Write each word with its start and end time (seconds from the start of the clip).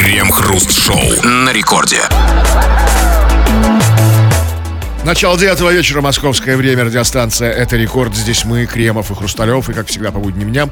Крем-хруст-шоу 0.00 1.26
на 1.26 1.52
рекорде. 1.52 2.00
Начало 5.04 5.38
девятого 5.38 5.68
вечера, 5.68 6.00
московское 6.00 6.56
время, 6.56 6.84
радиостанция 6.84 7.52
«Это 7.52 7.76
рекорд». 7.76 8.14
Здесь 8.14 8.46
мы, 8.46 8.64
Кремов 8.64 9.10
и 9.10 9.14
Хрусталев, 9.14 9.68
и, 9.68 9.74
как 9.74 9.88
всегда, 9.88 10.10
по 10.10 10.18
будним 10.18 10.48
дням 10.48 10.70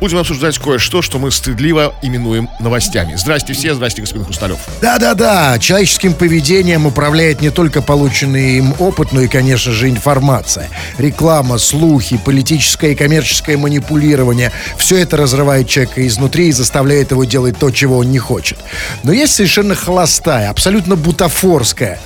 будем 0.00 0.18
обсуждать 0.18 0.58
кое-что, 0.58 1.02
что 1.02 1.18
мы 1.18 1.30
стыдливо 1.30 1.94
именуем 2.02 2.48
новостями. 2.60 3.14
Здрасте 3.16 3.52
все, 3.52 3.74
здрасте, 3.74 4.02
господин 4.02 4.24
Хрусталев. 4.24 4.58
Да-да-да, 4.80 5.58
человеческим 5.58 6.14
поведением 6.14 6.86
управляет 6.86 7.40
не 7.40 7.50
только 7.50 7.82
полученный 7.82 8.58
им 8.58 8.74
опыт, 8.78 9.12
но 9.12 9.22
и, 9.22 9.28
конечно 9.28 9.72
же, 9.72 9.88
информация. 9.88 10.68
Реклама, 10.98 11.58
слухи, 11.58 12.18
политическое 12.24 12.92
и 12.92 12.94
коммерческое 12.94 13.56
манипулирование. 13.56 14.52
Все 14.76 14.98
это 14.98 15.16
разрывает 15.16 15.68
человека 15.68 16.06
изнутри 16.06 16.48
и 16.48 16.52
заставляет 16.52 17.10
его 17.10 17.24
делать 17.24 17.58
то, 17.58 17.70
чего 17.70 17.98
он 17.98 18.10
не 18.10 18.18
хочет. 18.18 18.58
Но 19.02 19.12
есть 19.12 19.34
совершенно 19.34 19.74
холостая, 19.74 20.50
абсолютно 20.50 20.96
бутафорская 20.96 21.98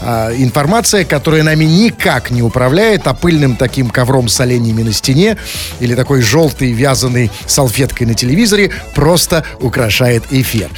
э, 0.00 0.34
информация, 0.38 1.04
которая 1.04 1.42
нами 1.42 1.64
никак 1.64 2.30
не 2.30 2.42
управляет, 2.42 3.06
а 3.06 3.14
пыльным 3.14 3.56
таким 3.56 3.90
ковром 3.90 4.28
с 4.28 4.40
оленями 4.40 4.82
на 4.82 4.92
стене 4.92 5.36
или 5.80 5.94
такой 5.94 6.22
желтый 6.22 6.72
вязаный 6.72 7.21
красной 7.22 7.30
салфеткой 7.46 8.06
на 8.06 8.14
телевизоре 8.14 8.70
просто 8.94 9.44
украшает 9.60 10.24
эфир. 10.30 10.68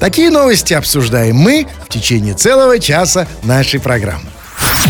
Такие 0.00 0.30
новости 0.30 0.74
обсуждаем 0.74 1.36
мы 1.36 1.66
в 1.86 1.92
течение 1.92 2.34
целого 2.34 2.78
часа 2.78 3.26
нашей 3.42 3.80
программы. 3.80 4.35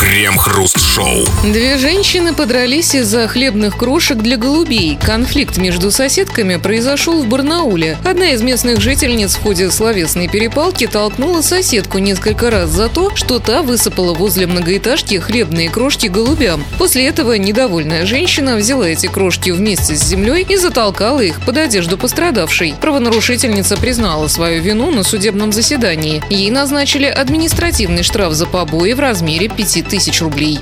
Крем-хруст-шоу. 0.00 1.24
Две 1.42 1.78
женщины 1.78 2.34
подрались 2.34 2.94
из-за 2.94 3.26
хлебных 3.28 3.76
крошек 3.76 4.18
для 4.18 4.36
голубей. 4.36 4.98
Конфликт 5.02 5.56
между 5.56 5.90
соседками 5.90 6.56
произошел 6.56 7.22
в 7.22 7.26
Барнауле. 7.26 7.96
Одна 8.04 8.30
из 8.30 8.42
местных 8.42 8.80
жительниц 8.80 9.36
в 9.36 9.42
ходе 9.42 9.70
словесной 9.70 10.28
перепалки 10.28 10.86
толкнула 10.86 11.40
соседку 11.40 11.98
несколько 11.98 12.50
раз 12.50 12.70
за 12.70 12.88
то, 12.88 13.14
что 13.16 13.38
та 13.38 13.62
высыпала 13.62 14.14
возле 14.14 14.46
многоэтажки 14.46 15.18
хлебные 15.18 15.70
крошки 15.70 16.06
голубям. 16.06 16.64
После 16.78 17.06
этого 17.06 17.32
недовольная 17.34 18.06
женщина 18.06 18.56
взяла 18.56 18.88
эти 18.88 19.06
крошки 19.06 19.50
вместе 19.50 19.96
с 19.96 20.04
землей 20.04 20.46
и 20.48 20.56
затолкала 20.56 21.20
их 21.20 21.40
под 21.44 21.56
одежду 21.56 21.96
пострадавшей. 21.96 22.74
Правонарушительница 22.80 23.76
признала 23.76 24.28
свою 24.28 24.62
вину 24.62 24.90
на 24.90 25.02
судебном 25.02 25.52
заседании. 25.52 26.22
Ей 26.30 26.50
назначили 26.50 27.06
административный 27.06 28.02
штраф 28.02 28.34
за 28.34 28.46
побои 28.46 28.92
в 28.92 29.00
размере 29.00 29.48
5 29.86 29.88
тысяч 29.88 30.20
рублей. 30.20 30.58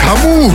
Кому? 0.00 0.50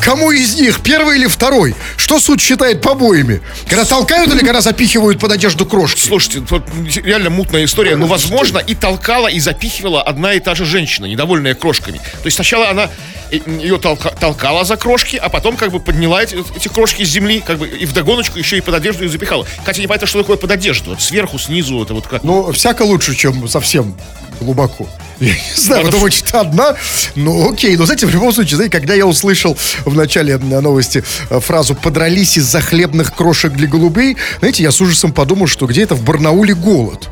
Кому 0.00 0.30
из 0.30 0.54
них? 0.54 0.80
Первый 0.80 1.18
или 1.18 1.26
второй? 1.26 1.74
Что 1.96 2.20
суд 2.20 2.40
считает 2.40 2.80
побоями? 2.80 3.42
Когда 3.68 3.84
толкают 3.84 4.32
или 4.32 4.40
когда 4.40 4.60
запихивают 4.60 5.18
под 5.18 5.32
одежду 5.32 5.66
крошки? 5.66 6.00
Слушайте, 6.00 6.40
тут 6.48 6.62
реально 7.04 7.30
мутная 7.30 7.64
история. 7.64 7.96
Ну, 7.96 8.06
возможно, 8.06 8.58
и 8.58 8.74
толкала, 8.74 9.26
и 9.26 9.40
запихивала 9.40 10.00
одна 10.00 10.34
и 10.34 10.40
та 10.40 10.54
же 10.54 10.64
женщина, 10.64 11.06
недовольная 11.06 11.54
крошками. 11.54 11.98
То 11.98 12.26
есть 12.26 12.36
сначала 12.36 12.70
она 12.70 12.88
ее 13.30 13.78
толка, 13.78 14.10
толкала 14.10 14.64
за 14.64 14.76
крошки, 14.76 15.16
а 15.16 15.28
потом 15.28 15.56
как 15.56 15.70
бы 15.70 15.80
подняла 15.80 16.22
эти, 16.22 16.36
эти 16.56 16.68
крошки 16.68 17.04
с 17.04 17.08
земли, 17.08 17.42
как 17.44 17.58
бы 17.58 17.68
и 17.68 17.86
вдогоночку 17.86 18.38
еще 18.38 18.58
и 18.58 18.60
под 18.60 18.74
одежду 18.74 19.04
и 19.04 19.08
запихала. 19.08 19.46
Кстати, 19.58 19.80
не 19.80 19.86
понятно, 19.86 20.06
что 20.06 20.20
такое 20.20 20.36
под 20.36 20.50
одежду. 20.50 20.90
Вот 20.90 21.00
сверху, 21.00 21.38
снизу, 21.38 21.82
это 21.82 21.94
вот 21.94 22.06
как... 22.06 22.24
Ну, 22.24 22.52
всяко 22.52 22.82
лучше, 22.82 23.14
чем 23.14 23.48
совсем 23.48 23.94
глубоко. 24.40 24.88
Я 25.20 25.34
не 25.34 25.56
знаю, 25.56 25.84
вы 25.84 25.90
думаете, 25.90 26.18
что 26.18 26.40
одна? 26.40 26.76
Ну, 27.16 27.52
окей. 27.52 27.76
Но, 27.76 27.86
знаете, 27.86 28.06
в 28.06 28.10
любом 28.10 28.32
случае, 28.32 28.56
знаете, 28.56 28.78
когда 28.78 28.94
я 28.94 29.06
услышал 29.06 29.56
в 29.84 29.94
начале 29.94 30.38
новости 30.38 31.02
э, 31.30 31.40
фразу 31.40 31.74
«подрались 31.74 32.36
из-за 32.36 32.60
хлебных 32.60 33.14
крошек 33.14 33.52
для 33.52 33.66
голубей», 33.66 34.16
знаете, 34.38 34.62
я 34.62 34.70
с 34.70 34.80
ужасом 34.80 35.12
подумал, 35.12 35.48
что 35.48 35.66
где-то 35.66 35.94
в 35.96 36.02
Барнауле 36.02 36.54
голод. 36.54 37.08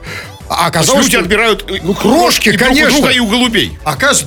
А 0.48 0.66
оказалось, 0.66 1.04
люди 1.04 1.16
что... 1.16 1.20
отбирают 1.20 1.64
э, 1.68 1.78
ну, 1.82 1.94
крошки, 1.94 2.50
и 2.50 2.56
конечно. 2.56 2.90
друга 2.90 3.10
и 3.10 3.18
у 3.18 3.26
голубей. 3.26 3.78
Оказывается, 3.84 4.26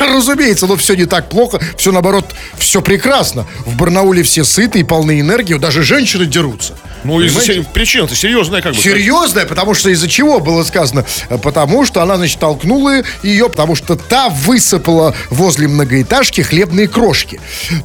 да, 0.00 0.06
разумеется, 0.14 0.66
но 0.66 0.76
все 0.76 0.94
не 0.94 1.06
так 1.06 1.28
плохо. 1.28 1.60
Все 1.76 1.92
наоборот, 1.92 2.26
все 2.58 2.82
прекрасно. 2.82 3.46
В 3.64 3.76
Барнауле 3.76 4.22
все 4.22 4.44
сыты 4.44 4.80
и 4.80 4.84
полны 4.84 5.20
энергии, 5.20 5.54
даже 5.54 5.82
женщины 5.82 6.26
дерутся. 6.26 6.74
Ну, 7.04 7.20
из-за 7.20 7.62
причина-то 7.62 8.14
серьезная 8.14 8.60
как 8.60 8.74
бы. 8.74 8.80
Серьезная, 8.80 9.46
потому 9.46 9.74
что 9.74 9.90
из-за 9.90 10.08
чего 10.08 10.40
было 10.40 10.64
сказано? 10.64 11.04
Потому 11.42 11.84
что 11.86 12.02
она, 12.02 12.16
значит, 12.16 12.38
толкнула 12.38 13.02
ее, 13.22 13.48
потому 13.48 13.76
что 13.76 13.96
та 13.96 14.28
высыпала 14.28 15.14
возле 15.30 15.68
многоэтажки 15.68 16.40
хлебные 16.40 16.88
крошки. 16.88 17.40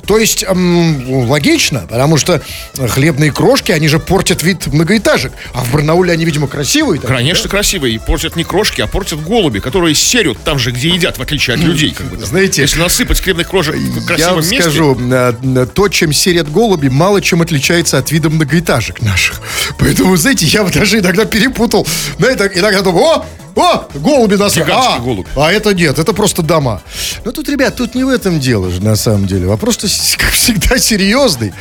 То 0.06 0.18
есть, 0.18 0.44
эм, 0.44 1.28
логично, 1.28 1.86
потому 1.90 2.18
что 2.18 2.42
хлебные 2.76 3.32
крошки, 3.32 3.72
они 3.72 3.88
же 3.88 4.00
портят 4.00 4.42
вид 4.44 4.68
многоэтажек. 4.68 5.32
А 5.54 5.64
в 5.64 5.72
Барнауле 5.72 6.12
они, 6.12 6.26
видимо, 6.26 6.48
красивые. 6.48 7.00
Так, 7.00 7.12
Конечно, 7.12 7.50
да? 7.50 7.53
Красивые. 7.54 8.00
Портят 8.00 8.36
не 8.36 8.44
крошки, 8.44 8.82
а 8.82 8.88
портят 8.88 9.22
голуби, 9.22 9.60
которые 9.60 9.94
серют 9.94 10.40
там 10.44 10.58
же, 10.58 10.72
где 10.72 10.90
едят, 10.90 11.20
в 11.20 11.22
отличие 11.22 11.54
от 11.54 11.60
людей. 11.62 11.92
Как 11.92 12.08
бы, 12.08 12.18
Знаете, 12.18 12.64
если 12.64 12.80
насыпать 12.80 13.22
хлебных 13.22 13.48
крошек 13.48 13.76
в 13.76 14.06
красивом 14.08 14.18
я 14.18 14.34
вам 14.34 14.50
месте... 14.50 14.62
скажу, 14.64 14.98
э, 15.00 15.68
то, 15.72 15.88
чем 15.88 16.14
серят 16.14 16.52
голуби, 16.52 16.88
мало 16.88 17.22
чем 17.22 17.44
отличается 17.44 18.00
от 18.00 18.12
вида 18.12 18.32
многоэтажек 18.32 19.04
наших. 19.04 19.40
Поэтому, 19.78 20.18
знаете, 20.18 20.48
я 20.48 20.64
даже 20.64 20.98
иногда 20.98 21.26
перепутал. 21.26 21.86
На 22.18 22.26
это 22.26 22.48
иногда 22.48 22.82
думаю, 22.82 23.06
о, 23.06 23.26
о, 23.56 23.88
голуби 23.94 24.34
нас... 24.34 24.58
А, 24.58 24.98
голубь. 24.98 25.28
а 25.36 25.52
это 25.52 25.76
нет, 25.76 26.00
это 26.00 26.12
просто 26.14 26.42
дома. 26.42 26.82
Но 27.24 27.32
тут, 27.32 27.50
ребят, 27.50 27.76
тут 27.76 27.94
не 27.94 28.04
в 28.04 28.10
этом 28.10 28.40
дело 28.40 28.72
же, 28.72 28.82
на 28.82 28.96
самом 28.96 29.28
деле. 29.28 29.46
Вопрос, 29.46 29.78
как 30.18 30.32
всегда, 30.32 30.80
серьезный. 30.80 31.54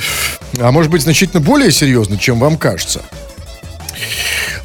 А 0.58 0.72
может 0.72 0.90
быть, 0.90 1.02
значительно 1.02 1.40
более 1.40 1.70
серьезный, 1.70 2.16
чем 2.16 2.38
вам 2.38 2.56
кажется. 2.56 3.02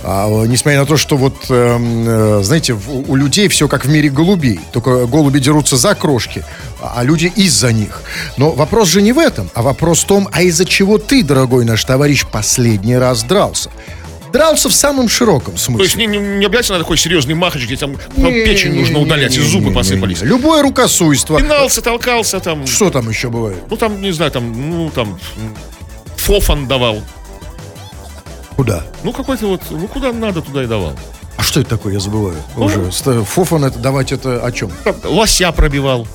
А, 0.03 0.45
несмотря 0.45 0.81
на 0.81 0.85
то, 0.85 0.97
что 0.97 1.17
вот, 1.17 1.35
э, 1.49 2.39
знаете, 2.43 2.77
у, 2.87 3.15
людей 3.15 3.47
все 3.47 3.67
как 3.67 3.85
в 3.85 3.89
мире 3.89 4.09
голубей. 4.09 4.59
Только 4.71 5.05
голуби 5.05 5.39
дерутся 5.39 5.77
за 5.77 5.95
крошки, 5.95 6.43
а 6.81 7.03
люди 7.03 7.31
из-за 7.35 7.71
них. 7.73 8.01
Но 8.37 8.51
вопрос 8.51 8.89
же 8.89 9.01
не 9.01 9.13
в 9.13 9.19
этом, 9.19 9.49
а 9.53 9.61
вопрос 9.61 10.03
в 10.03 10.07
том, 10.07 10.29
а 10.31 10.43
из-за 10.43 10.65
чего 10.65 10.97
ты, 10.97 11.23
дорогой 11.23 11.65
наш 11.65 11.83
товарищ, 11.83 12.25
последний 12.25 12.97
раз 12.97 13.23
дрался? 13.23 13.69
дрался 14.31 14.69
в 14.69 14.75
самом 14.75 15.09
широком 15.09 15.57
смысле. 15.57 15.77
То 15.77 15.83
есть 15.83 15.95
не, 15.95 16.05
не, 16.05 16.17
не 16.17 16.45
обязательно 16.45 16.79
такой 16.79 16.97
серьезный 16.97 17.33
махач, 17.33 17.63
где 17.63 17.75
там 17.75 17.97
не, 18.15 18.45
печень 18.45 18.71
не, 18.71 18.79
нужно 18.79 18.99
удалять, 18.99 19.31
не, 19.31 19.37
и 19.37 19.41
зубы 19.41 19.69
не, 19.69 19.75
посыпались. 19.75 20.21
Не, 20.21 20.23
не. 20.23 20.29
Любое 20.29 20.61
рукосуйство. 20.61 21.39
Пинался, 21.39 21.81
толкался 21.81 22.39
там. 22.39 22.67
Что 22.67 22.89
там 22.89 23.09
еще 23.09 23.29
бывает? 23.29 23.57
Ну 23.69 23.77
там, 23.77 24.01
не 24.01 24.11
знаю, 24.11 24.31
там, 24.31 24.69
ну 24.69 24.89
там, 24.89 25.19
фофан 26.17 26.67
давал. 26.67 27.01
Куда? 28.57 28.83
Ну, 29.03 29.13
какой-то 29.13 29.45
вот, 29.45 29.61
ну, 29.69 29.87
куда 29.87 30.11
надо, 30.11 30.41
туда 30.41 30.63
и 30.63 30.67
давал. 30.67 30.97
А 31.37 31.43
что 31.43 31.61
это 31.61 31.69
такое, 31.69 31.93
я 31.93 31.99
забываю 31.99 32.35
ну, 32.55 32.65
уже. 32.65 32.89
Фофан 32.91 33.63
это 33.63 33.77
давать 33.77 34.11
это 34.11 34.43
о 34.43 34.51
чем? 34.51 34.71
Лося 35.03 35.51
пробивал. 35.51 36.07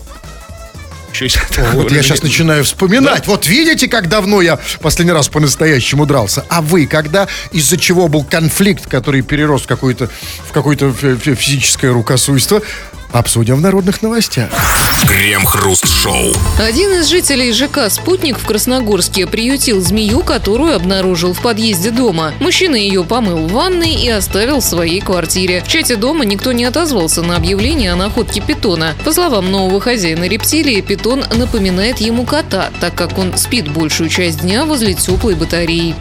Еще 1.12 1.38
О, 1.58 1.74
вот 1.74 1.92
я 1.92 2.02
сейчас 2.02 2.22
начинаю 2.22 2.64
вспоминать. 2.64 3.26
Да? 3.26 3.30
Вот 3.32 3.46
видите, 3.46 3.86
как 3.86 4.08
давно 4.08 4.40
я 4.40 4.58
последний 4.80 5.12
раз 5.12 5.28
по-настоящему 5.28 6.04
дрался. 6.04 6.44
А 6.48 6.62
вы, 6.62 6.86
когда 6.86 7.28
из-за 7.52 7.76
чего 7.76 8.08
был 8.08 8.24
конфликт, 8.24 8.88
который 8.88 9.22
перерос 9.22 9.62
в 9.62 9.66
какое-то 9.66 10.08
в 10.48 10.52
какое-то 10.52 10.90
физическое 10.92 11.92
рукосуйство, 11.92 12.62
Обсудим 13.12 13.56
в 13.56 13.60
народных 13.60 14.00
новостях. 14.00 14.48
Крем-хруст-шоу. 15.06 16.32
Один 16.58 16.92
из 16.92 17.08
жителей 17.08 17.52
ЖК 17.52 17.90
«Спутник» 17.90 18.38
в 18.38 18.46
Красногорске 18.46 19.26
приютил 19.26 19.82
змею, 19.82 20.20
которую 20.20 20.74
обнаружил 20.74 21.34
в 21.34 21.42
подъезде 21.42 21.90
дома. 21.90 22.32
Мужчина 22.40 22.76
ее 22.76 23.04
помыл 23.04 23.46
в 23.46 23.52
ванной 23.52 23.94
и 23.94 24.08
оставил 24.08 24.60
в 24.60 24.64
своей 24.64 25.00
квартире. 25.00 25.62
В 25.62 25.68
чате 25.68 25.96
дома 25.96 26.24
никто 26.24 26.52
не 26.52 26.64
отозвался 26.64 27.20
на 27.20 27.36
объявление 27.36 27.92
о 27.92 27.96
находке 27.96 28.40
питона. 28.40 28.94
По 29.04 29.12
словам 29.12 29.50
нового 29.50 29.80
хозяина 29.80 30.24
рептилии, 30.24 30.80
питон 30.80 31.24
напоминает 31.36 31.98
ему 31.98 32.24
кота, 32.24 32.70
так 32.80 32.94
как 32.94 33.18
он 33.18 33.36
спит 33.36 33.68
большую 33.68 34.08
часть 34.08 34.40
дня 34.40 34.64
возле 34.64 34.94
теплой 34.94 35.34
батареи. 35.34 35.94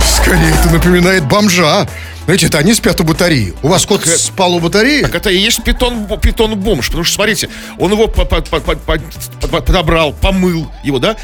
Скорее, 0.00 0.50
это 0.58 0.72
напоминает 0.72 1.24
бомжа. 1.28 1.86
Знаете, 2.24 2.46
это 2.46 2.58
они 2.58 2.72
спят 2.72 2.98
у 3.00 3.04
батареи. 3.04 3.52
У 3.62 3.68
вас 3.68 3.84
кот 3.84 4.02
так, 4.02 4.16
спал 4.16 4.54
у 4.54 4.60
батареи? 4.60 5.02
Так 5.02 5.14
это 5.14 5.30
и 5.30 5.36
есть 5.36 5.62
питон, 5.62 6.06
питон 6.20 6.58
бомж. 6.58 6.86
Потому 6.86 7.04
что, 7.04 7.16
смотрите, 7.16 7.50
он 7.78 7.92
его 7.92 8.08
подобрал, 8.08 10.14
помыл 10.14 10.70
его, 10.82 10.98
да? 10.98 11.16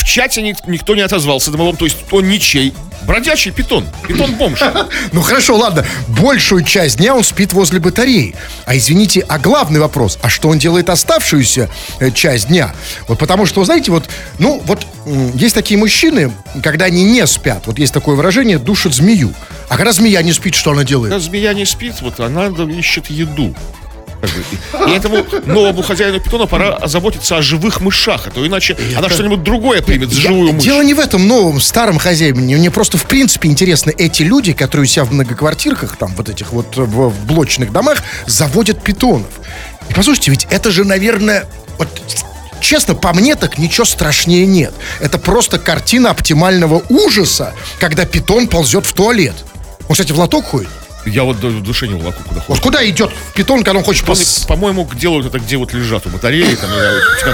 В 0.00 0.04
чате 0.04 0.42
никто 0.42 0.96
не 0.96 1.02
отозвался 1.02 1.52
домовом, 1.52 1.76
то 1.76 1.84
есть 1.84 1.98
он 2.10 2.28
ничей. 2.28 2.74
Бродячий 3.06 3.52
питон. 3.52 3.86
Питон-бомж. 4.06 4.62
Ну 5.12 5.22
хорошо, 5.22 5.56
ладно. 5.56 5.84
Большую 6.08 6.62
часть 6.64 6.98
дня 6.98 7.14
он 7.14 7.24
спит 7.24 7.52
возле 7.52 7.80
батареи. 7.80 8.34
А 8.66 8.76
извините, 8.76 9.24
а 9.28 9.38
главный 9.38 9.80
вопрос, 9.80 10.18
а 10.22 10.28
что 10.28 10.48
он 10.48 10.58
делает 10.58 10.90
оставшуюся 10.90 11.70
э, 12.00 12.10
часть 12.10 12.48
дня? 12.48 12.74
Вот 13.06 13.18
потому 13.18 13.46
что, 13.46 13.64
знаете, 13.64 13.90
вот, 13.90 14.08
ну, 14.38 14.62
вот 14.64 14.86
есть 15.34 15.54
такие 15.54 15.78
мужчины, 15.78 16.32
когда 16.62 16.86
они 16.86 17.04
не 17.04 17.26
спят, 17.26 17.62
вот 17.66 17.78
есть 17.78 17.94
такое 17.94 18.16
выражение, 18.16 18.58
душат 18.58 18.94
змею. 18.94 19.32
А 19.68 19.76
когда 19.76 19.92
змея 19.92 20.22
не 20.22 20.32
спит, 20.32 20.54
что 20.54 20.72
она 20.72 20.84
делает? 20.84 21.12
Когда 21.12 21.24
змея 21.24 21.54
не 21.54 21.64
спит, 21.64 21.94
вот 22.00 22.20
она 22.20 22.46
ищет 22.46 23.08
еду. 23.10 23.54
И 24.86 24.90
этому 24.90 25.24
новому 25.46 25.82
хозяину 25.82 26.20
питона 26.20 26.46
пора 26.46 26.74
озаботиться 26.74 27.36
о 27.36 27.42
живых 27.42 27.80
мышах, 27.80 28.26
а 28.26 28.30
то 28.30 28.46
иначе 28.46 28.76
она 28.96 29.08
что-нибудь 29.08 29.42
другое 29.42 29.82
примет, 29.82 30.12
Я- 30.12 30.22
живую 30.28 30.52
мышь. 30.54 30.62
Дело 30.64 30.82
не 30.82 30.94
в 30.94 30.98
этом 31.00 31.26
новом, 31.28 31.60
старом 31.60 31.98
хозяине. 31.98 32.56
Мне 32.56 32.70
просто 32.70 32.98
в 32.98 33.04
принципе 33.04 33.48
интересно, 33.48 33.92
эти 33.96 34.22
люди, 34.22 34.52
которые 34.52 34.84
у 34.84 34.86
себя 34.88 35.04
в 35.04 35.12
многоквартирках, 35.12 35.96
там 35.96 36.14
вот 36.16 36.28
этих 36.28 36.52
вот 36.52 36.76
э, 36.76 36.82
в, 36.82 37.08
в 37.10 37.24
блочных 37.26 37.72
домах, 37.72 37.98
заводят 38.26 38.82
питонов. 38.82 39.28
И 39.88 39.94
послушайте, 39.94 40.30
ведь 40.30 40.46
это 40.50 40.70
же, 40.70 40.84
наверное, 40.84 41.46
вот 41.78 41.88
честно, 42.60 42.94
по 42.94 43.12
мне 43.14 43.36
так 43.36 43.58
ничего 43.58 43.84
страшнее 43.84 44.46
нет. 44.46 44.74
Это 45.00 45.18
просто 45.18 45.58
картина 45.58 46.10
оптимального 46.10 46.82
ужаса, 46.88 47.54
когда 47.78 48.04
питон 48.04 48.48
ползет 48.48 48.84
в 48.84 48.92
туалет. 48.92 49.34
Он, 49.88 49.94
кстати, 49.94 50.12
в 50.12 50.18
лоток 50.18 50.44
ходит. 50.46 50.68
Я 51.06 51.24
вот 51.24 51.40
до 51.40 51.50
душе 51.50 51.88
не 51.88 51.94
волоку 51.94 52.22
куда 52.26 52.44
Вот 52.48 52.60
куда 52.60 52.88
идет 52.88 53.10
питон, 53.34 53.62
когда 53.62 53.78
он 53.78 53.84
хочет 53.84 54.02
Питоны, 54.02 54.18
пос... 54.18 54.44
По-моему, 54.46 54.88
делают 54.94 55.26
это 55.26 55.38
где 55.38 55.56
вот 55.56 55.72
лежат 55.72 56.06
у 56.06 56.10
батареи, 56.10 56.54
там, 56.54 56.70
тебя 57.20 57.32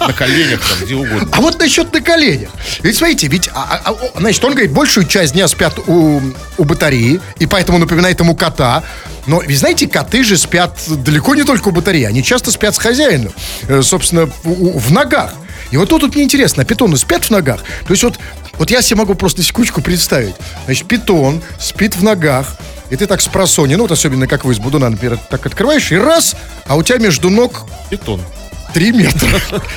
на, 0.00 0.06
на 0.08 0.12
коленях, 0.12 0.60
там, 0.60 0.84
где 0.84 0.94
угодно. 0.94 1.28
А 1.32 1.40
вот 1.40 1.58
насчет 1.58 1.92
на 1.92 2.00
коленях. 2.00 2.50
Ведь 2.82 2.96
смотрите, 2.96 3.28
ведь, 3.28 3.48
а- 3.54 3.80
а- 3.84 3.92
а, 3.92 4.20
значит, 4.20 4.44
он 4.44 4.52
говорит, 4.52 4.72
большую 4.72 5.06
часть 5.06 5.32
дня 5.32 5.48
спят 5.48 5.78
у, 5.86 6.20
у 6.58 6.64
батареи, 6.64 7.20
и 7.38 7.46
поэтому 7.46 7.78
напоминает 7.78 8.20
ему 8.20 8.34
кота. 8.34 8.82
Но, 9.26 9.40
ведь 9.40 9.58
знаете, 9.58 9.86
коты 9.86 10.22
же 10.22 10.36
спят 10.36 10.78
далеко 10.86 11.34
не 11.34 11.44
только 11.44 11.68
у 11.68 11.70
батареи, 11.70 12.04
они 12.04 12.22
часто 12.22 12.50
спят 12.50 12.74
с 12.74 12.78
хозяином, 12.78 13.32
э, 13.68 13.80
собственно, 13.82 14.26
в, 14.42 14.78
в 14.78 14.92
ногах. 14.92 15.32
И 15.70 15.76
вот 15.76 15.88
тут 15.88 16.02
вот 16.02 16.14
мне 16.14 16.24
интересно, 16.24 16.62
а 16.62 16.66
питоны 16.66 16.96
спят 16.96 17.24
в 17.24 17.30
ногах? 17.30 17.60
То 17.86 17.92
есть 17.92 18.02
вот, 18.04 18.18
вот 18.58 18.70
я 18.70 18.82
себе 18.82 18.98
могу 18.98 19.14
просто 19.14 19.40
на 19.40 19.44
секундочку 19.44 19.80
представить. 19.80 20.34
Значит, 20.66 20.86
питон 20.86 21.42
спит 21.58 21.96
в 21.96 22.02
ногах, 22.02 22.56
и 22.90 22.96
ты 22.96 23.06
так 23.06 23.20
с 23.20 23.28
просони, 23.28 23.74
ну 23.74 23.82
вот 23.82 23.92
особенно 23.92 24.26
как 24.26 24.44
вы 24.44 24.52
из 24.52 24.58
Будуна, 24.58 24.90
например, 24.90 25.18
так 25.30 25.46
открываешь, 25.46 25.90
и 25.92 25.96
раз, 25.96 26.36
а 26.66 26.76
у 26.76 26.82
тебя 26.82 26.98
между 26.98 27.30
ног 27.30 27.66
Питон. 27.90 28.20
Три 28.74 28.90
метра. 28.90 29.28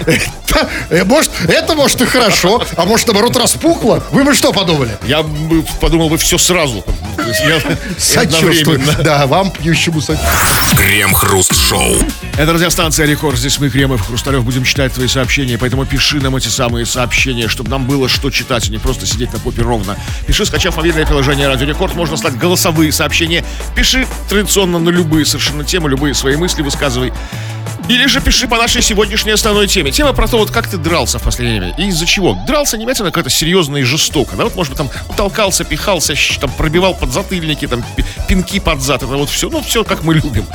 Это, 0.07 0.67
э, 0.89 1.03
может, 1.03 1.31
это 1.47 1.75
может 1.75 2.01
и 2.01 2.05
хорошо, 2.05 2.63
а 2.75 2.85
может, 2.85 3.05
наоборот, 3.07 3.35
распухло. 3.37 4.03
Вы 4.11 4.23
бы 4.23 4.33
что 4.33 4.51
подумали? 4.51 4.97
Я 5.05 5.21
бы 5.21 5.63
подумал 5.79 6.09
бы 6.09 6.17
все 6.17 6.39
сразу. 6.39 6.83
Я- 7.45 7.61
Сочувствую. 7.99 8.81
Да, 9.03 9.27
вам, 9.27 9.51
пьющему 9.51 10.01
сочувствую. 10.01 10.75
Крем-хруст-шоу. 10.77 11.95
Это 12.37 12.53
радиостанция 12.53 13.05
Рекорд. 13.05 13.37
Здесь 13.37 13.59
мы, 13.59 13.69
Кремов, 13.69 14.05
Хрусталев, 14.07 14.43
будем 14.43 14.63
читать 14.63 14.93
твои 14.93 15.07
сообщения. 15.07 15.57
Поэтому 15.59 15.85
пиши 15.85 16.17
нам 16.19 16.35
эти 16.35 16.47
самые 16.47 16.87
сообщения, 16.87 17.47
чтобы 17.47 17.69
нам 17.69 17.85
было 17.85 18.09
что 18.09 18.31
читать, 18.31 18.67
а 18.67 18.71
не 18.71 18.79
просто 18.79 19.05
сидеть 19.05 19.31
на 19.31 19.39
попе 19.39 19.61
ровно. 19.61 19.95
Пиши, 20.25 20.43
скачав 20.45 20.75
мобильное 20.75 21.05
приложение 21.05 21.47
Радио 21.47 21.67
Рекорд. 21.67 21.93
Можно 21.93 22.17
слать 22.17 22.35
голосовые 22.35 22.91
сообщения. 22.91 23.45
Пиши 23.75 24.07
традиционно 24.27 24.79
на 24.79 24.89
любые 24.89 25.23
совершенно 25.25 25.63
темы, 25.63 25.87
любые 25.89 26.15
свои 26.15 26.35
мысли 26.35 26.63
высказывай. 26.63 27.13
Или 27.89 28.05
же 28.07 28.19
пиши 28.19 28.49
по 28.49 28.57
нашей 28.57 28.81
сегодняшней 28.81 29.31
основной 29.31 29.67
теме. 29.67 29.91
Тема 29.91 30.11
про 30.11 30.27
то, 30.27 30.37
вот 30.37 30.51
как 30.51 30.67
ты 30.67 30.77
дрался 30.77 31.19
в 31.19 31.23
последнее 31.23 31.61
время. 31.61 31.75
И 31.77 31.87
из-за 31.87 32.05
чего? 32.05 32.37
Дрался 32.45 32.77
не 32.77 32.83
обязательно 32.83 33.11
как-то 33.11 33.29
серьезно 33.29 33.77
и 33.77 33.83
жестоко. 33.83 34.35
Да, 34.35 34.43
вот, 34.43 34.55
может 34.55 34.73
быть, 34.73 34.77
там 34.77 34.89
толкался, 35.15 35.63
пихался, 35.63 36.13
там 36.39 36.51
пробивал 36.51 36.95
подзатыльники, 36.95 37.65
там 37.65 37.83
пи- 37.95 38.03
пинки 38.27 38.59
под 38.59 38.81
зад. 38.81 39.03
Это 39.03 39.15
вот 39.15 39.29
все, 39.29 39.49
ну, 39.49 39.61
все 39.61 39.85
как 39.85 40.03
мы 40.03 40.15
любим. 40.15 40.45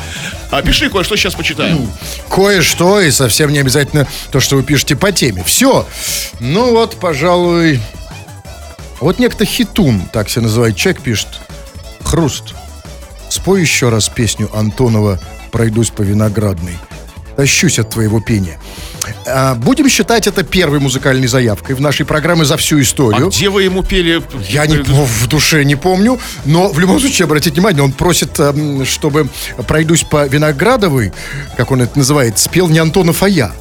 А 0.50 0.60
пиши 0.60 0.90
кое-что 0.90 1.16
сейчас 1.16 1.34
почитаем. 1.34 1.90
Кое-что, 2.28 3.00
и 3.00 3.10
совсем 3.10 3.50
не 3.50 3.60
обязательно 3.60 4.06
то, 4.30 4.38
что 4.38 4.56
вы 4.56 4.62
пишете 4.62 4.94
по 4.94 5.10
теме. 5.10 5.42
Все. 5.44 5.86
Ну 6.38 6.72
вот, 6.72 6.96
пожалуй... 6.96 7.80
Вот 9.00 9.18
некто 9.18 9.44
Хитун, 9.44 10.02
так 10.12 10.28
себя 10.28 10.42
называет 10.42 10.76
человек, 10.76 11.02
пишет. 11.02 11.28
Хруст. 12.04 12.54
Спой 13.30 13.62
еще 13.62 13.88
раз 13.88 14.08
песню 14.10 14.50
Антонова 14.54 15.18
«Пройдусь 15.50 15.90
по 15.90 16.02
виноградной». 16.02 16.78
Тащусь 17.36 17.78
от 17.78 17.90
твоего 17.90 18.20
пения. 18.20 18.58
А, 19.26 19.54
будем 19.54 19.88
считать 19.88 20.26
это 20.26 20.42
первой 20.44 20.78
музыкальной 20.78 21.26
заявкой 21.26 21.74
в 21.74 21.80
нашей 21.80 22.06
программе 22.06 22.44
за 22.44 22.56
всю 22.56 22.78
А 22.78 22.82
историю. 22.82 23.28
где 23.30 23.48
вы 23.48 23.64
ему 23.64 23.82
пели? 23.82 24.22
Я 24.48 24.66
не, 24.66 24.78
по- 24.78 24.92
в 25.06 25.26
душе 25.28 25.64
не 25.64 25.74
помню, 25.76 26.20
но 26.44 26.68
в 26.68 26.78
любом 26.78 27.00
случае, 27.00 27.24
обратите 27.24 27.54
внимание, 27.54 27.82
он 27.82 27.92
просит, 27.92 28.38
эм, 28.38 28.84
чтобы 28.84 29.28
«Пройдусь 29.66 30.02
по 30.04 30.26
Виноградовой», 30.26 31.12
как 31.56 31.70
он 31.72 31.82
это 31.82 31.98
называет, 31.98 32.38
спел 32.38 32.68
не 32.68 32.78
Антонов, 32.78 33.22
а 33.22 33.28
я. 33.28 33.52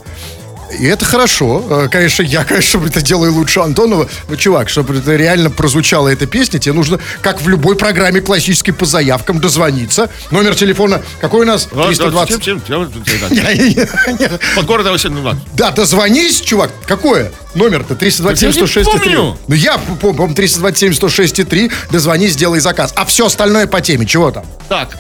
И 0.79 0.85
это 0.85 1.05
хорошо. 1.05 1.63
Э, 1.69 1.87
Конечно, 1.89 2.23
я, 2.23 2.43
конечно, 2.43 2.85
это 2.85 3.01
делаю 3.01 3.33
лучше 3.33 3.59
Антонова. 3.59 4.07
Но, 4.29 4.35
чувак, 4.35 4.69
чтобы 4.69 4.97
это 4.97 5.15
реально 5.15 5.49
прозвучала 5.49 6.07
эта 6.09 6.25
песня, 6.25 6.59
тебе 6.59 6.73
нужно, 6.73 6.99
как 7.21 7.41
в 7.41 7.47
любой 7.49 7.75
программе 7.75 8.21
классической 8.21 8.71
по 8.71 8.85
заявкам, 8.85 9.39
дозвониться. 9.39 10.09
Номер 10.31 10.55
телефона, 10.55 11.01
какой 11.19 11.41
у 11.41 11.45
нас? 11.45 11.65
320. 11.65 12.47
Не-не-не. 13.31 14.29
Под 14.55 14.65
городом 14.65 14.97
702. 14.97 15.35
Да, 15.53 15.71
дозвонись, 15.71 16.41
чувак. 16.41 16.71
Какое? 16.85 17.31
Номер-то 17.53 17.95
327 17.95 18.49
Так 18.49 18.55
я 18.55 18.61
не 18.61 18.67
106 18.67 18.91
3. 18.91 18.99
помню. 19.15 19.37
Ну, 19.47 19.55
я 19.55 19.77
помню, 19.77 19.97
по-моему, 20.15 20.35
327 20.35 20.93
106 20.93 21.47
3. 21.49 21.71
Дозвонись, 21.91 22.33
сделай 22.33 22.59
заказ. 22.59 22.93
А 22.95 23.05
все 23.05 23.25
остальное 23.25 23.67
по 23.67 23.81
теме. 23.81 24.05
Чего 24.05 24.31
там? 24.31 24.45
Так, 24.69 24.97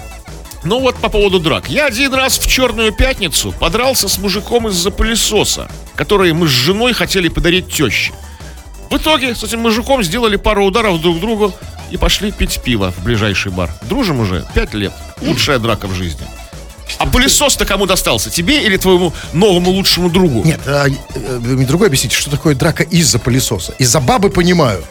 ну 0.63 0.79
вот 0.79 0.95
по 0.97 1.09
поводу 1.09 1.39
драк. 1.39 1.69
Я 1.69 1.87
один 1.87 2.13
раз 2.13 2.37
в 2.37 2.47
Черную 2.47 2.91
Пятницу 2.91 3.51
подрался 3.51 4.07
с 4.07 4.17
мужиком 4.19 4.67
из-за 4.67 4.91
пылесоса, 4.91 5.69
который 5.95 6.33
мы 6.33 6.47
с 6.47 6.51
женой 6.51 6.93
хотели 6.93 7.29
подарить 7.29 7.71
теще. 7.73 8.13
В 8.89 8.97
итоге 8.97 9.33
с 9.33 9.43
этим 9.43 9.61
мужиком 9.61 10.03
сделали 10.03 10.35
пару 10.35 10.65
ударов 10.65 11.01
друг 11.01 11.19
другу 11.19 11.53
и 11.89 11.97
пошли 11.97 12.31
пить 12.31 12.61
пиво 12.63 12.91
в 12.91 13.03
ближайший 13.03 13.51
бар. 13.51 13.69
Дружим 13.89 14.19
уже 14.19 14.45
пять 14.53 14.73
лет. 14.73 14.93
Лучшая 15.21 15.59
драка 15.59 15.87
в 15.87 15.93
жизни. 15.93 16.27
А 16.97 17.05
пылесос-то 17.05 17.65
кому 17.65 17.85
достался? 17.85 18.29
Тебе 18.29 18.63
или 18.63 18.77
твоему 18.77 19.13
новому 19.33 19.71
лучшему 19.71 20.09
другу? 20.09 20.43
Нет, 20.45 20.61
а, 20.65 20.87
э, 20.87 21.37
вы 21.39 21.55
мне 21.57 21.65
другое 21.65 21.87
объясните, 21.87 22.15
что 22.15 22.29
такое 22.31 22.55
драка 22.55 22.83
из-за 22.83 23.19
пылесоса. 23.19 23.73
Из-за 23.79 23.99
бабы 23.99 24.29
понимаю, 24.29 24.83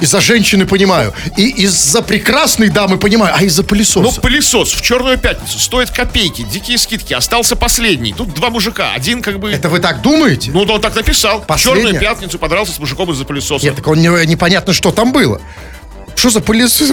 из-за 0.00 0.20
женщины 0.20 0.66
понимаю, 0.66 1.12
и 1.36 1.48
из-за 1.48 2.02
прекрасной 2.02 2.68
дамы 2.68 2.98
понимаю, 2.98 3.34
а 3.36 3.42
из-за 3.42 3.62
Ну, 3.62 3.68
пылесоса. 3.68 4.20
пылесос 4.20 4.72
в 4.72 4.82
Черную 4.82 5.18
Пятницу 5.18 5.58
стоит 5.58 5.90
копейки, 5.90 6.42
дикие 6.42 6.78
скидки. 6.78 7.14
Остался 7.14 7.56
последний. 7.56 8.12
Тут 8.12 8.34
два 8.34 8.50
мужика. 8.50 8.92
Один 8.94 9.22
как 9.22 9.38
бы... 9.40 9.50
Это 9.52 9.68
вы 9.68 9.80
так 9.80 10.02
думаете? 10.02 10.50
Ну, 10.52 10.64
да 10.64 10.74
он 10.74 10.80
так 10.80 10.94
написал. 10.94 11.40
В 11.42 11.46
Последняя? 11.46 11.82
Черную 11.84 12.00
Пятницу 12.00 12.38
подрался 12.38 12.72
с 12.72 12.78
мужиком 12.78 13.10
из-за 13.12 13.24
пылесоса. 13.24 13.64
Нет, 13.64 13.76
так 13.76 13.86
он 13.88 13.98
не- 14.00 14.26
непонятно, 14.26 14.72
что 14.72 14.90
там 14.92 15.12
было. 15.12 15.40
Что 16.18 16.30
за 16.30 16.40
пылесос 16.40 16.90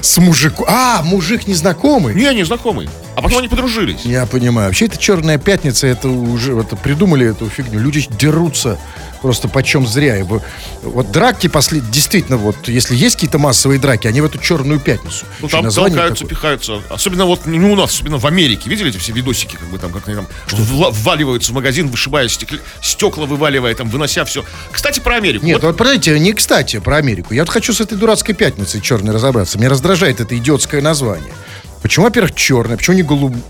с 0.00 0.18
мужиком? 0.18 0.66
А, 0.68 1.00
мужик 1.04 1.46
незнакомый. 1.46 2.12
Не, 2.12 2.34
не 2.34 2.42
знакомый. 2.42 2.88
А 3.14 3.22
потом 3.22 3.38
они 3.38 3.46
подружились. 3.46 4.00
Я 4.02 4.26
понимаю. 4.26 4.66
Вообще, 4.66 4.86
это 4.86 4.98
черная 4.98 5.38
пятница, 5.38 5.86
это 5.86 6.08
уже 6.08 6.58
это 6.58 6.74
придумали 6.74 7.24
эту 7.24 7.48
фигню. 7.48 7.78
Люди 7.78 8.04
дерутся 8.18 8.80
просто 9.24 9.48
почем 9.48 9.86
зря. 9.86 10.22
Вы- 10.22 10.42
Вот 10.82 11.10
драки 11.10 11.46
после 11.46 11.80
действительно, 11.80 12.36
вот 12.36 12.68
если 12.68 12.94
есть 12.94 13.16
какие-то 13.16 13.38
массовые 13.38 13.80
драки, 13.80 14.06
они 14.06 14.20
в 14.20 14.26
эту 14.26 14.36
черную 14.38 14.78
пятницу. 14.80 15.24
Ну, 15.40 15.48
там 15.48 15.70
толкаются, 15.70 16.24
такое. 16.24 16.28
пихаются. 16.28 16.82
Особенно 16.90 17.24
вот 17.24 17.46
не 17.46 17.58
у 17.58 17.74
нас, 17.74 17.94
особенно 17.94 18.18
в 18.18 18.26
Америке. 18.26 18.68
Видели 18.68 18.90
эти 18.90 18.98
все 18.98 19.12
видосики, 19.12 19.56
как 19.56 19.66
бы 19.70 19.78
там, 19.78 19.92
как 19.92 20.06
они 20.08 20.16
там, 20.16 20.26
что 20.46 20.58
вваливаются 20.58 21.52
в 21.52 21.54
магазин, 21.54 21.88
вышибая 21.88 22.26
стекля- 22.28 22.60
стекла, 22.82 23.24
вываливая, 23.24 23.74
там, 23.74 23.88
вынося 23.88 24.26
все. 24.26 24.44
Кстати, 24.70 25.00
про 25.00 25.16
Америку. 25.16 25.46
Нет, 25.46 25.54
Вот 25.62 25.68
вот, 25.68 25.76
подождите, 25.78 26.18
не 26.18 26.34
кстати 26.34 26.78
про 26.80 26.96
Америку. 26.98 27.32
Я 27.32 27.42
вот 27.42 27.48
хочу 27.50 27.72
с 27.72 27.80
этой 27.80 27.96
дурацкой 27.96 28.34
пятницей 28.34 28.82
черной 28.82 29.14
разобраться. 29.14 29.56
Меня 29.58 29.70
раздражает 29.70 30.20
это 30.20 30.36
идиотское 30.36 30.82
название. 30.82 31.32
Почему, 31.80 32.04
во-первых, 32.04 32.34
черное, 32.34 32.76
почему 32.76 32.96
не 32.96 33.02
голубое? 33.02 33.40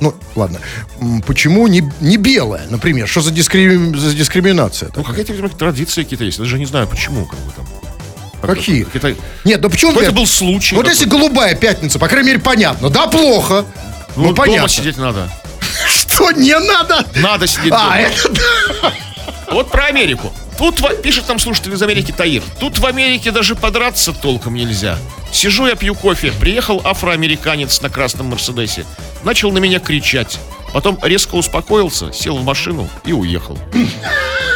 Ну, 0.00 0.14
ладно. 0.34 0.58
Почему 1.26 1.66
не, 1.68 1.82
не 2.00 2.16
белое, 2.16 2.66
например? 2.70 3.06
Что 3.08 3.20
за, 3.20 3.30
дискри- 3.30 3.94
за 3.96 4.14
дискриминация? 4.14 4.90
Ну, 4.96 5.04
какие-то, 5.04 5.32
видимо, 5.32 5.48
традиции 5.50 6.02
какие-то 6.02 6.24
есть. 6.24 6.38
Я 6.38 6.44
даже 6.44 6.58
не 6.58 6.66
знаю, 6.66 6.86
почему, 6.86 7.26
как 7.26 7.38
бы 7.40 7.52
там. 7.52 7.66
Как- 8.40 8.56
Какие? 8.56 8.84
какие-то- 8.84 9.14
Нет, 9.44 9.60
ну 9.60 9.68
почему... 9.68 9.92
Например, 9.92 10.12
был 10.14 10.26
случай. 10.26 10.74
Вот 10.74 10.88
если 10.88 11.04
голубая 11.04 11.54
пятница, 11.54 11.98
по 11.98 12.08
крайней 12.08 12.28
мере, 12.28 12.40
понятно. 12.40 12.88
Да, 12.88 13.06
плохо. 13.06 13.66
Ну, 14.16 14.22
Ну, 14.22 14.32
дома 14.32 14.34
понятно. 14.36 14.68
сидеть 14.68 14.96
надо. 14.96 15.30
Что 15.86 16.30
не 16.32 16.58
надо? 16.58 17.04
Надо 17.16 17.46
сидеть 17.46 17.72
А, 17.76 17.84
дома. 17.84 17.96
это 17.98 18.92
Вот 19.52 19.70
про 19.70 19.84
Америку. 19.86 20.32
Тут, 20.60 20.82
пишет 21.00 21.26
нам 21.26 21.38
слушатель 21.38 21.72
из 21.72 21.82
Америки 21.82 22.12
Таир, 22.14 22.42
тут 22.60 22.78
в 22.78 22.84
Америке 22.84 23.30
даже 23.30 23.54
подраться 23.54 24.12
толком 24.12 24.56
нельзя. 24.56 24.98
Сижу 25.32 25.66
я 25.66 25.74
пью 25.74 25.94
кофе, 25.94 26.32
приехал 26.38 26.82
афроамериканец 26.84 27.80
на 27.80 27.88
красном 27.88 28.26
Мерседесе. 28.26 28.84
Начал 29.24 29.52
на 29.52 29.58
меня 29.58 29.80
кричать. 29.80 30.38
Потом 30.72 30.98
резко 31.02 31.34
успокоился, 31.34 32.12
сел 32.12 32.36
в 32.36 32.44
машину 32.44 32.88
и 33.04 33.12
уехал. 33.12 33.58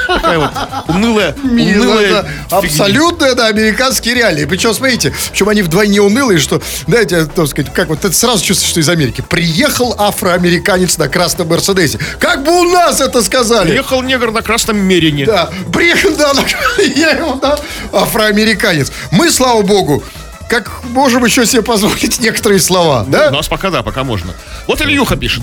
Такая 0.07 0.39
вот 0.39 0.51
унылая, 0.89 1.35
мило, 1.43 1.83
унылая 1.83 2.07
фигня. 2.23 2.25
абсолютно, 2.51 3.35
да, 3.35 3.47
американские 3.47 4.15
реалии. 4.15 4.45
Причем, 4.45 4.75
смотрите, 4.75 5.15
причем 5.31 5.49
они 5.49 5.63
вдвойне 5.63 6.01
унылые, 6.03 6.39
что, 6.39 6.61
знаете, 6.87 7.25
так 7.25 7.49
сказать, 7.49 7.73
как 7.73 7.89
вот 7.89 8.05
это 8.05 8.15
сразу 8.15 8.45
чувствуешь, 8.45 8.71
что 8.71 8.81
из 8.81 8.89
Америки. 8.91 9.25
Приехал 9.29 9.95
афроамериканец 9.99 10.99
на 10.99 11.09
красном 11.09 11.49
Мерседесе. 11.49 11.99
Как 12.21 12.45
бы 12.45 12.53
у 12.53 12.65
нас 12.65 13.01
это 13.01 13.23
сказали. 13.23 13.69
Приехал 13.71 14.03
негр 14.03 14.31
на 14.31 14.43
красном 14.43 14.77
Мерине. 14.77 15.25
Да, 15.25 15.49
приехал, 15.73 16.15
да, 16.17 16.35
на- 16.35 16.45
я 16.83 17.11
его, 17.13 17.35
да, 17.41 17.59
афроамериканец. 17.93 18.93
Мы, 19.11 19.31
слава 19.31 19.63
богу, 19.63 20.05
как 20.51 20.85
можем 20.85 21.25
еще 21.25 21.47
себе 21.47 21.63
позволить 21.63 22.21
некоторые 22.21 22.61
слова, 22.61 23.05
У 23.09 23.11
да? 23.11 23.31
нас 23.31 23.49
пока 23.49 23.71
да, 23.71 23.83
пока 23.83 24.05
можно. 24.05 24.35
Вот 24.67 24.83
Ильюха 24.83 25.17
пишет. 25.17 25.43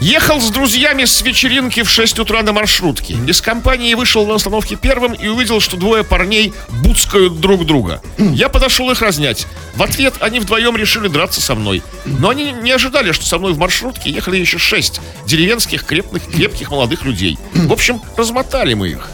Ехал 0.00 0.40
с 0.40 0.50
друзьями 0.50 1.04
с 1.04 1.22
вечеринки 1.22 1.82
в 1.82 1.90
6 1.90 2.20
утра 2.20 2.42
на 2.42 2.52
маршрутке. 2.52 3.16
Из 3.26 3.40
компании 3.40 3.94
вышел 3.94 4.24
на 4.26 4.36
остановке 4.36 4.76
первым 4.76 5.12
и 5.12 5.26
увидел, 5.26 5.60
что 5.60 5.76
двое 5.76 6.04
парней 6.04 6.52
буцкают 6.84 7.40
друг 7.40 7.66
друга. 7.66 8.00
Я 8.16 8.48
подошел 8.48 8.90
их 8.92 9.02
разнять. 9.02 9.48
В 9.74 9.82
ответ 9.82 10.14
они 10.20 10.38
вдвоем 10.38 10.76
решили 10.76 11.08
драться 11.08 11.40
со 11.40 11.56
мной. 11.56 11.82
Но 12.04 12.30
они 12.30 12.52
не 12.52 12.70
ожидали, 12.70 13.10
что 13.10 13.26
со 13.26 13.38
мной 13.38 13.54
в 13.54 13.58
маршрутке 13.58 14.10
ехали 14.10 14.36
еще 14.36 14.58
шесть 14.58 15.00
деревенских 15.26 15.84
крепких, 15.84 16.22
крепких 16.30 16.70
молодых 16.70 17.04
людей. 17.04 17.36
В 17.52 17.72
общем, 17.72 18.00
размотали 18.16 18.74
мы 18.74 18.90
их. 18.90 19.08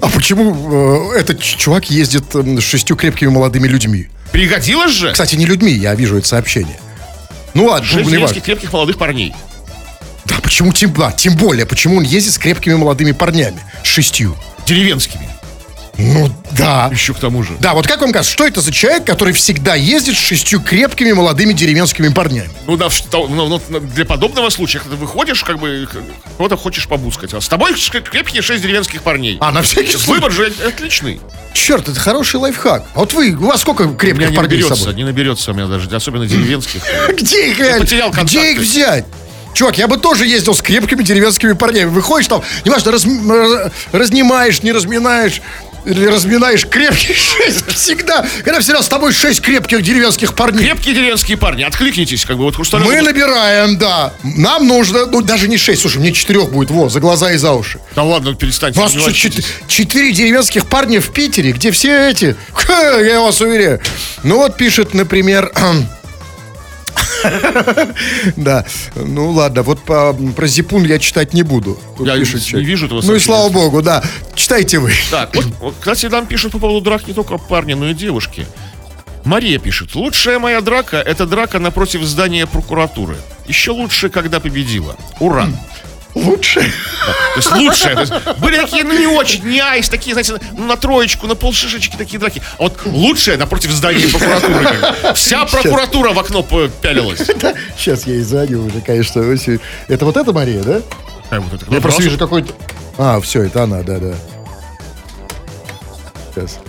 А 0.00 0.08
почему 0.08 1.12
э, 1.12 1.18
этот 1.18 1.40
чувак 1.42 1.90
ездит 1.90 2.34
с 2.34 2.62
шестью 2.62 2.96
крепкими 2.96 3.28
молодыми 3.28 3.68
людьми? 3.68 4.08
Пригодилось 4.32 4.92
же? 4.92 5.12
Кстати, 5.12 5.36
не 5.36 5.46
людьми, 5.46 5.72
я 5.72 5.94
вижу 5.94 6.16
это 6.16 6.26
сообщение. 6.26 6.78
Ну 7.54 7.66
ладно, 7.66 7.86
Шесть 7.86 7.94
ну, 7.94 8.00
не 8.00 8.04
важно. 8.04 8.16
деревенских 8.16 8.42
крепких 8.42 8.72
молодых 8.72 8.98
парней. 8.98 9.32
Да, 10.24 10.36
почему 10.42 10.72
тем, 10.72 10.92
да, 10.92 11.12
тем 11.12 11.36
более, 11.36 11.66
почему 11.66 11.98
он 11.98 12.02
ездит 12.02 12.32
с 12.32 12.38
крепкими 12.38 12.74
молодыми 12.74 13.12
парнями? 13.12 13.60
С 13.82 13.86
шестью. 13.86 14.36
Деревенскими. 14.66 15.28
Ну, 15.96 16.30
да. 16.52 16.88
Еще 16.92 17.14
к 17.14 17.18
тому 17.18 17.42
же. 17.42 17.56
Да, 17.60 17.74
вот 17.74 17.86
как 17.86 18.00
вам 18.00 18.12
кажется, 18.12 18.32
что 18.32 18.46
это 18.46 18.60
за 18.60 18.72
человек, 18.72 19.04
который 19.04 19.32
всегда 19.32 19.74
ездит 19.74 20.16
с 20.16 20.18
шестью 20.18 20.60
крепкими 20.60 21.12
молодыми 21.12 21.52
деревенскими 21.52 22.08
парнями? 22.08 22.50
Ну 22.66 22.76
да, 22.76 22.88
ну, 23.12 23.60
ну, 23.68 23.80
для 23.80 24.04
подобного 24.04 24.50
случая, 24.50 24.80
когда 24.80 24.96
ты 24.96 25.00
выходишь, 25.00 25.44
как 25.44 25.58
бы, 25.58 25.88
кого-то 26.36 26.56
хочешь 26.56 26.88
побускать. 26.88 27.32
А 27.34 27.40
с 27.40 27.48
тобой 27.48 27.74
крепкие 27.74 28.42
шесть 28.42 28.62
деревенских 28.62 29.02
парней. 29.02 29.38
А, 29.40 29.52
на 29.52 29.62
всякий 29.62 29.92
случай. 29.96 30.10
Выбор 30.20 30.32
же 30.32 30.52
отличный. 30.66 31.20
Черт, 31.52 31.88
это 31.88 31.98
хороший 32.00 32.36
лайфхак. 32.36 32.84
А 32.94 32.98
вот 33.00 33.12
вы, 33.12 33.32
у 33.32 33.46
вас 33.46 33.60
сколько 33.60 33.82
У 33.82 33.86
меня 33.86 33.96
крепких 33.96 34.30
не 34.30 34.36
парней 34.36 34.48
с 34.62 34.64
наберется, 34.64 34.76
собой? 34.76 34.94
не 34.94 35.04
наберется 35.04 35.50
у 35.52 35.54
меня 35.54 35.66
даже, 35.66 35.94
особенно 35.94 36.26
деревенских. 36.26 36.82
Где 37.16 37.50
их, 37.50 37.58
реально? 37.60 37.84
Где 38.24 38.52
их 38.52 38.58
взять? 38.58 39.04
Чувак, 39.54 39.78
я 39.78 39.86
бы 39.86 39.96
тоже 39.98 40.26
ездил 40.26 40.52
с 40.52 40.60
крепкими 40.60 41.04
деревенскими 41.04 41.52
парнями. 41.52 41.88
Выходишь 41.90 42.26
там, 42.26 42.42
неважно, 42.64 42.90
раз, 42.90 43.06
раз- 43.06 43.72
разнимаешь, 43.92 44.62
не 44.64 44.72
разминаешь, 44.72 45.40
или 45.84 46.06
разминаешь 46.06 46.66
крепких 46.66 47.16
шесть. 47.16 47.66
Всегда, 47.74 48.26
когда 48.44 48.60
всегда 48.60 48.82
с 48.82 48.88
тобой 48.88 49.12
шесть 49.12 49.40
крепких 49.40 49.82
деревенских 49.82 50.34
парней. 50.34 50.64
Крепкие 50.66 50.94
деревенские 50.94 51.36
парни, 51.36 51.62
откликнитесь, 51.62 52.24
как 52.24 52.36
бы, 52.36 52.44
вот 52.44 52.56
Хрусталев. 52.56 52.86
Мы 52.86 53.00
набираем, 53.02 53.76
да. 53.78 54.12
Нам 54.22 54.66
нужно, 54.66 55.06
ну 55.06 55.20
даже 55.22 55.48
не 55.48 55.56
шесть, 55.56 55.82
слушай, 55.82 55.98
мне 55.98 56.12
четырех 56.12 56.50
будет, 56.50 56.70
во, 56.70 56.88
за 56.88 57.00
глаза 57.00 57.32
и 57.32 57.36
за 57.36 57.52
уши. 57.52 57.78
Да 57.94 58.02
ладно, 58.02 58.34
перестаньте. 58.34 58.78
У 58.78 58.82
вас 58.82 58.92
не 58.92 58.98
что, 58.98 59.08
ворчитесь. 59.08 59.44
чет- 59.44 59.68
четыре 59.68 60.12
деревенских 60.12 60.66
парня 60.66 61.00
в 61.00 61.10
Питере, 61.12 61.52
где 61.52 61.70
все 61.70 62.10
эти, 62.10 62.36
Ха, 62.52 62.98
я 63.00 63.20
вас 63.20 63.40
уверяю. 63.40 63.80
Ну 64.22 64.36
вот 64.36 64.56
пишет, 64.56 64.94
например, 64.94 65.52
да, 68.36 68.64
ну 68.94 69.30
ладно, 69.30 69.62
вот 69.62 69.80
про 69.82 70.14
Зипун 70.46 70.84
я 70.84 70.98
читать 70.98 71.34
не 71.34 71.42
буду. 71.42 71.78
Я 71.98 72.16
не 72.16 72.64
вижу 72.64 72.86
этого 72.86 73.02
Ну 73.02 73.14
и 73.14 73.18
слава 73.18 73.48
богу, 73.50 73.82
да. 73.82 74.02
Читайте 74.34 74.78
вы. 74.78 74.92
Так, 75.10 75.34
вот, 75.34 75.44
вот, 75.60 75.74
кстати, 75.78 76.06
нам 76.06 76.26
пишут 76.26 76.52
по 76.52 76.58
поводу 76.58 76.80
драк 76.80 77.06
не 77.06 77.14
только 77.14 77.38
парни, 77.38 77.74
но 77.74 77.90
и 77.90 77.94
девушки. 77.94 78.46
Мария 79.24 79.58
пишет, 79.58 79.94
лучшая 79.94 80.38
моя 80.38 80.60
драка– 80.60 80.96
это 81.06 81.26
драка 81.26 81.58
напротив 81.58 82.02
здания 82.02 82.46
прокуратуры. 82.46 83.16
Еще 83.46 83.70
лучше, 83.70 84.10
когда 84.10 84.38
победила. 84.38 84.96
Ура! 85.18 85.48
Лучше. 86.14 86.60
То 86.60 87.36
есть 87.36 87.52
лучшая. 87.52 87.94
То 87.94 88.00
есть 88.00 88.38
были 88.38 88.56
такие, 88.56 88.84
ну 88.84 88.96
не 88.98 89.06
очень, 89.06 89.44
не 89.44 89.60
айс, 89.60 89.88
такие, 89.88 90.14
знаете, 90.14 90.40
ну, 90.52 90.64
на 90.66 90.76
троечку, 90.76 91.26
на 91.26 91.34
полшишечки 91.34 91.96
такие 91.96 92.18
драки. 92.18 92.40
А 92.58 92.64
вот 92.64 92.80
лучшая 92.86 93.36
напротив 93.36 93.72
здания 93.72 94.06
прокуратуры. 94.06 95.14
Вся 95.14 95.44
прокуратура 95.44 96.12
в 96.12 96.18
окно 96.18 96.42
пялилась. 96.42 97.18
Сейчас 97.76 98.06
я 98.06 98.14
и 98.14 98.20
звоню 98.20 98.66
уже, 98.66 98.80
конечно. 98.80 99.20
Это 99.88 100.04
вот 100.04 100.16
эта 100.16 100.32
Мария, 100.32 100.62
да? 100.62 100.82
Я 101.70 101.80
просто 101.80 102.02
вижу 102.02 102.18
какой-то... 102.18 102.52
А, 102.96 103.20
все, 103.20 103.42
это 103.42 103.64
она, 103.64 103.82
да-да. 103.82 104.14
Сейчас. 106.34 106.60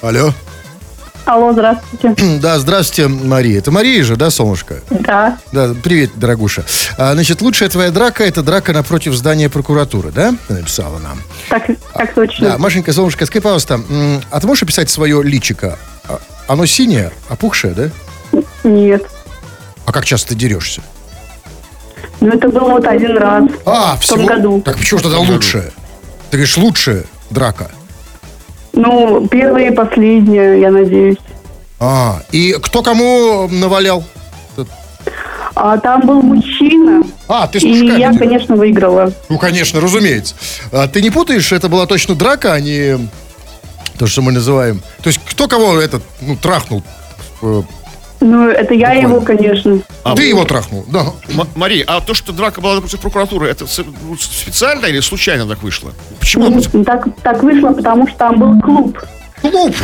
Алло. 0.00 0.32
Алло, 1.24 1.52
здравствуйте. 1.52 2.14
Да, 2.40 2.58
здравствуйте, 2.58 3.08
Мария. 3.08 3.58
Это 3.58 3.70
Мария 3.70 4.02
же, 4.02 4.16
да, 4.16 4.30
солнышко? 4.30 4.76
Да, 4.90 5.38
Да, 5.52 5.74
привет, 5.82 6.12
дорогуша. 6.16 6.64
А, 6.96 7.12
значит, 7.12 7.42
лучшая 7.42 7.68
твоя 7.68 7.90
драка– 7.90 8.24
это 8.24 8.42
драка 8.42 8.72
напротив 8.72 9.14
здания 9.14 9.50
прокуратуры, 9.50 10.10
да? 10.10 10.34
Ты 10.46 10.54
Написала 10.54 10.98
нам. 10.98 11.20
так, 11.50 11.64
так 11.92 12.14
точно. 12.14 12.50
Да, 12.50 12.58
Машенька, 12.58 12.92
солнышко, 12.92 13.26
скажи, 13.26 13.42
пожалуйста, 13.42 13.80
а 14.30 14.40
ты 14.40 14.46
можешь 14.46 14.62
описать 14.62 14.88
свое 14.88 15.22
личико? 15.22 15.78
А- 16.08 16.18
Оно 16.46 16.64
синее, 16.64 17.12
опухшее, 17.28 17.74
да? 17.74 18.40
Нет. 18.64 19.04
А 19.84 19.92
как 19.92 20.04
часто 20.06 20.28
ты 20.30 20.34
дерешься? 20.34 20.80
Ну, 22.20 22.28
это 22.30 22.48
было 22.48 22.70
вот 22.70 22.86
один 22.86 23.16
раз. 23.18 23.44
А, 23.66 23.96
В 23.96 24.00
всего... 24.00 24.16
том 24.16 24.26
году. 24.26 24.62
Так 24.64 24.78
почему 24.78 24.98
же 24.98 25.04
тогда 25.04 25.18
лучшая? 25.18 25.72
Ты 26.30 26.36
говоришь, 26.38 26.56
лучшая 26.56 27.04
драка. 27.30 27.70
Ну, 28.78 29.26
первая 29.26 29.72
и 29.72 29.74
последняя, 29.74 30.54
я 30.54 30.70
надеюсь. 30.70 31.16
А, 31.80 32.22
и 32.30 32.52
кто 32.62 32.80
кому 32.80 33.48
навалял? 33.50 34.04
А 35.56 35.76
там 35.78 36.02
был 36.02 36.22
мужчина, 36.22 37.02
А, 37.26 37.48
ты 37.48 37.58
с 37.58 37.64
и 37.64 37.98
я, 37.98 38.12
конечно, 38.16 38.54
выиграла. 38.54 39.12
Ну, 39.28 39.38
конечно, 39.38 39.80
разумеется. 39.80 40.36
А 40.70 40.86
ты 40.86 41.02
не 41.02 41.10
путаешь, 41.10 41.50
это 41.50 41.68
была 41.68 41.86
точно 41.86 42.14
драка, 42.14 42.52
а 42.52 42.60
не 42.60 42.96
то, 43.98 44.06
что 44.06 44.22
мы 44.22 44.30
называем. 44.30 44.80
То 45.02 45.08
есть, 45.08 45.18
кто 45.28 45.48
кого 45.48 45.80
этот, 45.80 46.04
ну, 46.20 46.36
трахнул? 46.36 46.84
Ну, 48.20 48.48
это 48.48 48.74
я 48.74 48.88
Буквально. 48.88 49.00
его, 49.08 49.20
конечно. 49.20 49.78
А 50.02 50.14
ты 50.16 50.22
вы- 50.22 50.28
его 50.28 50.44
трахнул, 50.44 50.84
да. 50.88 51.06
М- 51.28 51.46
Мария, 51.54 51.84
а 51.86 52.00
то, 52.00 52.14
что 52.14 52.32
драка 52.32 52.60
была 52.60 52.74
напротив 52.74 52.98
прокуратуры, 53.00 53.46
это 53.48 53.66
с- 53.66 53.78
ну, 53.78 54.16
специально 54.18 54.86
или 54.86 55.00
случайно 55.00 55.46
так 55.46 55.62
вышло? 55.62 55.92
Почему? 56.18 56.48
напротив- 56.50 56.84
Так, 56.84 57.06
так 57.22 57.42
вышло, 57.42 57.72
потому 57.72 58.08
что 58.08 58.16
там 58.18 58.38
был 58.38 58.60
клуб 58.60 58.98
Клуб. 59.40 59.74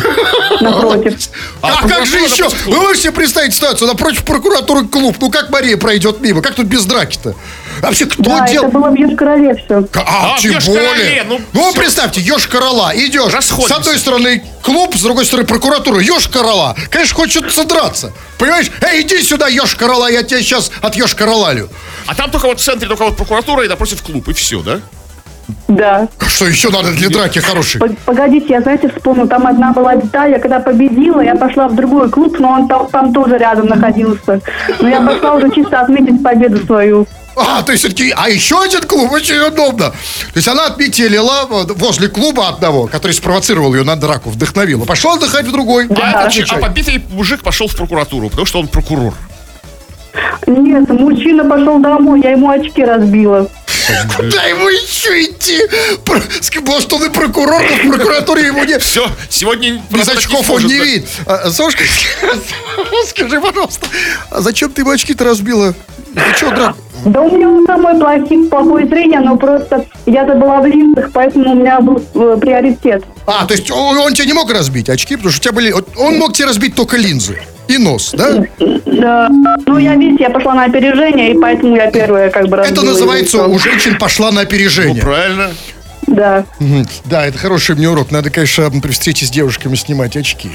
напротив. 0.60 1.14
А, 1.62 1.86
как 1.86 2.06
же 2.06 2.18
еще? 2.18 2.48
Вы 2.66 2.76
можете 2.80 3.02
себе 3.04 3.12
представить 3.12 3.54
ситуацию? 3.54 3.88
Напротив 3.88 4.24
прокуратуры 4.24 4.86
клуб. 4.86 5.16
Ну 5.20 5.30
как 5.30 5.50
Мария 5.50 5.76
пройдет 5.76 6.20
мимо? 6.20 6.42
Как 6.42 6.54
тут 6.54 6.66
без 6.66 6.84
драки-то? 6.84 7.34
Вообще, 7.80 8.06
кто 8.06 8.22
Да, 8.22 8.46
делал? 8.48 8.68
это 8.68 8.78
было 8.78 8.90
в 8.90 8.94
Йошкар-Оле 8.94 9.54
все. 9.64 9.86
А, 10.00 10.34
А, 10.36 10.38
тем 10.40 10.54
более. 10.66 11.24
ну, 11.24 11.40
Ну, 11.52 11.72
представьте, 11.74 12.20
Ёж-Корола, 12.20 12.92
идешь. 12.94 13.30
С 13.30 13.34
Расходимся. 13.34 13.74
одной 13.76 13.98
стороны 13.98 14.44
клуб, 14.62 14.94
с 14.96 15.02
другой 15.02 15.24
стороны 15.26 15.46
прокуратура. 15.46 16.00
Ёж-Корола. 16.00 16.76
Конечно, 16.90 17.14
хочется 17.16 17.64
драться. 17.64 18.12
Понимаешь? 18.38 18.70
Эй, 18.80 19.02
иди 19.02 19.22
сюда, 19.22 19.48
Ёж-Корола, 19.48 20.08
я 20.10 20.22
тебя 20.22 20.40
сейчас 20.40 20.70
от 20.80 20.94
Ёж-Королалю. 20.96 21.68
А 22.06 22.14
там 22.14 22.30
только 22.30 22.46
вот 22.46 22.60
в 22.60 22.64
центре 22.64 22.88
только 22.88 23.04
вот 23.04 23.16
прокуратура 23.16 23.64
и 23.64 23.68
напротив 23.68 24.02
клуб, 24.02 24.28
и 24.28 24.32
все, 24.32 24.60
да? 24.62 24.80
Да. 25.68 26.08
А 26.18 26.24
Что 26.26 26.46
еще 26.46 26.70
надо 26.70 26.92
для 26.92 27.08
драки 27.08 27.38
хорошей? 27.38 27.80
Погодите, 28.04 28.46
я, 28.48 28.60
знаете, 28.60 28.88
вспомнила, 28.88 29.26
там 29.28 29.46
одна 29.46 29.72
была 29.72 29.96
деталь, 29.96 30.32
я 30.32 30.38
когда 30.38 30.60
победила, 30.60 31.20
я 31.20 31.34
пошла 31.34 31.68
в 31.68 31.74
другой 31.74 32.08
клуб, 32.10 32.38
но 32.38 32.50
он 32.50 32.68
там, 32.68 32.86
там 32.88 33.12
тоже 33.12 33.38
рядом 33.38 33.66
находился. 33.66 34.40
Но 34.80 34.88
я 34.88 35.00
пошла 35.00 35.34
уже 35.34 35.50
чисто 35.50 35.80
отметить 35.80 36.22
победу 36.22 36.64
свою. 36.64 37.06
А, 37.36 37.62
то 37.62 37.72
есть 37.72 37.82
все-таки, 37.84 38.14
а 38.16 38.28
еще 38.28 38.62
один 38.62 38.80
клуб, 38.82 39.10
очень 39.10 39.38
удобно. 39.38 39.90
То 39.90 40.36
есть 40.36 40.46
она 40.46 40.66
отметелила 40.66 41.46
возле 41.48 42.06
клуба 42.08 42.48
одного, 42.48 42.86
который 42.86 43.12
спровоцировал 43.12 43.74
ее 43.74 43.82
на 43.82 43.96
драку, 43.96 44.30
вдохновила. 44.30 44.84
Пошла 44.84 45.14
отдыхать 45.14 45.46
в 45.46 45.50
другой. 45.52 45.86
А, 45.86 45.94
Да, 45.94 46.10
этот- 46.10 46.26
отвечай. 46.28 46.58
а 46.58 46.62
побитый 46.62 47.02
мужик 47.10 47.42
пошел 47.42 47.66
в 47.66 47.74
прокуратуру, 47.76 48.28
потому 48.30 48.46
что 48.46 48.60
он 48.60 48.68
прокурор. 48.68 49.14
Нет, 50.46 50.88
мужчина 50.90 51.44
пошел 51.44 51.78
домой, 51.80 52.20
я 52.22 52.30
ему 52.32 52.50
очки 52.50 52.84
разбила. 52.84 53.48
Куда 54.16 54.44
ему 54.44 54.68
еще 54.68 55.24
идти? 55.24 55.60
Ск- 56.40 56.60
Может, 56.66 56.92
он 56.92 57.04
и 57.04 57.08
прокурор, 57.10 57.62
но 57.62 57.76
в 57.76 57.96
прокуратуре 57.96 58.46
ему 58.46 58.64
не... 58.64 58.78
Все, 58.78 59.06
сегодня 59.28 59.82
Без 59.90 60.08
очков 60.08 60.50
он 60.50 60.64
не 60.64 60.74
видит. 60.74 61.08
А, 61.26 61.50
Сашка, 61.50 61.84
скажи, 63.08 63.40
пожалуйста, 63.40 63.86
а 64.30 64.40
зачем 64.40 64.70
ты 64.70 64.82
ему 64.82 64.90
очки-то 64.90 65.24
разбила? 65.24 65.74
Ты 66.14 66.20
что, 66.36 66.50
драк? 66.50 66.76
Да 67.04 67.20
у 67.20 67.36
меня 67.36 67.48
у 67.48 67.66
самой 67.66 67.98
плохи, 67.98 68.48
плохое 68.48 68.86
зрение, 68.86 69.20
но 69.20 69.36
просто 69.36 69.84
я-то 70.06 70.34
была 70.34 70.60
в 70.60 70.66
линзах, 70.66 71.10
поэтому 71.12 71.52
у 71.52 71.54
меня 71.54 71.80
был 71.80 72.02
э, 72.14 72.38
приоритет. 72.40 73.04
А, 73.26 73.44
то 73.44 73.52
есть 73.52 73.70
он, 73.70 73.98
он 73.98 74.14
тебя 74.14 74.26
не 74.26 74.32
мог 74.32 74.50
разбить 74.50 74.88
очки, 74.88 75.16
потому 75.16 75.32
что 75.32 75.40
у 75.40 75.42
тебя 75.42 75.52
были... 75.52 75.74
Он 75.96 76.16
мог 76.18 76.32
тебе 76.32 76.46
разбить 76.46 76.74
только 76.74 76.96
линзы 76.96 77.42
и 77.68 77.78
нос, 77.78 78.12
да? 78.16 78.44
Да. 78.86 79.28
Ну, 79.66 79.78
я, 79.78 79.94
видите, 79.96 80.24
я 80.24 80.30
пошла 80.30 80.54
на 80.54 80.64
опережение, 80.64 81.32
и 81.32 81.38
поэтому 81.38 81.76
я 81.76 81.90
первая 81.90 82.30
как 82.30 82.48
бы 82.48 82.56
разбила. 82.56 82.74
Это 82.76 82.84
называется 82.86 83.44
у 83.46 83.58
женщин 83.58 83.98
пошла 83.98 84.28
на 84.30 84.36
Ну, 84.36 84.40
опережение. 84.42 85.02
правильно. 85.02 85.50
Да. 86.06 86.44
Да, 87.04 87.26
это 87.26 87.38
хороший 87.38 87.74
мне 87.74 87.88
урок. 87.88 88.10
Надо, 88.10 88.30
конечно, 88.30 88.70
при 88.70 88.92
встрече 88.92 89.26
с 89.26 89.30
девушками 89.30 89.74
снимать 89.74 90.16
очки. 90.16 90.50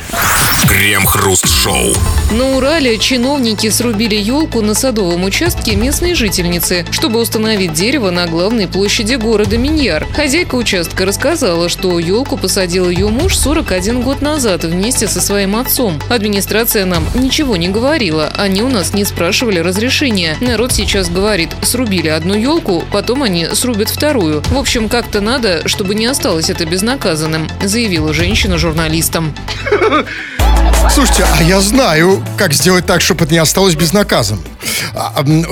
Крем-хруст-шоу. 0.68 1.94
На 2.32 2.58
Урале 2.58 2.98
чиновники 2.98 3.70
срубили 3.70 4.16
елку 4.16 4.62
на 4.62 4.74
садовом 4.74 5.24
участке 5.24 5.76
местной 5.76 6.14
жительницы, 6.14 6.86
чтобы 6.92 7.20
установить 7.20 7.74
дерево 7.74 8.12
на 8.12 8.28
главной 8.28 8.68
площади 8.68 9.16
города 9.16 9.58
Миньяр. 9.58 10.06
Хозяйка 10.14 10.56
участка 10.56 11.06
рассказала, 11.06 11.70
что 11.70 11.98
елку 11.98 12.38
посадил 12.38 12.90
ее 12.90 13.08
муж 13.08 13.38
41 13.38 14.02
год 14.02 14.22
назад 14.22 14.64
вместе 14.64 15.08
со 15.08 15.22
своим 15.22 15.56
отцом. 15.56 16.00
Администрация 16.10 16.86
нам 16.86 17.06
ничего 17.16 17.56
не 17.56 17.70
говорила, 17.70 18.32
они 18.38 18.62
у 18.62 18.68
нас 18.68 18.94
не 18.94 19.06
спрашивали 19.06 19.60
разрешения. 19.60 20.36
Народ 20.42 20.74
сейчас 20.74 21.10
говорит, 21.10 21.50
срубили 21.62 22.10
одну 22.10 22.36
елку, 22.36 22.84
потом 22.92 23.24
они 23.24 23.48
срубят 23.54 23.90
вторую. 23.90 24.44
В 24.50 24.58
общем, 24.58 24.90
как-то 24.90 25.22
надо, 25.22 25.39
чтобы 25.66 25.96
не 25.96 26.06
осталось 26.06 26.50
это 26.50 26.66
безнаказанным, 26.66 27.50
заявила 27.64 28.14
женщина 28.14 28.58
журналистам. 28.58 29.36
Слушайте, 30.92 31.26
а 31.38 31.44
я 31.44 31.62
знаю, 31.62 32.24
как 32.38 32.54
сделать 32.54 32.86
так, 32.86 33.02
чтобы 33.02 33.26
это 33.26 33.34
не 33.34 33.40
осталось 33.40 33.76
безнаказанным. 33.76 34.44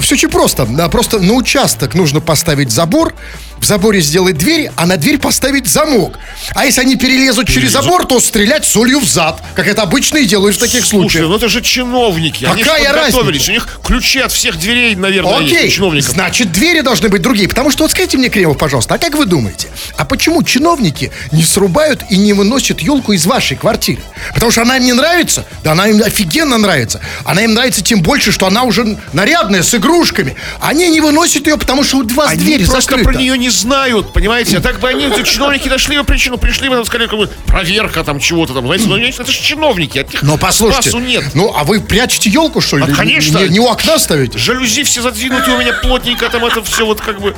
все 0.01 0.15
очень 0.15 0.29
просто. 0.29 0.65
Просто 0.91 1.20
на 1.20 1.34
участок 1.34 1.94
нужно 1.94 2.22
поставить 2.22 2.72
забор, 2.72 3.13
в 3.60 3.66
заборе 3.66 4.00
сделать 4.02 4.38
дверь, 4.38 4.72
а 4.76 4.86
на 4.86 4.98
дверь 4.98 5.18
поставить 5.18 5.68
замок. 5.68 6.18
А 6.54 6.66
если 6.66 6.82
они 6.82 6.96
перелезут 6.96 7.48
через 7.48 7.72
забор, 7.72 8.06
то 8.06 8.20
стрелять 8.20 8.66
солью 8.66 9.00
в 9.00 9.06
зад, 9.06 9.42
как 9.56 9.68
это 9.68 9.82
обычно 9.84 10.18
и 10.18 10.26
делают 10.26 10.56
в 10.56 10.60
таких 10.60 10.86
Слушай, 10.86 11.02
случаях. 11.02 11.28
ну 11.30 11.36
это 11.36 11.48
же 11.50 11.62
чиновники. 11.62 12.46
Они 12.46 12.64
Какая 12.64 12.94
разница? 12.94 13.20
У 13.20 13.52
них 13.52 13.80
ключи 13.84 14.20
от 14.20 14.32
всех 14.32 14.58
дверей, 14.58 14.96
наверное, 14.96 15.40
есть 15.40 15.54
у 15.54 15.58
Окей, 15.58 15.72
чиновников. 15.72 16.12
значит, 16.12 16.52
двери 16.52 16.82
должны 16.82 17.10
быть 17.10 17.22
другие. 17.22 17.50
Потому 17.50 17.72
что, 17.72 17.84
вот 17.84 17.92
скажите 17.92 18.18
мне, 18.18 18.30
Кремов, 18.30 18.58
пожалуйста, 18.58 18.96
а 18.96 18.98
как 18.98 19.16
вы 19.16 19.26
думаете, 19.26 19.68
а 19.98 20.06
почему 20.06 20.44
чиновники 20.44 21.12
не 21.32 21.44
срубают 21.44 22.04
и 22.10 22.18
не 22.18 22.34
выносят 22.34 22.80
елку 22.82 23.14
из 23.14 23.26
вашей 23.26 23.58
квартиры? 23.58 24.02
Потому 24.34 24.52
что 24.52 24.62
она 24.62 24.78
им 24.78 24.86
не 24.86 24.94
нравится? 24.94 25.46
Да 25.64 25.72
она 25.74 25.88
им 25.88 26.02
офигенно 26.02 26.58
нравится. 26.58 27.02
Она 27.26 27.42
им 27.44 27.54
нравится 27.54 27.84
тем 27.84 28.02
больше, 28.02 28.32
что 28.32 28.46
она 28.48 28.64
уже 28.64 28.98
нарядная, 29.14 29.64
с 29.64 29.74
игрушками. 29.76 30.36
Они 30.62 30.88
не 30.90 31.02
выносят 31.02 31.48
ее, 31.48 31.58
потому 31.58 31.84
что 31.84 31.98
у 31.98 32.08
вас 32.10 32.32
Они 32.32 32.42
дверь 32.42 32.66
просто 32.66 32.82
закрыта. 32.82 33.10
про 33.10 33.18
нее 33.18 33.38
не 33.38 33.47
знают, 33.50 34.13
понимаете? 34.13 34.58
А 34.58 34.62
так 34.62 34.80
бы 34.80 34.88
они, 34.89 35.06
эти 35.06 35.24
чиновники, 35.24 35.68
нашли 35.68 35.98
бы 35.98 36.04
причину, 36.04 36.38
пришли 36.38 36.70
бы, 36.70 36.75
там, 36.75 36.86
сказали, 36.86 37.08
как 37.08 37.18
бы, 37.20 37.27
проверка 37.46 38.04
там 38.04 38.20
чего-то 38.20 38.54
там, 38.54 38.66
знаете, 38.66 38.86
ну, 38.88 38.98
это 38.98 39.32
же 39.32 39.42
чиновники, 39.42 40.00
от 40.00 40.12
них 40.12 40.24
Но 40.24 40.38
послушайте, 40.38 40.98
нет. 41.00 41.24
ну 41.34 41.54
а 41.56 41.63
вы 41.63 41.80
прячете 41.82 42.30
елку, 42.30 42.62
что 42.62 42.77
ли? 42.77 42.84
А, 42.84 42.96
конечно. 42.96 43.38
Не, 43.39 43.50
не 43.50 43.60
у 43.60 43.68
окна 43.68 44.00
ставите? 44.00 44.38
Жалюзи 44.38 44.84
все 44.84 45.01
задвинуты 45.01 45.51
у 45.51 45.58
меня 45.58 45.74
плотненько, 45.74 46.30
там 46.30 46.46
это 46.46 46.63
все 46.63 46.86
вот 46.86 47.01
как 47.01 47.20
бы 47.20 47.36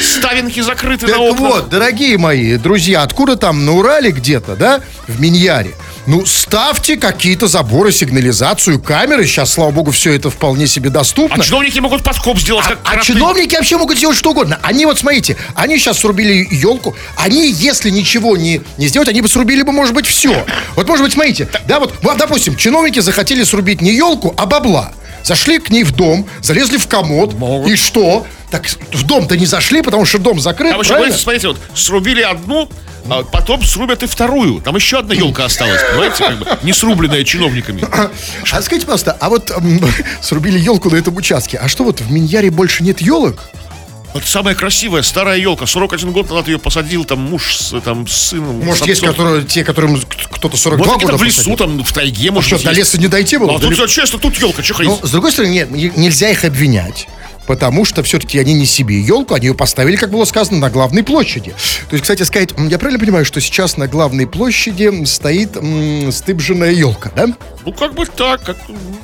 ставинки 0.00 0.60
закрыты 0.60 1.06
Так 1.06 1.16
на 1.16 1.22
окнах. 1.22 1.40
вот, 1.40 1.68
дорогие 1.68 2.18
мои 2.18 2.56
друзья, 2.56 3.02
откуда 3.02 3.36
там 3.36 3.64
на 3.64 3.72
Урале 3.72 4.10
где-то, 4.10 4.56
да, 4.56 4.80
в 5.06 5.20
Миньяре, 5.20 5.74
ну, 6.06 6.26
ставьте 6.26 6.96
какие-то 6.96 7.46
заборы, 7.46 7.92
сигнализацию, 7.92 8.80
камеры. 8.80 9.26
Сейчас, 9.26 9.52
слава 9.52 9.70
богу, 9.70 9.90
все 9.90 10.12
это 10.12 10.30
вполне 10.30 10.66
себе 10.66 10.90
доступно. 10.90 11.42
А 11.42 11.46
чиновники 11.46 11.78
могут 11.78 12.02
подкоп 12.02 12.38
сделать, 12.38 12.66
как 12.66 12.78
А 12.84 12.98
чиновники 12.98 13.54
вообще 13.54 13.76
могут 13.76 13.96
сделать 13.96 14.16
что 14.16 14.30
угодно. 14.30 14.58
Они 14.62 14.86
вот, 14.86 14.98
смотрите, 14.98 15.36
они 15.54 15.78
сейчас 15.78 15.98
срубили 15.98 16.46
елку. 16.50 16.94
Они, 17.16 17.50
если 17.50 17.90
ничего 17.90 18.36
не, 18.36 18.60
не 18.76 18.88
сделать, 18.88 19.08
они 19.08 19.22
бы 19.22 19.28
срубили 19.28 19.62
бы, 19.62 19.72
может 19.72 19.94
быть, 19.94 20.06
все. 20.06 20.44
Вот, 20.76 20.86
может 20.86 21.04
быть, 21.04 21.14
смотрите, 21.14 21.48
да, 21.66 21.80
вот, 21.80 21.94
допустим, 22.18 22.56
чиновники 22.56 23.00
захотели 23.00 23.42
срубить 23.44 23.80
не 23.80 23.94
елку, 23.94 24.34
а 24.36 24.46
бабла. 24.46 24.92
Зашли 25.24 25.58
к 25.58 25.70
ней 25.70 25.84
в 25.84 25.92
дом, 25.92 26.26
залезли 26.42 26.76
в 26.76 26.86
комод. 26.86 27.34
Могут. 27.34 27.70
И 27.70 27.76
что? 27.76 28.26
Так 28.50 28.66
в 28.68 29.02
дом-то 29.04 29.36
не 29.36 29.46
зашли, 29.46 29.82
потому 29.82 30.04
что 30.04 30.18
дом 30.18 30.38
закрыт, 30.38 30.72
Там 30.72 30.80
еще, 30.80 30.94
говорится, 30.94 31.18
смотрите, 31.18 31.48
вот 31.48 31.58
срубили 31.74 32.20
одну, 32.22 32.68
а 33.08 33.22
потом 33.24 33.64
срубят 33.64 34.02
и 34.02 34.06
вторую. 34.06 34.60
Там 34.60 34.76
еще 34.76 34.98
одна 34.98 35.14
елка 35.14 35.46
осталась, 35.46 35.80
понимаете, 35.90 36.24
как 36.24 36.38
бы, 36.38 36.58
не 36.62 36.72
срубленная 36.72 37.24
чиновниками. 37.24 37.82
А 37.90 38.10
скажите, 38.62 38.86
пожалуйста, 38.86 39.16
а 39.18 39.28
вот 39.30 39.50
срубили 40.22 40.58
елку 40.58 40.90
на 40.90 40.96
этом 40.96 41.16
участке, 41.16 41.58
а 41.58 41.68
что 41.68 41.84
вот 41.84 42.00
в 42.00 42.12
Миньяре 42.12 42.50
больше 42.50 42.84
нет 42.84 43.00
елок? 43.00 43.40
Вот 44.14 44.24
самая 44.24 44.54
красивая 44.54 45.02
старая 45.02 45.38
елка. 45.38 45.66
41 45.66 46.12
год 46.12 46.30
назад 46.30 46.46
ее 46.46 46.58
посадил 46.60 47.04
там 47.04 47.18
муж 47.18 47.56
с, 47.56 47.80
там, 47.80 48.06
с 48.06 48.12
сыном. 48.28 48.64
Может, 48.64 48.84
с 48.84 48.86
есть 48.86 49.00
которые, 49.02 49.42
те, 49.44 49.64
которым 49.64 50.00
кто-то 50.30 50.56
42 50.56 50.86
Вот 50.86 50.96
где-то 50.98 51.12
года 51.12 51.18
в 51.22 51.26
лесу, 51.26 51.36
посадил? 51.38 51.56
там, 51.56 51.84
в 51.84 51.92
тайге, 51.92 52.28
А 52.28 52.32
может 52.32 52.46
что, 52.46 52.56
быть, 52.56 52.64
до 52.64 52.70
леса 52.72 52.98
не 52.98 53.08
дойти 53.08 53.36
было? 53.38 53.56
А 53.56 53.58
тут, 53.58 53.90
честно, 53.90 54.20
тут 54.20 54.36
елка, 54.36 54.62
что 54.62 54.80
Ну, 54.84 55.00
с 55.02 55.10
другой 55.10 55.32
стороны, 55.32 55.50
нет, 55.52 55.70
не- 55.72 55.92
нельзя 55.96 56.30
их 56.30 56.44
обвинять. 56.44 57.08
Потому 57.46 57.84
что 57.84 58.02
все-таки 58.02 58.38
они 58.38 58.54
не 58.54 58.66
себе 58.66 59.00
елку, 59.00 59.34
они 59.34 59.48
ее 59.48 59.54
поставили, 59.54 59.96
как 59.96 60.10
было 60.10 60.24
сказано, 60.24 60.58
на 60.58 60.70
главной 60.70 61.02
площади. 61.02 61.50
То 61.90 61.94
есть, 61.96 62.02
кстати 62.02 62.22
сказать, 62.22 62.50
я 62.56 62.78
правильно 62.78 62.98
понимаю, 62.98 63.24
что 63.24 63.40
сейчас 63.40 63.76
на 63.76 63.86
главной 63.86 64.26
площади 64.26 65.04
стоит 65.04 65.56
м, 65.56 66.10
стыбженная 66.12 66.70
елка, 66.72 67.10
да? 67.14 67.26
Ну, 67.66 67.72
как 67.72 67.94
бы 67.94 68.06
так. 68.06 68.42
Как, 68.44 68.56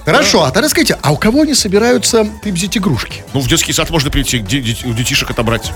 Хорошо, 0.05 0.45
а 0.45 0.51
тогда 0.51 0.69
скажите, 0.69 0.99
а 1.03 1.13
у 1.13 1.17
кого 1.17 1.43
они 1.43 1.55
собираются 1.55 2.27
тыбзить 2.43 2.77
игрушки? 2.77 3.23
Ну, 3.33 3.41
в 3.41 3.49
детский 3.49 3.73
сад 3.73 3.91
можно 3.91 4.11
прийти, 4.11 4.39
где, 4.39 4.61
де- 4.61 4.87
у 4.87 4.93
детишек 4.93 5.31
отобрать. 5.31 5.73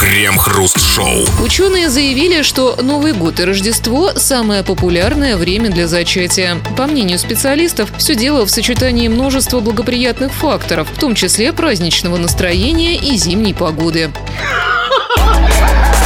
Крем-хруст-шоу. 0.00 1.24
Ученые 1.42 1.88
заявили, 1.88 2.42
что 2.42 2.76
Новый 2.82 3.12
год 3.12 3.40
и 3.40 3.44
Рождество– 3.44 4.12
самое 4.16 4.62
популярное 4.62 5.36
время 5.36 5.70
для 5.70 5.88
зачатия. 5.88 6.56
По 6.76 6.86
мнению 6.86 7.18
специалистов, 7.18 7.90
все 7.98 8.14
дело 8.14 8.44
в 8.44 8.50
сочетании 8.50 9.08
множества 9.08 9.60
благоприятных 9.60 10.32
факторов, 10.32 10.75
в 10.84 10.98
том 10.98 11.14
числе 11.14 11.52
праздничного 11.52 12.16
настроения 12.16 12.96
и 12.96 13.16
зимней 13.16 13.54
погоды. 13.54 14.10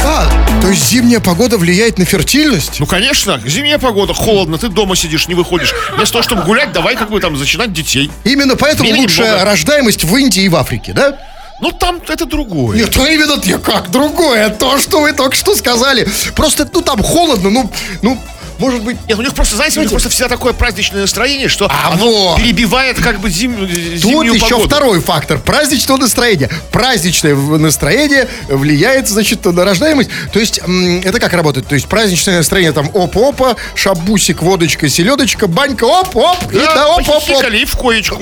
А, 0.03 0.27
то 0.61 0.69
есть 0.69 0.89
зимняя 0.89 1.19
погода 1.19 1.57
влияет 1.57 1.99
на 1.99 2.05
фертильность? 2.05 2.79
Ну, 2.79 2.85
конечно, 2.87 3.39
зимняя 3.45 3.77
погода, 3.77 4.13
холодно, 4.13 4.57
ты 4.57 4.67
дома 4.67 4.95
сидишь, 4.95 5.27
не 5.27 5.35
выходишь. 5.35 5.73
Вместо 5.95 6.13
того, 6.13 6.23
чтобы 6.23 6.43
гулять, 6.43 6.71
давай 6.71 6.95
как 6.95 7.11
бы 7.11 7.19
там 7.19 7.37
зачинать 7.37 7.71
детей. 7.71 8.09
Именно 8.23 8.55
поэтому 8.55 8.83
Времени 8.89 9.03
лучшая 9.03 9.33
много. 9.33 9.45
рождаемость 9.45 10.03
в 10.03 10.15
Индии 10.17 10.43
и 10.43 10.49
в 10.49 10.55
Африке, 10.55 10.93
да? 10.93 11.19
Ну, 11.61 11.71
там 11.71 12.01
это 12.07 12.25
другое. 12.25 12.79
Нет, 12.79 12.95
ну 12.95 13.05
именно 13.05 13.39
как 13.59 13.91
другое, 13.91 14.49
то, 14.49 14.79
что 14.79 15.01
вы 15.01 15.13
только 15.13 15.35
что 15.35 15.55
сказали. 15.55 16.07
Просто, 16.35 16.67
ну 16.73 16.81
там 16.81 17.03
холодно, 17.03 17.51
ну, 17.51 17.71
ну, 18.01 18.19
может 18.61 18.81
быть... 18.83 18.97
Нет, 19.07 19.17
у 19.17 19.21
них 19.23 19.33
просто, 19.33 19.55
знаете, 19.55 19.79
у 19.79 19.81
них 19.81 19.89
просто 19.91 20.09
всегда 20.09 20.29
такое 20.29 20.53
праздничное 20.53 21.01
настроение, 21.01 21.49
что 21.49 21.65
А 21.69 21.93
оно 21.93 22.05
вот. 22.05 22.37
перебивает 22.37 22.99
как 23.01 23.19
бы 23.19 23.29
зим, 23.29 23.57
Тут 23.57 23.69
зимнюю 23.71 24.35
еще 24.35 24.47
погоду. 24.49 24.67
второй 24.69 25.01
фактор. 25.01 25.39
Праздничного 25.39 25.97
настроения. 25.97 26.49
Праздничное 26.71 27.35
настроение 27.35 28.27
влияет, 28.47 29.07
значит, 29.09 29.43
на 29.45 29.65
рождаемость. 29.65 30.09
То 30.31 30.39
есть, 30.39 30.59
это 31.03 31.19
как 31.19 31.33
работает? 31.33 31.67
То 31.67 31.73
есть, 31.75 31.87
праздничное 31.87 32.37
настроение 32.37 32.71
там 32.71 32.89
оп-опа, 32.93 33.55
шабусик, 33.75 34.41
водочка, 34.43 34.87
селедочка, 34.87 35.47
банька, 35.47 35.85
оп-оп, 35.85 36.37
и 36.51 36.55
Да, 36.55 36.75
да, 36.75 36.87
оп-оп-оп. 36.89 37.25
похихикали 37.25 37.57
и 37.59 37.65
в 37.65 37.75
коечку. 37.75 38.21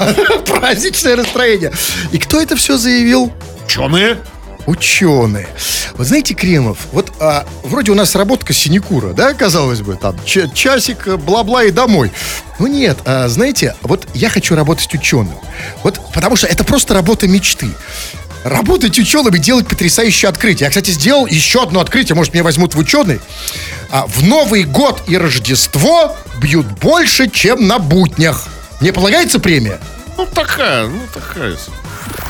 Праздничное 0.46 1.16
настроение. 1.16 1.72
И 2.12 2.18
кто 2.18 2.40
это 2.40 2.54
все 2.56 2.76
заявил? 2.76 3.32
Ученые. 3.66 4.18
Ученые. 4.66 5.48
Вот 5.94 6.06
знаете, 6.06 6.34
Кремов, 6.34 6.78
вот 6.92 7.12
а, 7.20 7.46
вроде 7.62 7.92
у 7.92 7.94
нас 7.94 8.14
работка 8.14 8.52
синекура, 8.52 9.12
да, 9.12 9.34
казалось 9.34 9.80
бы, 9.80 9.96
там 9.96 10.16
часик, 10.24 11.08
э, 11.08 11.16
бла-бла 11.16 11.64
и 11.64 11.70
домой. 11.70 12.12
Ну 12.58 12.66
нет, 12.66 12.98
а, 13.04 13.28
знаете, 13.28 13.74
вот 13.82 14.06
я 14.14 14.28
хочу 14.30 14.54
работать 14.54 14.92
ученым. 14.94 15.34
Вот 15.82 16.00
потому 16.12 16.36
что 16.36 16.46
это 16.46 16.64
просто 16.64 16.94
работа 16.94 17.26
мечты. 17.28 17.68
Работать 18.44 18.98
ученым 18.98 19.34
и 19.34 19.38
делать 19.38 19.68
потрясающие 19.68 20.28
открытия. 20.28 20.64
Я, 20.64 20.70
кстати, 20.70 20.90
сделал 20.90 21.26
еще 21.26 21.62
одно 21.62 21.80
открытие, 21.80 22.16
может, 22.16 22.32
меня 22.32 22.42
возьмут 22.42 22.74
в 22.74 22.78
ученый. 22.78 23.20
А, 23.90 24.06
в 24.06 24.22
Новый 24.22 24.64
год 24.64 25.02
и 25.06 25.16
Рождество 25.16 26.16
бьют 26.40 26.66
больше, 26.66 27.28
чем 27.28 27.66
на 27.66 27.78
буднях. 27.78 28.46
Мне 28.80 28.92
полагается 28.92 29.40
премия? 29.40 29.78
Ну, 30.16 30.26
такая, 30.26 30.86
ну, 30.86 31.00
такая. 31.12 31.56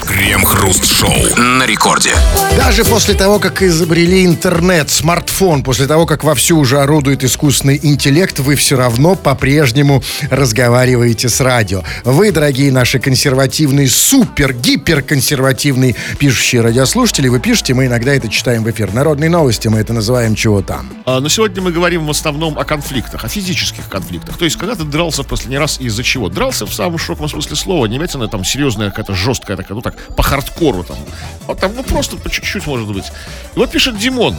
Крем-хруст-шоу. 0.07 1.37
На 1.37 1.67
рекорде. 1.67 2.11
Даже 2.57 2.85
после 2.85 3.15
того, 3.15 3.39
как 3.39 3.63
изобрели 3.63 4.25
интернет, 4.25 4.91
смартфон, 4.91 5.63
после 5.63 5.87
того, 5.87 6.07
как 6.07 6.25
вовсю 6.25 6.59
уже 6.59 6.81
орудует 6.81 7.25
искусственный 7.25 7.79
интеллект, 7.83 8.39
вы 8.41 8.57
все 8.57 8.77
равно 8.77 9.15
по-прежнему 9.15 10.03
разговариваете 10.31 11.29
с 11.29 11.41
радио. 11.41 11.83
Вы, 12.05 12.33
дорогие 12.33 12.73
наши 12.73 12.99
консервативные, 12.99 13.89
супер-гиперконсервативные 13.89 15.95
пишущие 16.19 16.63
радиослушатели, 16.63 17.29
вы 17.29 17.41
пишете, 17.41 17.75
мы 17.75 17.87
иногда 17.87 18.15
это 18.15 18.29
читаем 18.29 18.65
в 18.65 18.71
эфир. 18.71 18.93
Народные 18.93 19.31
новости, 19.31 19.69
мы 19.69 19.79
это 19.79 19.93
называем 19.93 20.35
чего 20.35 20.63
там. 20.63 20.91
А, 21.07 21.21
Но 21.21 21.29
сегодня 21.29 21.63
мы 21.63 21.73
говорим 21.73 22.07
в 22.07 22.11
основном 22.11 22.59
о 22.59 22.65
конфликтах, 22.65 23.25
о 23.25 23.29
физических 23.29 23.89
конфликтах. 23.89 24.37
То 24.37 24.45
есть, 24.45 24.57
когда 24.57 24.75
ты 24.75 24.85
дрался 24.85 25.23
в 25.23 25.27
последний 25.27 25.59
раз 25.59 25.81
из-за 25.81 26.03
чего? 26.03 26.29
Дрался 26.29 26.67
в 26.67 26.75
самом 26.75 26.99
широком 26.99 27.29
смысле 27.29 27.57
слова, 27.57 27.87
не 27.87 27.97
имеется 27.97 28.19
на 28.19 28.29
там 28.29 28.45
серьезная 28.45 28.91
какая-то 28.91 29.15
жесткая 29.15 29.57
такая, 29.57 29.75
ну 29.75 29.83
так, 29.83 29.90
по 30.17 30.23
хардкору 30.23 30.85
там. 30.85 30.99
Вот 31.47 31.61
там, 31.61 31.75
ну 31.75 31.83
просто 31.83 32.17
по 32.17 32.31
чуть-чуть 32.31 32.67
может 32.67 32.93
быть. 32.93 33.07
И 33.55 33.59
вот 33.59 33.71
пишет 33.71 33.99
Димон. 33.99 34.37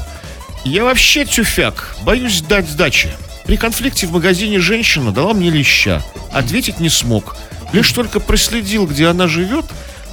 Я 0.63 0.83
вообще 0.83 1.25
тюфяк, 1.25 1.95
боюсь 2.01 2.41
дать 2.41 2.69
сдачи. 2.69 3.11
При 3.45 3.57
конфликте 3.57 4.07
в 4.07 4.11
магазине 4.11 4.59
женщина 4.59 5.11
дала 5.11 5.33
мне 5.33 5.49
леща. 5.49 6.03
Ответить 6.31 6.79
не 6.79 6.89
смог. 6.89 7.35
Лишь 7.73 7.91
только 7.91 8.19
проследил, 8.19 8.85
где 8.85 9.07
она 9.07 9.27
живет, 9.27 9.65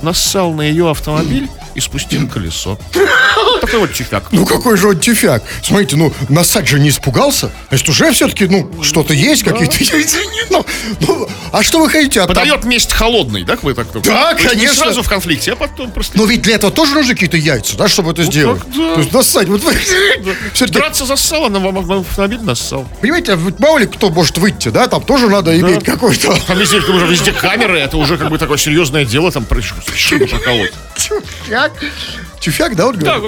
нассал 0.02 0.52
на 0.52 0.62
ее 0.62 0.90
автомобиль 0.90 1.48
и 1.74 1.80
спустил 1.80 2.28
колесо. 2.28 2.78
Вот 3.60 3.66
Такой 3.66 3.80
вот 3.80 3.92
тюфяк. 3.92 4.24
Ну 4.30 4.46
какой 4.46 4.76
же 4.76 4.88
он 4.88 4.98
тюфяк. 4.98 5.42
Смотрите, 5.62 5.96
ну 5.96 6.12
Насад 6.28 6.68
же 6.68 6.78
не 6.78 6.90
испугался. 6.90 7.50
Значит, 7.68 7.88
уже 7.88 8.12
все-таки, 8.12 8.46
ну, 8.46 8.70
что-то 8.82 9.12
есть, 9.12 9.42
какие-то... 9.42 9.76
Ну, 10.50 10.64
ну, 11.00 11.28
а 11.52 11.62
что 11.62 11.80
вы 11.80 11.90
хотите? 11.90 12.20
от 12.20 12.28
там- 12.28 12.36
Подает 12.36 12.64
месть 12.64 12.92
холодной, 12.92 13.42
да, 13.44 13.56
вы 13.62 13.74
так? 13.74 13.86
Да, 14.02 14.30
есть 14.30 14.44
не 14.44 14.48
конечно. 14.48 14.84
сразу 14.84 15.02
в 15.02 15.08
конфликте, 15.08 15.52
а 15.52 15.56
потом 15.56 15.90
просто... 15.90 16.16
Но 16.16 16.24
ведь 16.24 16.42
для 16.42 16.54
этого 16.54 16.72
тоже 16.72 16.94
нужны 16.94 17.14
какие-то 17.14 17.36
яйца, 17.36 17.76
да, 17.76 17.88
чтобы 17.88 18.12
это 18.12 18.22
сделать. 18.22 18.62
так 18.62 18.76
да. 18.76 18.94
То 18.94 19.00
есть 19.00 19.12
нассать. 19.12 19.48
Вот 19.48 19.62
вы... 19.62 19.72
Драться 20.68 21.04
за 21.04 21.16
сало, 21.16 21.48
на 21.48 21.58
вам 21.58 22.00
автомобиль 22.00 22.40
нассал. 22.40 22.86
понимаете, 23.00 23.38
мало 23.58 23.78
ли 23.78 23.86
кто 23.86 24.10
может 24.10 24.38
выйти, 24.38 24.68
да, 24.68 24.86
там 24.88 25.02
тоже 25.02 25.28
надо 25.28 25.58
иметь 25.58 25.84
какой-то... 25.84 26.38
Там 26.46 26.58
везде, 26.58 26.78
уже 26.78 27.06
везде 27.06 27.32
камеры, 27.32 27.78
это 27.78 27.96
уже 27.96 28.16
как 28.16 28.30
бы 28.30 28.38
такое 28.38 28.56
серьезное 28.56 29.04
дело, 29.04 29.30
там 29.32 29.46
чтобы 29.96 30.26
проколоть. 30.26 30.72
Тюфяк. 30.96 31.72
Тюфяк, 32.40 32.76
да, 32.76 32.86
он 32.86 32.98
Да, 32.98 33.18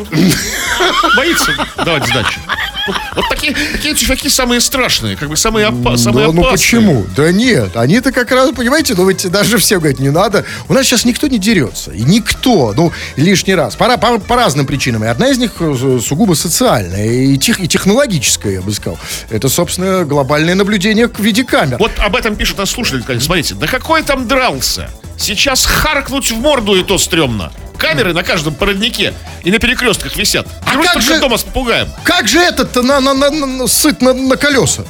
боится 1.16 1.53
давать 1.85 2.07
сдачу. 2.07 2.40
Вот, 2.87 2.96
вот 3.16 3.25
такие, 3.29 3.55
такие 3.73 3.94
тюфяки 3.94 4.29
самые 4.29 4.61
страшные, 4.61 5.16
как 5.16 5.29
бы 5.29 5.37
самые, 5.37 5.66
опа- 5.68 5.96
самые 5.99 6.27
Да, 6.27 6.33
опасные. 6.33 6.33
ну 6.33 6.51
почему? 6.51 7.07
Да 7.14 7.31
нет, 7.31 7.77
они-то 7.77 8.11
как 8.11 8.31
раз, 8.33 8.51
понимаете, 8.53 8.94
ну 8.96 9.07
ведь 9.09 9.29
даже 9.31 9.59
все 9.59 9.79
говорят, 9.79 9.99
не 10.01 10.11
надо. 10.11 10.44
У 10.68 10.73
нас 10.75 10.87
сейчас 10.87 11.05
никто 11.05 11.27
не 11.29 11.38
дерется. 11.38 11.90
И 11.92 12.03
никто, 12.03 12.73
ну, 12.75 12.92
лишний 13.16 13.55
раз. 13.55 13.77
По, 13.77 13.96
по, 13.99 14.18
по 14.18 14.37
разным 14.37 14.66
причинам. 14.66 15.05
И 15.05 15.09
одна 15.09 15.29
из 15.29 15.38
них 15.38 15.53
э, 15.61 15.99
сугубо 16.03 16.35
социальная 16.35 17.07
и, 17.07 17.37
тех, 17.37 17.61
и 17.61 17.68
технологическая, 17.68 18.55
я 18.55 18.62
бы 18.62 18.73
сказал. 18.73 18.99
Это, 19.29 19.49
собственно, 19.49 20.05
глобальное 20.05 20.55
наблюдение 20.55 21.09
в 21.09 21.18
виде 21.20 21.44
камер. 21.44 21.77
Вот 21.79 21.92
об 21.99 22.16
этом 22.16 22.35
пишут 22.35 22.59
нас 22.59 22.70
слушатели. 22.70 23.18
Смотрите, 23.18 23.55
да 23.57 23.66
какой 23.66 24.03
там 24.03 24.27
дрался? 24.27 24.90
Сейчас 25.20 25.66
харкнуть 25.66 26.30
в 26.30 26.40
морду 26.40 26.74
и 26.76 26.83
то 26.83 26.96
стрёмно. 26.96 27.52
Камеры 27.76 28.14
на 28.14 28.22
каждом 28.22 28.54
породнике 28.54 29.12
и 29.44 29.50
на 29.50 29.59
перекрестках 29.59 30.16
висят. 30.16 30.46
А 30.66 30.70
Берут 30.72 30.87
как 30.87 31.02
же- 31.02 31.20
дома 31.20 31.37
с 31.37 31.42
попугаем. 31.42 31.88
Как 32.04 32.26
же 32.26 32.38
этот-то 32.40 32.80
на, 32.83 33.00
на, 33.00 33.12
на, 33.12 33.30
на- 33.30 33.66
сыт 33.66 34.00
на, 34.00 34.14
на 34.14 34.37
колеса? 34.38 34.83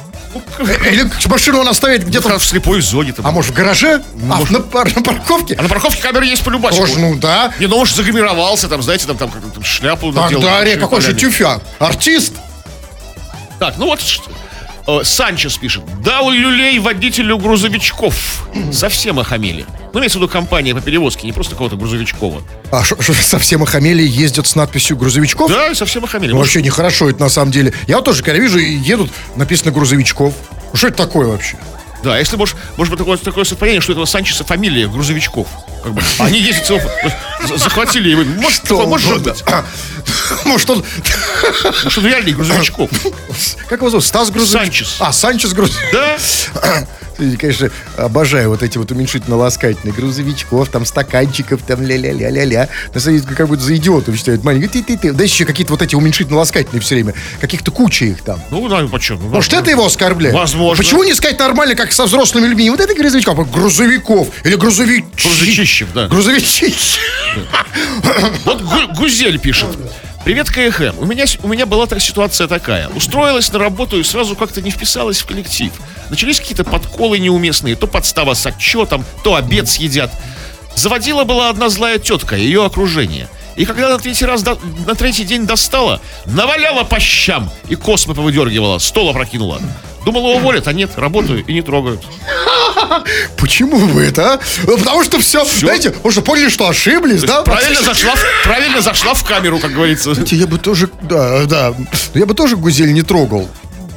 Или 0.59 1.09
машину 1.27 1.59
он 1.59 1.67
оставит 1.67 2.05
где-то... 2.07 2.29
Где-то 2.29 2.39
в 2.39 2.45
слепой 2.45 2.79
зоне. 2.81 3.11
Там. 3.11 3.27
А 3.27 3.31
может 3.31 3.51
в 3.51 3.53
гараже? 3.53 4.01
А, 4.31 4.39
на, 4.49 4.61
пар- 4.61 4.95
на 4.95 5.01
парковке? 5.03 5.55
А 5.59 5.63
на 5.63 5.67
парковке 5.67 6.01
камеры 6.01 6.25
есть 6.25 6.43
полюбачку. 6.45 6.79
Тоже, 6.85 6.97
ну 6.99 7.15
да. 7.17 7.51
Не, 7.59 7.67
ну 7.67 7.77
может 7.77 7.95
загримировался, 7.97 8.69
там, 8.69 8.81
знаете, 8.81 9.07
там, 9.07 9.17
там, 9.17 9.29
там 9.29 9.63
шляпу 9.65 10.13
Так, 10.13 10.23
надел. 10.23 10.41
да, 10.41 10.59
большими 10.59 10.79
какой 10.79 11.01
же 11.01 11.13
тюфяк? 11.13 11.61
Артист? 11.79 12.33
Так, 13.59 13.75
ну 13.77 13.85
вот. 13.87 13.99
Э, 13.99 14.30
Санчес 15.03 15.57
пишет. 15.57 15.83
Дал 16.01 16.29
люлей 16.29 16.79
водителю 16.79 17.37
грузовичков. 17.37 18.47
Совсем 18.71 19.19
охамели. 19.19 19.65
Ну, 19.93 19.99
имеется 19.99 20.17
в 20.19 20.21
виду 20.21 20.31
компания 20.31 20.73
по 20.73 20.81
перевозке, 20.81 21.27
не 21.27 21.33
просто 21.33 21.55
кого-то 21.55 21.75
грузовичкова. 21.75 22.41
А 22.71 22.83
что, 22.83 22.95
совсем 23.13 23.63
охамели 23.63 24.03
ездят 24.03 24.47
с 24.47 24.55
надписью 24.55 24.95
грузовичков? 24.97 25.51
Да, 25.51 25.75
совсем 25.75 26.03
охамели. 26.03 26.31
Ну, 26.31 26.37
вообще 26.37 26.61
нехорошо 26.61 27.09
это 27.09 27.19
на 27.19 27.29
самом 27.29 27.51
деле. 27.51 27.73
Я 27.87 27.97
вот 27.97 28.05
тоже, 28.05 28.23
когда 28.23 28.39
вижу, 28.39 28.57
едут, 28.57 29.11
написано 29.35 29.71
грузовичков. 29.71 30.33
Что 30.73 30.87
это 30.87 30.97
такое 30.97 31.27
вообще? 31.27 31.57
Да, 32.03 32.17
если 32.17 32.35
может, 32.35 32.55
может 32.77 32.91
быть 32.91 32.97
такое, 32.99 33.17
такое 33.17 33.43
совпадение, 33.43 33.81
что 33.81 33.91
этого 33.91 34.05
Санчеса 34.05 34.43
фамилия 34.43 34.87
грузовичков. 34.87 35.47
Как 35.83 35.93
бы. 35.93 36.01
Они 36.19 36.39
ездят 36.39 36.65
целого- 36.67 36.91
за- 37.47 37.57
захватили 37.57 38.09
его. 38.09 38.23
Может, 38.23 38.63
такое 38.63 38.85
может 38.85 39.21
быть. 39.21 39.43
Может, 40.45 40.69
он... 40.69 40.83
Может, 41.83 41.97
он 41.97 42.05
реальный 42.07 42.31
грузовичков. 42.33 42.89
Как 43.69 43.79
его 43.79 43.89
зовут? 43.89 44.05
Стас 44.05 44.29
Грузовичков? 44.31 44.61
Санчес. 44.87 44.95
А, 44.99 45.11
Санчес 45.11 45.53
Грузовичков. 45.53 45.91
Да? 45.93 46.87
Слушайте, 47.21 47.37
конечно, 47.37 47.69
обожаю 47.97 48.49
вот 48.49 48.63
эти 48.63 48.79
вот 48.79 48.91
уменьшительно-ласкательные 48.91 49.93
грузовичков, 49.93 50.69
там 50.69 50.85
стаканчиков, 50.87 51.61
там 51.61 51.83
ля-ля-ля-ля-ля. 51.83 52.67
На 52.95 52.99
самом 52.99 53.19
деле, 53.19 53.35
как 53.35 53.47
будто 53.47 53.61
за 53.61 53.75
идиотов 53.75 54.15
считают 54.17 54.43
маленькие. 54.43 54.69
Ты-ты-ты. 54.69 55.13
Да 55.13 55.23
еще 55.23 55.45
какие-то 55.45 55.71
вот 55.73 55.83
эти 55.83 55.93
уменьшительно-ласкательные 55.93 56.79
все 56.79 56.95
время. 56.95 57.13
Каких-то 57.39 57.69
куча 57.69 58.05
их 58.05 58.23
там. 58.23 58.41
Ну, 58.49 58.67
да, 58.67 58.87
почему? 58.87 59.19
Ну, 59.21 59.29
Может, 59.29 59.53
это 59.53 59.69
его 59.69 59.85
оскорбляет? 59.85 60.33
Возможно. 60.33 60.83
Почему 60.83 61.03
не 61.03 61.13
сказать 61.13 61.37
нормально, 61.37 61.75
как 61.75 61.91
со 61.91 62.05
взрослыми 62.05 62.47
людьми? 62.47 62.67
Вот 62.71 62.79
это 62.79 62.95
грузовичков, 62.95 63.37
а 63.37 63.43
грузовиков. 63.43 64.27
Или 64.43 64.55
грузовичи. 64.55 65.05
Грузовичищев, 65.23 65.89
да. 65.93 66.07
Грузовичи. 66.07 66.73
Вот 68.45 68.61
Гу- 68.63 68.93
Гузель 68.95 69.37
пишет. 69.39 69.69
Привет, 70.23 70.49
КХМ. 70.49 70.99
У 70.99 71.05
меня, 71.05 71.25
у 71.41 71.47
меня 71.47 71.65
была 71.65 71.87
та 71.87 71.99
ситуация 71.99 72.47
такая. 72.47 72.89
Устроилась 72.89 73.51
на 73.51 73.57
работу 73.59 73.99
и 73.99 74.03
сразу 74.03 74.35
как-то 74.35 74.61
не 74.61 74.69
вписалась 74.69 75.19
в 75.19 75.25
коллектив. 75.25 75.71
Начались 76.09 76.39
какие-то 76.39 76.63
подколы 76.63 77.17
неуместные. 77.17 77.75
То 77.75 77.87
подстава 77.87 78.35
с 78.35 78.45
отчетом, 78.45 79.03
то 79.23 79.33
обед 79.35 79.67
съедят. 79.67 80.11
Заводила 80.75 81.23
была 81.23 81.49
одна 81.49 81.69
злая 81.69 81.97
тетка, 81.97 82.35
ее 82.35 82.63
окружение. 82.65 83.27
И 83.55 83.65
когда 83.65 83.89
на 83.89 83.97
третий 83.97 84.25
раз, 84.25 84.43
до- 84.43 84.59
на 84.85 84.93
третий 84.95 85.23
день 85.23 85.45
достала, 85.47 85.99
наваляла 86.25 86.83
по 86.83 86.99
щам 86.99 87.51
и 87.67 87.75
космы 87.75 88.13
повыдергивала, 88.13 88.77
стол 88.77 89.09
опрокинула. 89.09 89.59
Думала, 90.05 90.35
уволят, 90.37 90.67
а 90.67 90.73
нет, 90.73 90.91
работаю 90.97 91.43
и 91.45 91.53
не 91.53 91.61
трогают. 91.61 92.01
Почему 93.37 93.77
вы 93.77 94.03
это, 94.03 94.33
а? 94.33 94.39
Потому 94.65 95.03
что 95.03 95.19
все, 95.19 95.45
знаете, 95.45 95.91
потому 95.91 96.11
что 96.11 96.21
поняли, 96.21 96.49
что 96.49 96.67
ошиблись, 96.67 97.21
да? 97.23 97.41
Правильно 97.43 97.81
зашла, 97.81 98.13
в- 98.15 98.43
правильно 98.43 98.81
зашла 98.81 99.13
в 99.13 99.23
камеру, 99.23 99.59
как 99.59 99.73
говорится. 99.73 100.13
Знаете, 100.13 100.35
Я 100.35 100.47
бы 100.47 100.57
тоже, 100.57 100.89
да, 101.03 101.45
да, 101.45 101.73
я 102.13 102.25
бы 102.25 102.33
тоже 102.33 102.57
Гузель 102.57 102.93
не 102.93 103.03
трогал. 103.03 103.47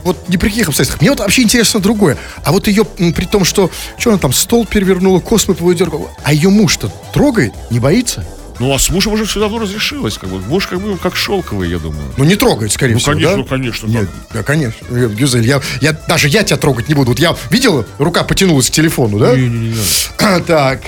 Вот 0.03 0.29
ни 0.29 0.37
при 0.37 0.51
каких 0.51 0.69
обстоятельствах. 0.69 1.01
Мне 1.01 1.11
вот 1.11 1.21
вообще 1.21 1.41
интересно 1.43 1.81
другое. 1.81 2.19
А 2.45 2.53
вот 2.53 2.67
ее, 2.67 2.85
при 2.85 3.25
том, 3.25 3.47
что, 3.47 3.71
что 3.97 4.11
она 4.11 4.19
там, 4.19 4.35
стол 4.35 4.67
перевернула, 4.67 5.21
космы 5.21 5.55
повыдергала, 5.55 6.11
а 6.23 6.35
ее 6.35 6.51
муж-то 6.51 6.91
трогает, 7.15 7.55
не 7.71 7.81
боится? 7.81 8.23
Ну, 8.61 8.73
а 8.73 8.79
с 8.79 8.89
мужем 8.91 9.15
уже 9.15 9.25
все 9.25 9.41
давно 9.41 9.59
разрешилось. 9.59 10.17
Как 10.17 10.31
бы. 10.31 10.39
Муж 10.39 10.69
как 10.69 10.81
бы 10.81 10.97
как 10.97 11.17
шелковый, 11.17 11.69
я 11.69 11.79
думаю. 11.79 12.05
Ну, 12.17 12.25
не 12.25 12.37
трогает, 12.37 12.73
скорее 12.73 12.95
Ну, 12.95 12.99
всего, 13.01 13.13
конечно, 13.13 13.31
да? 13.33 13.37
ну, 13.39 13.45
конечно, 13.45 13.87
Нет, 13.89 14.09
да, 14.33 14.43
конечно. 14.45 14.87
Э, 14.91 15.09
Гюзель, 15.09 15.47
я, 15.47 15.61
я, 15.81 15.93
даже 15.93 16.29
я 16.29 16.45
тебя 16.45 16.57
трогать 16.57 16.89
не 16.89 16.95
буду. 16.95 17.11
Вот 17.11 17.19
я 17.19 17.37
видела, 17.51 17.85
рука 17.99 18.23
потянулась 18.23 18.71
к 18.71 18.73
телефону, 18.73 19.19
да? 19.19 19.35
Так, 20.47 20.81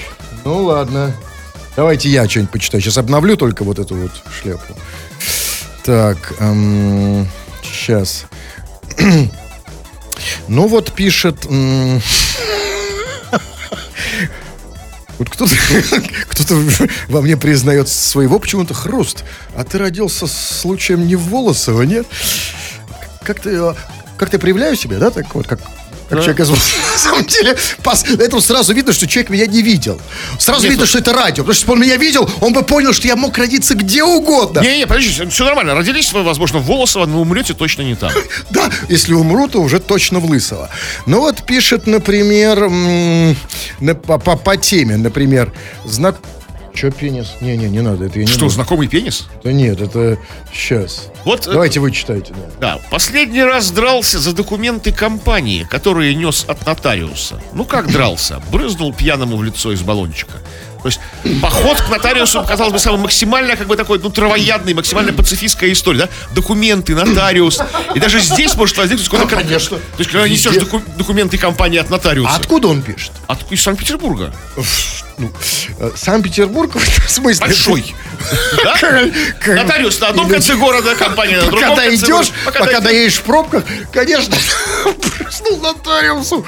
ну 0.44 0.64
ладно. 0.64 1.14
Давайте 1.74 2.08
я 2.08 2.28
что-нибудь 2.28 2.52
почитаю. 2.52 2.82
Сейчас 2.82 2.98
обновлю 2.98 3.36
только 3.36 3.64
вот 3.64 3.78
эту 3.78 3.96
вот 3.96 4.12
шляпу. 4.40 4.74
Так, 5.84 6.34
эм, 6.38 7.28
сейчас. 7.62 8.26
Ну 10.48 10.68
вот 10.68 10.92
пишет... 10.92 11.44
м, 11.46 12.00
Вот 15.18 15.30
кто-то, 15.30 15.54
кто-то 16.28 16.60
во 17.08 17.20
мне 17.22 17.36
признает 17.36 17.88
своего 17.88 18.38
почему-то 18.38 18.74
хруст. 18.74 19.24
А 19.54 19.64
ты 19.64 19.78
родился 19.78 20.26
случаем 20.26 21.06
не 21.06 21.16
в 21.16 21.28
Волосово, 21.28 21.82
нет? 21.82 22.06
Как 23.22 23.40
ты, 23.40 23.50
э, 23.50 23.74
как 24.16 24.30
ты 24.30 24.38
проявляю 24.38 24.76
себя, 24.76 24.98
да, 24.98 25.10
так 25.10 25.34
вот, 25.34 25.46
как, 25.46 25.60
как 26.08 26.20
человек 26.20 26.40
из 26.40 26.48
Волосова. 26.48 26.82
На 26.92 26.98
самом 26.98 27.26
деле, 27.26 27.56
по 27.82 27.94
этому 28.22 28.40
сразу 28.40 28.72
видно, 28.74 28.92
что 28.92 29.06
человек 29.06 29.30
меня 29.30 29.46
не 29.46 29.62
видел. 29.62 30.00
Сразу 30.38 30.62
Нет, 30.62 30.70
видно, 30.70 30.84
ну- 30.84 30.88
что 30.88 30.98
это 30.98 31.12
радио. 31.12 31.42
Потому 31.44 31.52
что 31.54 31.60
если 31.60 31.66
бы 31.66 31.72
он 31.74 31.80
меня 31.80 31.96
видел, 31.96 32.30
он 32.40 32.52
бы 32.52 32.62
понял, 32.62 32.92
что 32.92 33.06
я 33.08 33.16
мог 33.16 33.36
родиться 33.38 33.74
где 33.74 34.02
угодно. 34.04 34.60
Не-не, 34.60 34.86
подождите, 34.86 35.26
все 35.28 35.44
нормально. 35.44 35.74
Родились 35.74 36.12
вы, 36.12 36.22
возможно, 36.22 36.58
в 36.58 36.66
Волосово, 36.66 37.06
но 37.06 37.20
умрете 37.20 37.54
точно 37.54 37.82
не 37.82 37.94
там. 37.94 38.12
Да, 38.50 38.70
если 38.88 39.12
умру, 39.14 39.48
то 39.48 39.60
уже 39.60 39.80
точно 39.80 40.20
в 40.20 40.24
Лысово. 40.26 40.70
Ну 41.06 41.20
вот 41.20 41.42
пишет, 41.44 41.86
например, 41.86 42.68
на- 43.80 43.94
по, 43.94 44.18
по- 44.18 44.36
по 44.36 44.56
теме, 44.56 44.96
например, 44.96 45.52
знак... 45.84 46.16
Че 46.74 46.90
пенис? 46.90 47.28
Не-не, 47.40 47.68
не 47.70 47.80
надо, 47.80 48.04
это 48.04 48.18
я 48.18 48.26
не 48.26 48.30
Что, 48.30 48.40
буду. 48.40 48.50
знакомый 48.50 48.86
пенис? 48.86 49.26
Да 49.42 49.50
нет, 49.52 49.80
это 49.80 50.18
сейчас. 50.52 51.08
Вот, 51.26 51.48
э, 51.48 51.50
Давайте 51.50 51.80
вы 51.80 51.90
читайте, 51.90 52.32
да. 52.32 52.76
Да, 52.76 52.80
последний 52.88 53.42
раз 53.42 53.72
дрался 53.72 54.20
за 54.20 54.32
документы 54.32 54.92
компании, 54.92 55.64
которые 55.64 56.14
нес 56.14 56.44
от 56.46 56.64
нотариуса. 56.64 57.42
Ну 57.52 57.64
как 57.64 57.90
дрался? 57.90 58.40
Брызнул 58.52 58.94
пьяному 58.94 59.36
в 59.36 59.42
лицо 59.42 59.72
из 59.72 59.82
баллончика. 59.82 60.34
То 60.82 60.88
есть 60.88 61.00
поход 61.42 61.80
к 61.80 61.88
нотариусу, 61.88 62.44
казалось 62.46 62.72
бы, 62.72 62.78
самый 62.78 62.98
максимально, 63.00 63.56
как 63.56 63.66
бы 63.66 63.76
такой, 63.76 63.98
ну, 63.98 64.10
травоядный, 64.10 64.74
максимально 64.74 65.12
пацифистская 65.12 65.72
история, 65.72 66.00
да? 66.00 66.08
Документы, 66.34 66.94
нотариус. 66.94 67.60
И 67.94 68.00
даже 68.00 68.20
здесь 68.20 68.54
может 68.54 68.76
возникнуть 68.76 69.08
какой-то... 69.08 69.26
кон- 69.34 69.42
Конечно. 69.44 69.78
То 69.78 69.82
есть, 69.98 70.10
когда 70.10 70.28
несешь 70.28 70.54
доку- 70.54 70.82
документы 70.96 71.38
компании 71.38 71.78
от 71.78 71.90
нотариуса. 71.90 72.30
А 72.32 72.36
откуда 72.36 72.68
он 72.68 72.82
пишет? 72.82 73.12
От- 73.26 73.50
из 73.50 73.62
Санкт-Петербурга. 73.62 74.32
Ну, 75.18 75.32
э, 75.78 75.90
Санкт-Петербург 75.96 76.72
в 76.76 77.10
смысле? 77.10 77.46
Большой. 77.46 77.94
Да? 78.64 78.76
Нотариус 79.46 80.00
на 80.00 80.08
одном 80.08 80.28
конце 80.28 80.54
города, 80.56 80.94
компания 80.94 81.36
на 81.36 81.44
другом 81.46 81.68
Когда 81.76 81.94
идешь, 81.94 82.30
пока, 82.44 82.80
доедешь 82.80 83.14
в 83.16 83.22
пробках, 83.22 83.64
конечно, 83.92 84.36
прыснул 85.18 85.58
нотариусу. 85.60 86.44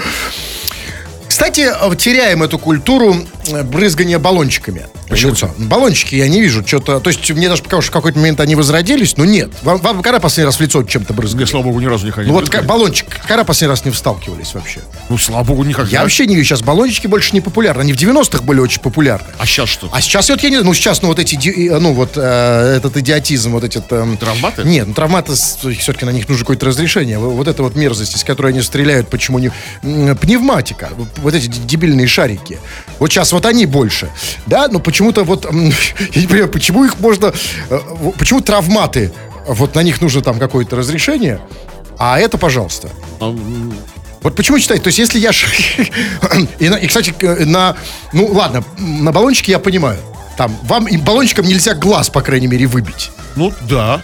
Кстати, 1.38 1.70
э, 1.70 1.94
теряем 1.96 2.42
эту 2.42 2.58
культуру 2.58 3.14
э, 3.46 3.62
брызгания 3.62 4.18
баллончиками. 4.18 4.86
лицо. 5.30 5.54
Баллончики 5.56 6.16
я 6.16 6.26
не 6.26 6.40
вижу. 6.40 6.66
Что-то. 6.66 6.98
То 6.98 7.10
есть 7.10 7.30
мне 7.30 7.48
даже 7.48 7.62
показалось, 7.62 7.84
что 7.84 7.92
в 7.92 7.94
какой-то 7.94 8.18
момент 8.18 8.40
они 8.40 8.56
возродились, 8.56 9.16
но 9.16 9.24
нет. 9.24 9.50
Вам, 9.62 9.78
вам 9.78 10.02
когда 10.02 10.18
последний 10.18 10.46
раз 10.46 10.56
в 10.56 10.60
лицо 10.60 10.82
чем-то 10.82 11.14
брызгали? 11.14 11.42
Я, 11.44 11.46
слава 11.46 11.62
богу, 11.66 11.78
ни 11.78 11.86
разу 11.86 12.06
не 12.06 12.10
ходил. 12.10 12.32
Ну 12.32 12.40
вот 12.40 12.64
баллончик, 12.64 13.06
когда 13.28 13.44
последний 13.44 13.70
раз 13.70 13.84
не 13.84 13.92
сталкивались 13.92 14.52
вообще? 14.52 14.80
Ну, 15.08 15.16
слава 15.16 15.44
богу, 15.44 15.62
никогда. 15.62 15.88
Я 15.92 16.02
вообще 16.02 16.26
не 16.26 16.34
вижу, 16.34 16.48
сейчас 16.48 16.62
баллончики 16.62 17.06
больше 17.06 17.32
не 17.34 17.40
популярны. 17.40 17.82
Они 17.82 17.92
в 17.92 17.96
90-х 17.96 18.42
были 18.42 18.58
очень 18.58 18.80
популярны. 18.80 19.28
А 19.38 19.46
сейчас 19.46 19.68
что? 19.68 19.88
А 19.92 20.00
сейчас 20.00 20.28
вот 20.30 20.42
я 20.42 20.48
не 20.50 20.56
знаю, 20.56 20.66
ну 20.66 20.74
сейчас, 20.74 21.02
ну 21.02 21.08
вот 21.08 21.20
эти, 21.20 21.36
э, 21.36 21.78
ну 21.78 21.92
вот 21.92 22.14
э, 22.16 22.74
этот 22.76 22.96
идиотизм, 22.96 23.52
вот 23.52 23.62
эти... 23.62 23.80
эм, 23.90 24.16
Травматы? 24.16 24.64
Нет, 24.64 24.88
ну 24.88 24.92
травматы, 24.92 25.34
все-таки 25.34 26.04
на 26.04 26.10
них 26.10 26.28
нужно 26.28 26.44
какое-то 26.44 26.66
разрешение. 26.66 27.18
Вот 27.18 27.46
это 27.46 27.62
вот 27.62 27.76
мерзость, 27.76 28.16
из 28.16 28.24
которой 28.24 28.52
они 28.52 28.60
стреляют, 28.60 29.08
почему 29.08 29.38
не... 29.38 29.52
Пневматика, 30.16 30.90
вот 31.30 31.34
эти 31.34 31.46
дебильные 31.48 32.06
шарики. 32.06 32.58
Вот 32.98 33.10
сейчас 33.12 33.32
вот 33.32 33.44
они 33.46 33.66
больше, 33.66 34.08
да, 34.46 34.68
но 34.68 34.78
почему-то 34.80 35.24
вот, 35.24 35.44
я 35.52 36.20
не 36.20 36.26
понимаю, 36.26 36.48
почему 36.48 36.84
их 36.84 36.98
можно... 37.00 37.32
э, 37.70 37.78
Почему 38.18 38.40
травматы, 38.40 39.12
вот 39.46 39.74
на 39.74 39.82
них 39.82 40.00
нужно 40.00 40.22
там 40.22 40.38
какое-то 40.38 40.76
разрешение, 40.76 41.40
а 41.98 42.18
это, 42.18 42.38
пожалуйста. 42.38 42.88
Вот 44.22 44.34
почему 44.34 44.58
читать? 44.58 44.82
То 44.82 44.88
есть, 44.88 44.98
если 44.98 45.18
я... 45.20 45.30
и, 46.58 46.68
на- 46.68 46.74
и, 46.76 46.86
кстати, 46.86 47.10
к- 47.10 47.44
на... 47.46 47.76
Ну, 48.12 48.26
ладно, 48.26 48.64
на 48.78 49.12
баллончике 49.12 49.52
я 49.52 49.58
понимаю. 49.58 49.98
Там, 50.36 50.56
вам 50.64 50.86
и 50.86 50.96
баллончиком 50.96 51.46
нельзя 51.46 51.74
глаз, 51.74 52.10
по 52.10 52.20
крайней 52.20 52.46
мере, 52.48 52.66
выбить. 52.66 53.10
Ну, 53.36 53.52
да. 53.68 54.00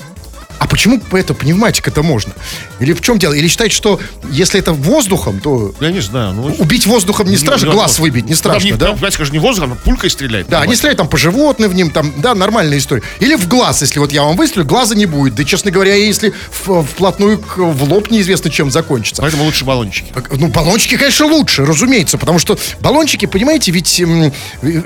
А 0.59 0.67
почему 0.67 1.01
это 1.13 1.35
пневматика-то 1.35 2.03
можно? 2.03 2.33
Или 2.81 2.93
в 2.93 3.01
чем 3.01 3.19
дело? 3.19 3.33
Или 3.35 3.49
считаете, 3.49 3.75
что 3.75 4.01
если 4.31 4.59
это 4.59 4.73
воздухом, 4.73 5.41
то 5.41 5.75
Я 5.81 5.91
не 5.91 6.01
знаю. 6.01 6.33
Ну, 6.33 6.55
убить 6.59 6.87
воздухом 6.87 7.29
не 7.29 7.37
страшно, 7.37 7.71
глаз 7.73 7.99
выбить 7.99 8.27
не 8.27 8.35
страшно, 8.35 8.71
там, 8.71 8.79
да? 8.79 8.97
Там, 8.97 9.13
скажем, 9.13 9.35
не 9.35 9.39
воздухом, 9.41 9.73
а 9.73 9.77
пулькой 9.77 10.11
стреляет. 10.11 10.49
Да, 10.49 10.61
они 10.63 10.75
стреляют 10.75 10.99
там 10.99 11.09
по 11.09 11.17
животным 11.17 11.71
в 11.71 11.75
ним, 11.75 11.91
там, 11.91 12.13
да, 12.17 12.35
нормальная 12.35 12.79
история. 12.79 13.03
Или 13.21 13.35
в 13.37 13.47
глаз, 13.49 13.83
если 13.83 13.99
вот 13.99 14.13
я 14.13 14.23
вам 14.23 14.37
выстрелю, 14.37 14.65
глаза 14.65 14.95
не 14.95 15.07
будет. 15.07 15.35
Да, 15.35 15.45
честно 15.45 15.71
говоря, 15.71 15.95
если 15.95 16.33
в- 16.65 16.83
вплотную 16.83 17.39
к- 17.39 17.59
в 17.59 17.85
лоб 17.93 18.11
неизвестно, 18.11 18.51
чем 18.51 18.71
закончится. 18.71 19.21
Поэтому 19.23 19.45
лучше 19.45 19.65
баллончики. 19.65 20.13
Ну, 20.33 20.49
баллончики, 20.49 20.97
конечно, 20.97 21.27
лучше, 21.27 21.65
разумеется, 21.67 22.17
потому 22.19 22.39
что 22.39 22.59
баллончики, 22.81 23.27
понимаете, 23.27 23.71
ведь 23.73 24.03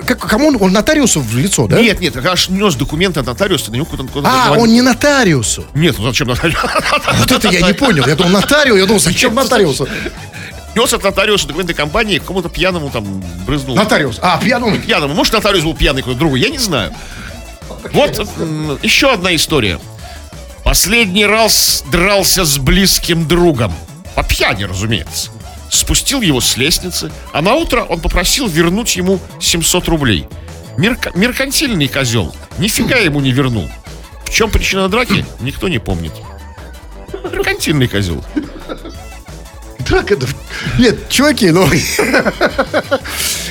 как, 0.07 0.18
кому 0.18 0.48
он, 0.48 0.57
он 0.61 0.72
нотариусу 0.72 1.20
в 1.20 1.37
лицо, 1.37 1.66
да? 1.66 1.81
Нет, 1.81 2.00
нет, 2.00 2.16
аж 2.16 2.48
нес 2.48 2.74
документы 2.74 3.20
от 3.20 3.26
нотариуса, 3.26 3.70
на 3.70 3.76
него 3.76 3.85
куда-то 3.87 4.09
куда 4.11 4.28
А, 4.46 4.52
он 4.59 4.70
не 4.72 4.83
нотариусу. 5.59 5.79
Нет, 5.79 5.97
ну 5.99 6.05
зачем 6.07 6.29
нотариус? 6.29 6.59
Вот 7.18 7.33
это 7.33 7.49
я 7.49 7.61
не 7.61 7.73
понял. 7.75 8.07
Я 8.07 8.14
думал, 8.16 8.33
нотариус, 8.33 8.79
я 8.79 8.87
думал, 8.87 9.01
зачем 9.01 9.35
нотариусу? 9.35 9.88
Нес 10.75 10.92
от 10.92 11.03
нотариуса 11.03 11.47
документы 11.47 11.75
компании, 11.75 12.18
какому-то 12.18 12.49
пьяному 12.49 12.90
там 12.90 13.05
брызнул. 13.47 13.75
Нотариус. 13.77 14.18
А, 14.23 14.38
пьяному. 14.38 14.79
Пьяному. 14.79 15.14
Может, 15.14 15.33
нотариус 15.35 15.64
был 15.64 15.75
пьяный 15.75 16.03
какой-то 16.03 16.18
другой, 16.21 16.40
я 16.40 16.49
не 16.51 16.59
знаю. 16.59 16.92
Вот 17.92 18.18
еще 18.83 19.12
одна 19.12 19.35
история. 19.35 19.81
Последний 20.64 21.25
раз 21.25 21.83
дрался 21.90 22.44
с 22.44 22.59
близким 22.59 23.27
другом. 23.27 23.73
По 24.14 24.23
пьяни, 24.23 24.64
разумеется. 24.64 25.31
Спустил 25.71 26.21
его 26.21 26.40
с 26.40 26.57
лестницы, 26.57 27.11
а 27.33 27.40
на 27.42 27.55
утро 27.55 27.83
он 27.83 28.01
попросил 28.01 28.47
вернуть 28.49 28.97
ему 28.97 29.21
700 29.40 29.88
рублей. 29.88 30.27
Мерка- 30.77 31.11
меркантильный 31.16 31.88
козел. 31.88 32.35
Нифига 32.59 32.97
ему 32.97 33.21
не 33.21 33.33
вернул. 33.33 33.68
В 34.29 34.31
чем 34.31 34.51
причина 34.51 34.88
драки, 34.88 35.25
никто 35.41 35.69
не 35.69 35.79
помнит. 35.79 36.12
Меркантильный 37.33 37.88
козел. 37.88 38.23
Драка, 39.81 40.17
да. 40.17 40.27
Нет, 40.79 41.09
чуваки, 41.09 41.51
ну... 41.51 41.67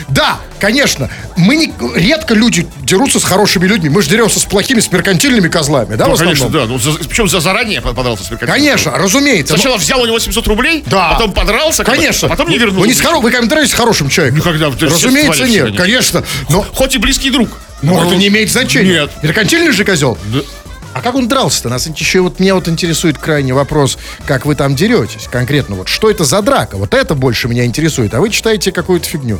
Да, 0.10 0.40
конечно. 0.60 1.10
Мы 1.36 1.56
не, 1.56 1.74
редко 1.96 2.34
люди 2.36 2.68
дерутся 2.82 3.20
с 3.20 3.24
хорошими 3.24 3.66
людьми. 3.66 3.90
Мы 3.90 4.02
же 4.04 4.10
деремся 4.10 4.40
с 4.40 4.44
плохими, 4.46 4.80
с 4.80 4.92
меркантильными 4.92 5.48
козлами, 5.48 5.96
да, 5.96 6.06
в 6.06 6.10
Ну, 6.10 6.16
конечно, 6.18 6.50
да. 6.50 6.66
Ну, 6.66 6.78
за- 6.78 6.94
причем 6.94 7.28
за 7.28 7.40
заранее 7.40 7.82
подрался 7.82 8.24
с 8.24 8.30
меркантильным 8.32 8.56
Конечно, 8.68 8.92
разумеется. 8.98 9.54
но- 9.54 9.58
Сначала 9.60 9.78
взял 9.78 10.02
у 10.02 10.06
него 10.06 10.20
700 10.20 10.48
рублей, 10.48 10.84
Да. 10.86 11.14
потом 11.14 11.34
подрался, 11.34 11.84
Конечно. 11.84 12.28
а 12.28 12.30
потом 12.30 12.50
не 12.50 12.58
вернул. 12.58 12.82
Вы 12.82 12.88
не 12.88 12.94
с 12.94 13.02
хоро- 13.02 13.20
Вы 13.20 13.32
комментируете 13.32 13.72
с 13.72 13.76
хорошим 13.76 14.10
человеком? 14.10 14.40
Никогда. 14.40 14.68
Разумеется, 14.70 15.48
нет. 15.48 15.76
Конечно. 15.76 16.24
Но, 16.50 16.62
Хоть 16.62 16.94
и 16.96 17.00
близкий 17.00 17.32
друг. 17.32 17.50
но 17.82 18.06
это 18.06 18.16
не 18.16 18.28
имеет 18.28 18.52
значения. 18.52 19.02
Нет. 19.02 19.12
Меркантильный 19.24 19.72
же 19.72 19.84
козел. 19.84 20.18
Да. 20.26 20.40
А 20.98 21.02
как 21.02 21.14
он 21.14 21.28
дрался-то? 21.28 21.70
Нас 21.70 21.86
еще 21.88 22.22
вот 22.22 22.40
меня 22.40 22.56
вот 22.56 22.68
интересует 22.68 23.20
крайний 23.20 23.52
вопрос, 23.52 24.00
как 24.26 24.48
вы 24.48 24.56
там 24.56 24.76
деретесь 24.76 25.28
конкретно. 25.30 25.76
Вот 25.76 25.88
что 25.88 26.10
это 26.10 26.24
за 26.24 26.42
драка? 26.42 26.78
Вот 26.78 26.96
это 26.96 27.14
больше 27.14 27.48
меня 27.48 27.66
интересует. 27.66 28.16
А 28.16 28.20
вы 28.20 28.32
читаете 28.32 28.72
какую-то 28.72 29.08
фигню. 29.08 29.40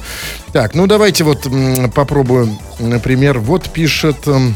Так, 0.54 0.76
ну 0.76 0.86
давайте 0.86 1.24
вот 1.24 1.48
м, 1.48 1.90
попробуем. 1.90 2.60
Например, 2.78 3.40
вот 3.40 3.70
пишет... 3.72 4.28
м, 4.28 4.56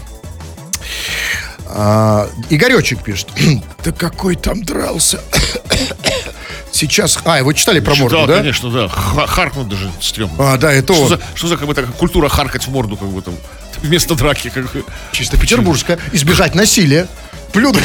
а, 1.67 2.29
Игоречек 2.51 3.03
пишет. 3.03 3.27
Да 3.83 3.91
какой 3.91 4.35
там 4.35 4.61
дрался? 4.63 5.19
Сейчас... 6.71 7.17
А, 7.25 7.41
вы 7.43 7.55
читали 7.55 7.79
про 7.79 7.95
морду, 7.95 8.25
да, 8.27 8.37
конечно, 8.37 8.69
да. 8.69 8.87
Ха- 8.87 9.25
Харкнуть 9.25 9.67
даже 9.69 9.91
стрёмно. 9.99 10.53
А, 10.53 10.57
да, 10.57 10.71
это 10.71 10.93
Что 10.93 11.01
он. 11.03 11.09
за, 11.09 11.19
что 11.33 11.47
за 11.47 11.57
как 11.57 11.67
бы 11.67 11.73
такая 11.73 11.91
культура 11.91 12.29
харкать 12.29 12.65
в 12.67 12.69
морду, 12.69 12.95
как 12.95 13.09
бы 13.09 13.21
там, 13.23 13.33
вместо 13.81 14.15
драки, 14.15 14.49
как. 14.49 14.65
Чисто 15.11 15.37
петербургская. 15.37 15.99
Избежать 16.11 16.55
насилия. 16.55 17.07
Плюнуть. 17.53 17.83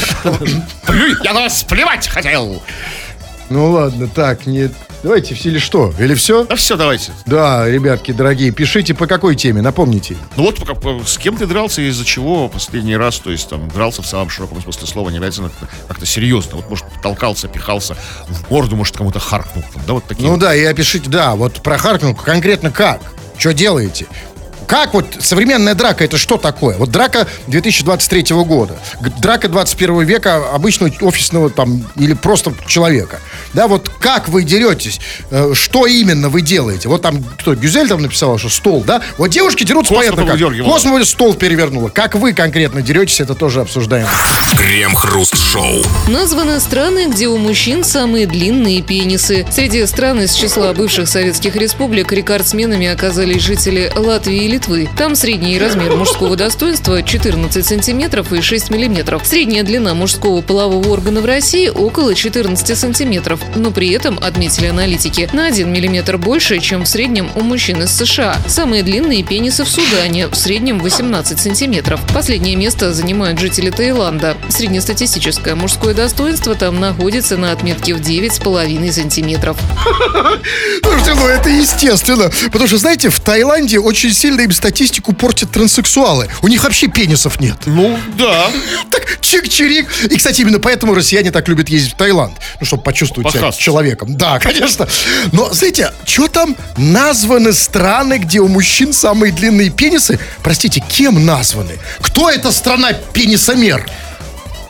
Плюй, 0.86 1.14
я 1.24 1.32
на 1.32 1.40
вас 1.42 1.64
плевать 1.64 2.06
хотел. 2.08 2.62
Ну 3.48 3.70
ладно, 3.70 4.08
так, 4.08 4.46
нет. 4.46 4.72
Давайте 5.02 5.36
все 5.36 5.50
или 5.50 5.58
что? 5.60 5.94
Или 6.00 6.14
все? 6.14 6.44
Да 6.46 6.56
все, 6.56 6.76
давайте. 6.76 7.12
Да, 7.26 7.68
ребятки, 7.68 8.10
дорогие, 8.10 8.50
пишите 8.50 8.92
по 8.92 9.06
какой 9.06 9.36
теме, 9.36 9.62
напомните. 9.62 10.16
Ну 10.36 10.44
вот 10.44 10.58
по- 10.80 11.04
с 11.06 11.16
кем 11.16 11.36
ты 11.36 11.46
дрался 11.46 11.80
и 11.80 11.88
из-за 11.88 12.04
чего 12.04 12.48
последний 12.48 12.96
раз, 12.96 13.18
то 13.20 13.30
есть 13.30 13.48
там 13.48 13.68
дрался 13.68 14.02
в 14.02 14.06
самом 14.06 14.30
широком 14.30 14.60
смысле 14.62 14.86
слова, 14.88 15.10
не 15.10 15.18
обязательно 15.18 15.50
как-то, 15.50 15.68
как-то 15.86 16.06
серьезно. 16.06 16.56
Вот 16.56 16.68
может 16.70 16.86
толкался, 17.02 17.46
пихался 17.46 17.96
в 18.28 18.50
морду, 18.50 18.74
может 18.74 18.96
кому-то 18.96 19.20
харкнул. 19.20 19.64
Там, 19.72 19.82
да, 19.86 19.92
вот 19.92 20.04
такие. 20.06 20.28
Ну 20.28 20.36
да, 20.38 20.52
и 20.54 20.64
опишите, 20.64 21.08
да, 21.08 21.36
вот 21.36 21.62
про 21.62 21.78
Харкнул 21.78 22.14
конкретно 22.16 22.72
как? 22.72 23.00
Что 23.38 23.52
делаете? 23.52 24.06
Как 24.66 24.94
вот 24.94 25.06
современная 25.20 25.74
драка, 25.74 26.04
это 26.04 26.18
что 26.18 26.36
такое? 26.36 26.76
Вот 26.76 26.90
драка 26.90 27.26
2023 27.46 28.34
года, 28.44 28.76
драка 29.20 29.48
21 29.48 30.02
века 30.04 30.50
обычного 30.52 30.90
офисного 31.00 31.50
там 31.50 31.84
или 31.96 32.14
просто 32.14 32.52
человека. 32.66 33.20
Да, 33.52 33.68
вот 33.68 33.88
как 34.00 34.28
вы 34.28 34.42
деретесь? 34.42 35.00
Э, 35.30 35.52
Что 35.54 35.86
именно 35.86 36.28
вы 36.28 36.42
делаете? 36.42 36.88
Вот 36.88 37.02
там, 37.02 37.22
кто, 37.38 37.54
Гюзель 37.54 37.88
там 37.88 38.02
написала, 38.02 38.38
что 38.38 38.48
стол, 38.48 38.82
да? 38.84 39.02
Вот 39.18 39.28
девушки 39.28 39.64
дерутся, 39.64 39.94
Космо 39.94 40.12
понятно 40.16 40.48
как. 40.48 40.64
Космо 40.64 41.04
стол 41.04 41.34
перевернула. 41.34 41.88
Как 41.88 42.14
вы 42.14 42.32
конкретно 42.32 42.82
деретесь, 42.82 43.20
это 43.20 43.34
тоже 43.34 43.60
обсуждаем. 43.60 44.06
Крем-хруст-шоу. 44.56 45.82
Названы 46.08 46.60
страны, 46.60 47.08
где 47.10 47.28
у 47.28 47.36
мужчин 47.36 47.84
самые 47.84 48.26
длинные 48.26 48.82
пенисы. 48.82 49.46
Среди 49.50 49.86
стран 49.86 50.20
из 50.22 50.34
числа 50.34 50.72
бывших 50.72 51.08
советских 51.08 51.56
республик 51.56 52.12
рекордсменами 52.12 52.86
оказались 52.86 53.42
жители 53.42 53.92
Латвии 53.94 54.44
и 54.44 54.48
Литвы. 54.56 54.88
Там 54.96 55.14
средний 55.16 55.58
размер 55.58 55.96
мужского 55.96 56.34
достоинства 56.34 57.02
14 57.02 57.62
сантиметров 57.62 58.32
и 58.32 58.40
6 58.40 58.70
миллиметров. 58.70 59.26
Средняя 59.26 59.62
длина 59.64 59.92
мужского 59.92 60.40
полового 60.40 60.88
органа 60.88 61.20
в 61.20 61.26
России 61.26 61.68
около 61.68 62.14
14 62.14 62.78
сантиметров. 62.78 63.38
Но 63.54 63.70
при 63.70 63.90
этом, 63.90 64.18
отметили 64.18 64.68
аналитики, 64.68 65.28
на 65.34 65.48
1 65.48 65.70
миллиметр 65.70 66.16
больше, 66.16 66.58
чем 66.60 66.84
в 66.84 66.88
среднем 66.88 67.28
у 67.34 67.40
мужчин 67.42 67.82
из 67.82 67.90
США. 67.90 68.38
Самые 68.48 68.82
длинные 68.82 69.22
пенисы 69.22 69.62
в 69.62 69.68
Судане, 69.68 70.28
в 70.28 70.34
среднем 70.34 70.78
18 70.78 71.38
сантиметров. 71.38 72.00
Последнее 72.14 72.56
место 72.56 72.94
занимают 72.94 73.38
жители 73.38 73.68
Таиланда. 73.68 74.38
Среднестатистическое 74.48 75.54
мужское 75.54 75.92
достоинство 75.92 76.54
там 76.54 76.80
находится 76.80 77.36
на 77.36 77.52
отметке 77.52 77.94
в 77.94 78.00
9,5 78.00 78.90
сантиметров. 78.90 79.58
Слушайте, 80.82 81.14
ну 81.14 81.26
это 81.26 81.50
естественно. 81.50 82.30
Потому 82.50 82.68
что, 82.68 82.78
знаете, 82.78 83.10
в 83.10 83.20
Таиланде 83.20 83.80
очень 83.80 84.14
сильно 84.14 84.45
им 84.46 84.52
статистику 84.52 85.12
портят 85.12 85.50
транссексуалы. 85.50 86.28
У 86.42 86.48
них 86.48 86.64
вообще 86.64 86.86
пенисов 86.86 87.40
нет. 87.40 87.56
Ну, 87.66 87.98
да. 88.18 88.50
Так, 88.90 89.18
чик-чирик. 89.20 89.86
И, 90.08 90.16
кстати, 90.16 90.40
именно 90.40 90.58
поэтому 90.58 90.94
россияне 90.94 91.30
так 91.30 91.48
любят 91.48 91.68
ездить 91.68 91.92
в 91.92 91.96
Таиланд. 91.96 92.36
Ну, 92.60 92.66
чтобы 92.66 92.82
почувствовать 92.82 93.32
себя 93.32 93.52
человеком. 93.52 94.16
Да, 94.16 94.38
конечно. 94.40 94.88
Но, 95.32 95.52
знаете, 95.52 95.92
что 96.04 96.28
там 96.28 96.56
названы 96.76 97.52
страны, 97.52 98.18
где 98.18 98.40
у 98.40 98.48
мужчин 98.48 98.92
самые 98.92 99.32
длинные 99.32 99.70
пенисы? 99.70 100.18
Простите, 100.42 100.82
кем 100.88 101.26
названы? 101.26 101.78
Кто 102.00 102.30
эта 102.30 102.52
страна 102.52 102.92
пенисомер? 102.92 103.86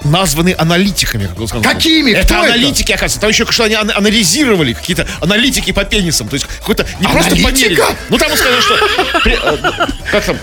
Названы 0.06 0.54
аналитиками, 0.56 1.26
как 1.26 1.36
сказал. 1.48 1.62
Какими? 1.62 2.12
Это 2.12 2.24
Кто 2.26 2.34
это? 2.44 2.54
аналитики, 2.54 2.92
оказывается. 2.92 3.20
Там 3.20 3.30
еще 3.30 3.46
что 3.50 3.64
они 3.64 3.74
ан- 3.74 3.92
анализировали, 3.94 4.72
какие-то 4.72 5.06
аналитики 5.20 5.72
по 5.72 5.84
пенисам. 5.84 6.28
То 6.28 6.34
есть 6.34 6.46
какой-то 6.46 6.86
не 7.00 7.06
просто 7.08 7.32
Аналитика? 7.34 7.52
померили. 7.84 7.84
Ну 8.10 8.18
там 8.18 8.30
он 8.32 8.36
сказал, 8.38 8.60
что 8.60 9.20
при, 9.24 9.32
э, 9.34 9.86
как 10.10 10.24
там, 10.24 10.36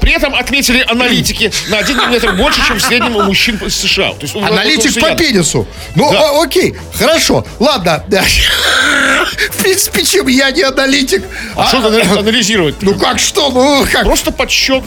при 0.00 0.12
этом 0.12 0.34
отметили 0.34 0.84
аналитики 0.88 1.52
на 1.68 1.78
1 1.78 1.96
миллиметр 1.96 2.32
больше, 2.32 2.60
чем 2.66 2.78
в 2.78 2.82
среднем 2.82 3.16
у 3.16 3.22
мужчин 3.22 3.56
из 3.58 3.76
США. 3.76 4.12
То 4.12 4.22
есть, 4.22 4.34
Аналитик 4.36 5.00
по 5.00 5.14
пенису. 5.14 5.66
Ну, 5.94 6.10
Да. 6.12 6.30
а, 6.30 6.42
окей, 6.42 6.74
хорошо. 6.98 7.44
Ладно. 7.58 8.04
В 9.50 9.62
принципе, 9.62 10.04
чем 10.04 10.26
я 10.28 10.50
не 10.50 10.62
аналитик. 10.62 11.22
А 11.56 11.66
что 11.66 11.90
ты 11.90 12.00
анализировать? 12.02 12.76
Ну 12.80 12.94
как 12.94 13.18
что? 13.18 13.50
Ну 13.50 13.86
как? 13.90 14.04
Просто 14.04 14.30
подсчет. 14.30 14.84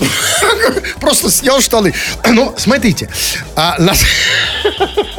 Просто 1.00 1.30
снял 1.30 1.62
штаны. 1.62 1.94
Ну, 2.40 2.54
смотрите. 2.58 3.10
а, 3.56 3.76
нас- 3.80 4.04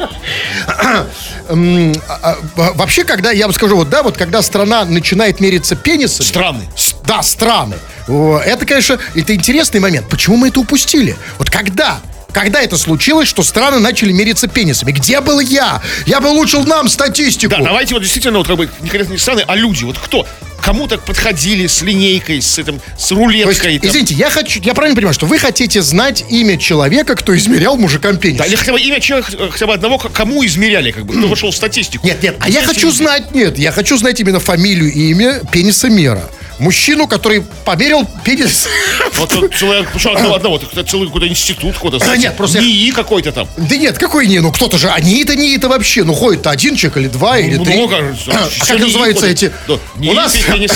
а, 0.67 1.05
а, 1.47 2.37
Вообще, 2.73 3.03
когда, 3.03 3.31
я 3.31 3.45
вам 3.45 3.53
скажу, 3.53 3.75
вот, 3.75 3.89
да, 3.89 4.03
вот 4.03 4.17
когда 4.17 4.41
страна 4.41 4.85
начинает 4.85 5.39
мериться 5.39 5.75
пенисами... 5.75 6.25
Страны. 6.27 6.69
Да, 7.05 7.21
страны. 7.23 7.75
О, 8.07 8.39
Это, 8.39 8.65
конечно, 8.65 8.97
это 9.15 9.35
интересный 9.61 9.79
момент. 9.79 10.09
Почему 10.09 10.37
мы 10.37 10.47
это 10.47 10.59
упустили? 10.59 11.15
Вот 11.37 11.51
когда? 11.51 11.99
Когда 12.33 12.61
это 12.61 12.77
случилось, 12.77 13.27
что 13.27 13.43
страны 13.43 13.77
начали 13.77 14.11
мериться 14.11 14.47
пенисами? 14.47 14.91
Где 14.91 15.21
был 15.21 15.39
я? 15.39 15.81
Я 16.07 16.19
бы 16.19 16.29
улучшил 16.29 16.63
нам 16.63 16.89
статистику. 16.89 17.51
Да, 17.57 17.61
давайте 17.61 17.93
вот 17.93 18.01
действительно, 18.01 18.39
вот 18.39 18.47
как 18.47 18.57
бы, 18.57 18.69
не 18.79 18.89
не 19.11 19.17
страны, 19.19 19.43
а 19.45 19.55
люди. 19.55 19.83
Вот 19.83 19.99
кто? 19.99 20.25
Кому 20.61 20.87
так 20.87 21.03
подходили 21.03 21.67
с 21.67 21.81
линейкой, 21.81 22.41
с 22.41 22.59
этим, 22.59 22.79
с 22.97 23.07
То 23.07 23.15
есть, 23.15 23.21
рулеткой? 23.21 23.79
там? 23.79 23.89
извините, 23.89 24.13
я 24.13 24.29
хочу, 24.29 24.61
я 24.61 24.73
правильно 24.73 24.95
понимаю, 24.95 25.13
что 25.13 25.25
вы 25.25 25.39
хотите 25.39 25.81
знать 25.81 26.23
имя 26.29 26.57
человека, 26.57 27.15
кто 27.15 27.35
измерял 27.35 27.77
мужикам 27.77 28.17
пенис? 28.17 28.37
Да, 28.37 28.45
или 28.45 28.55
хотя 28.55 28.71
бы 28.71 28.79
имя 28.79 28.99
человека, 28.99 29.31
э, 29.37 29.49
хотя 29.51 29.65
бы 29.67 29.73
одного, 29.73 29.97
кому 29.97 30.45
измеряли, 30.45 30.91
как 30.91 31.05
бы, 31.05 31.15
кто 31.17 31.27
вошел 31.27 31.51
в 31.51 31.55
статистику. 31.55 32.05
Нет, 32.05 32.21
нет, 32.21 32.35
а 32.39 32.49
я 32.49 32.61
хочу 32.63 32.91
знать, 32.91 33.33
нет, 33.33 33.57
я 33.57 33.71
хочу 33.71 33.97
знать 33.97 34.19
именно 34.19 34.39
фамилию 34.39 34.91
и 34.91 35.09
имя 35.11 35.41
пениса 35.51 35.89
мера. 35.89 36.29
Мужчину, 36.59 37.07
который 37.07 37.41
померил 37.65 38.07
пенис. 38.23 38.67
Вот 39.15 39.29
тут 39.29 39.53
целое, 39.55 39.85
что 39.97 40.13
одного, 40.13 40.35
одного, 40.35 40.61
целый 40.87 41.07
какой-то 41.07 41.27
институт, 41.27 41.73
какой-то, 41.73 41.99
Да 41.99 42.05
знаете, 42.05 42.27
нет, 42.27 42.37
просто 42.37 42.59
я- 42.59 42.63
НИИ 42.65 42.91
какой-то 42.91 43.31
там. 43.31 43.47
Да 43.57 43.75
нет, 43.75 43.97
какой 43.97 44.25
не, 44.27 44.39
ну 44.39 44.51
кто-то 44.51 44.77
же, 44.77 44.89
они 44.89 45.21
это 45.21 45.35
не 45.35 45.55
это 45.55 45.67
вообще, 45.69 46.03
ну 46.03 46.13
ходит 46.13 46.47
один 46.47 46.75
человек 46.75 46.97
или 46.97 47.07
два 47.07 47.37
или 47.37 47.57
три. 47.63 47.75
Много. 47.75 48.15
А 48.27 48.49
как 48.59 48.77
НИИ 48.77 48.83
называются 48.83 49.25
ходит. 49.25 49.43
эти? 49.43 49.51
Да, 49.67 49.79
НИИ, 49.97 50.09
У 50.09 50.13
нас, 50.13 50.33
пенис, 50.51 50.71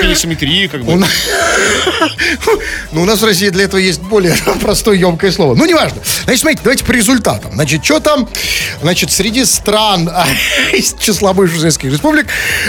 пенисометрии, 0.00 0.66
как 0.72 0.84
бы. 0.84 1.04
ну, 2.92 3.02
у 3.02 3.04
нас 3.04 3.20
в 3.20 3.24
России 3.24 3.48
для 3.48 3.64
этого 3.64 3.80
есть 3.80 4.00
более 4.00 4.34
простое 4.60 4.96
емкое 4.96 5.32
слово. 5.32 5.54
Ну, 5.54 5.64
неважно. 5.66 6.00
Значит, 6.24 6.40
смотрите, 6.40 6.62
давайте 6.64 6.84
по 6.84 6.92
результатам. 6.92 7.52
Значит, 7.52 7.84
что 7.84 8.00
там? 8.00 8.28
Значит, 8.80 9.10
среди 9.10 9.44
стран 9.44 10.10
из 10.72 10.94
числа 10.98 11.32
бывших 11.32 11.58
советских 11.58 11.92
республик 11.92 12.26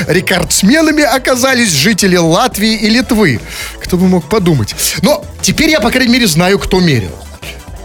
рекордсменами 0.08 1.04
оказались 1.04 1.72
жители 1.72 2.18
Латвии 2.18 2.76
и 2.76 2.90
Литвы. 2.90 3.40
Кто 3.84 3.98
бы 3.98 4.08
мог 4.08 4.28
подумать. 4.30 4.76
Но 5.02 5.24
теперь 5.42 5.70
я, 5.70 5.80
по 5.80 5.92
крайней 5.92 6.14
мере, 6.14 6.28
знаю, 6.28 6.60
кто 6.60 6.80
мерил. 6.80 7.27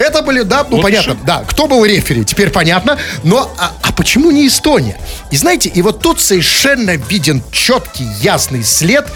Это 0.03 0.23
были, 0.23 0.43
да, 0.43 0.65
ну 0.69 0.77
Вот 0.77 0.83
понятно, 0.83 1.17
да, 1.25 1.45
кто 1.47 1.67
был 1.67 1.85
рефери, 1.85 2.25
теперь 2.25 2.51
понятно. 2.51 2.99
Но, 3.23 3.55
а, 3.59 3.73
а 3.83 3.93
почему 3.93 4.31
не 4.31 4.47
Эстония? 4.49 4.99
И 5.31 5.37
знаете, 5.37 5.69
и 5.69 5.81
вот 5.83 6.01
тут 6.03 6.21
совершенно 6.21 6.97
виден 6.97 7.43
четкий, 7.53 8.07
ясный 8.21 8.65
след 8.65 9.07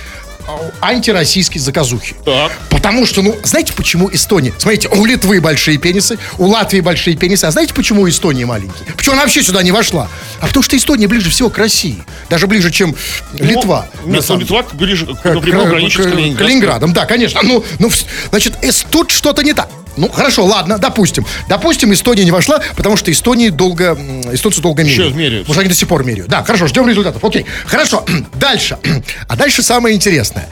а, 0.48 0.70
антироссийской 0.80 1.60
заказухи. 1.60 2.14
Так. 2.24 2.52
Потому 2.70 3.04
что, 3.04 3.20
ну, 3.22 3.34
знаете, 3.42 3.72
почему 3.72 4.08
Эстония? 4.12 4.52
Смотрите, 4.58 4.88
у 4.88 5.04
Литвы 5.04 5.40
большие 5.40 5.76
пенисы, 5.76 6.18
у 6.38 6.46
Латвии 6.46 6.80
большие 6.80 7.16
пенисы. 7.16 7.46
А 7.46 7.50
знаете, 7.50 7.74
почему 7.74 8.02
у 8.02 8.08
Эстонии 8.08 8.44
маленькие? 8.44 8.86
Почему 8.96 9.14
она 9.14 9.22
вообще 9.22 9.42
сюда 9.42 9.62
не 9.64 9.72
вошла? 9.72 10.08
А 10.40 10.46
потому 10.46 10.62
что 10.62 10.76
Эстония 10.76 11.08
ближе 11.08 11.30
всего 11.30 11.50
к 11.50 11.58
России. 11.58 12.00
Даже 12.30 12.46
ближе, 12.46 12.70
чем 12.70 12.94
Литва. 13.32 13.88
Ну, 14.04 14.10
на 14.12 14.16
Нет, 14.16 14.24
ну, 14.28 14.38
Литва 14.38 14.64
ближе, 14.74 15.06
к- 15.06 15.20
к- 15.20 15.34
напрямую 15.34 15.66
к- 15.66 15.68
граничит 15.70 16.02
с 16.02 16.06
к- 16.06 16.10
Калининградом. 16.10 16.36
Калининградом, 16.46 16.92
да, 16.92 17.06
конечно. 17.06 17.40
Ну, 17.42 17.64
ну, 17.80 17.90
значит, 18.30 18.54
тут 18.92 19.10
что-то 19.10 19.42
не 19.42 19.52
так. 19.52 19.68
Ну, 19.96 20.08
хорошо, 20.10 20.44
ладно, 20.44 20.78
допустим. 20.78 21.24
Допустим, 21.48 21.92
Эстония 21.92 22.24
не 22.24 22.30
вошла, 22.30 22.60
потому 22.76 22.96
что 22.96 23.10
Эстонии 23.10 23.48
долго, 23.48 23.96
эстонцы 24.32 24.60
долго 24.60 24.84
меряют. 24.84 25.14
меряют. 25.14 25.48
Может, 25.48 25.60
они 25.60 25.68
до 25.70 25.74
сих 25.74 25.88
пор 25.88 26.04
меряют. 26.04 26.28
Да, 26.28 26.42
хорошо, 26.44 26.66
ждем 26.66 26.88
результатов. 26.88 27.24
Окей, 27.24 27.46
хорошо. 27.66 28.04
Дальше. 28.34 28.78
А 29.28 29.36
дальше 29.36 29.62
самое 29.62 29.94
интересное. 29.96 30.48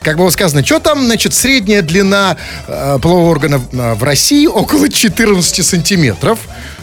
Как 0.00 0.16
было 0.16 0.30
сказано, 0.30 0.64
что 0.64 0.78
там, 0.78 1.04
значит, 1.04 1.34
средняя 1.34 1.82
длина 1.82 2.36
э, 2.66 2.98
полового 3.02 3.30
органа 3.30 3.58
в- 3.58 3.74
э, 3.78 3.94
в 3.94 4.02
России 4.02 4.46
около 4.46 4.88
14 4.88 5.62
сантиметров. 5.64 6.38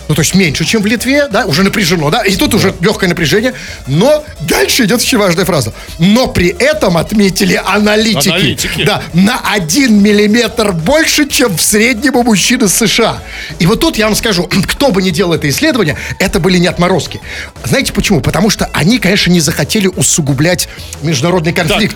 Ну, 0.07 0.15
то 0.15 0.21
есть 0.21 0.35
меньше, 0.35 0.65
чем 0.65 0.81
в 0.81 0.85
Литве, 0.85 1.27
да, 1.27 1.45
уже 1.45 1.63
напряжено, 1.63 2.09
да, 2.09 2.23
и 2.23 2.35
тут 2.35 2.53
уже 2.53 2.73
легкое 2.81 3.09
напряжение. 3.09 3.53
Но 3.87 4.23
дальше 4.41 4.85
идет 4.85 4.99
очень 5.01 5.17
важная 5.17 5.45
фраза. 5.45 5.73
Но 5.99 6.27
при 6.27 6.49
этом 6.49 6.97
отметили 6.97 7.61
аналитики, 7.63 8.29
Аналитики. 8.29 8.83
да, 8.83 9.03
на 9.13 9.39
1 9.51 10.01
миллиметр 10.01 10.73
больше, 10.73 11.27
чем 11.27 11.55
в 11.55 11.61
среднем 11.61 12.15
у 12.15 12.23
мужчины 12.23 12.67
США. 12.67 13.19
И 13.59 13.65
вот 13.65 13.79
тут 13.79 13.97
я 13.97 14.05
вам 14.05 14.15
скажу, 14.15 14.49
кто 14.67 14.91
бы 14.91 15.01
ни 15.01 15.09
делал 15.11 15.33
это 15.33 15.47
исследование, 15.49 15.97
это 16.19 16.39
были 16.39 16.57
не 16.57 16.67
отморозки. 16.67 17.21
Знаете 17.63 17.93
почему? 17.93 18.21
Потому 18.21 18.49
что 18.49 18.69
они, 18.73 18.99
конечно, 18.99 19.31
не 19.31 19.39
захотели 19.39 19.87
усугублять 19.87 20.67
международный 21.01 21.53
конфликт. 21.53 21.95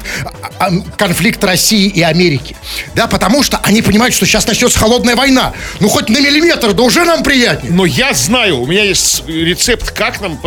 А, 0.59 0.67
а, 0.67 0.71
Конфликт 0.97 1.43
России 1.43 1.87
и 1.87 2.01
Америки. 2.01 2.55
Да, 2.95 3.07
потому 3.07 3.43
что 3.43 3.57
они 3.63 3.81
понимают, 3.81 4.15
что 4.15 4.25
сейчас 4.25 4.47
начнется 4.47 4.79
холодная 4.79 5.15
война. 5.15 5.53
Ну, 5.79 5.89
хоть 5.89 6.09
на 6.09 6.19
миллиметр, 6.19 6.73
да 6.73 6.83
уже 6.83 7.03
нам 7.03 7.23
приятнее. 7.23 7.73
Но 7.73 7.85
я 7.95 8.13
знаю, 8.13 8.59
у 8.59 8.67
меня 8.67 8.83
есть 8.83 9.27
рецепт, 9.27 9.91
как 9.91 10.21
нам 10.21 10.39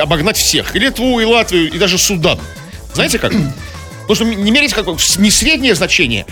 обогнать 0.00 0.36
всех. 0.36 0.76
И 0.76 0.78
Литву, 0.78 1.20
и 1.20 1.24
Латвию, 1.24 1.72
и 1.72 1.78
даже 1.78 1.98
Судан. 1.98 2.38
Знаете 2.94 3.18
как? 3.18 3.32
Что 4.12 4.24
не 4.24 4.50
мерить 4.50 4.72
как 4.72 4.86
не 4.86 5.30
среднее 5.30 5.74
значение, 5.74 6.24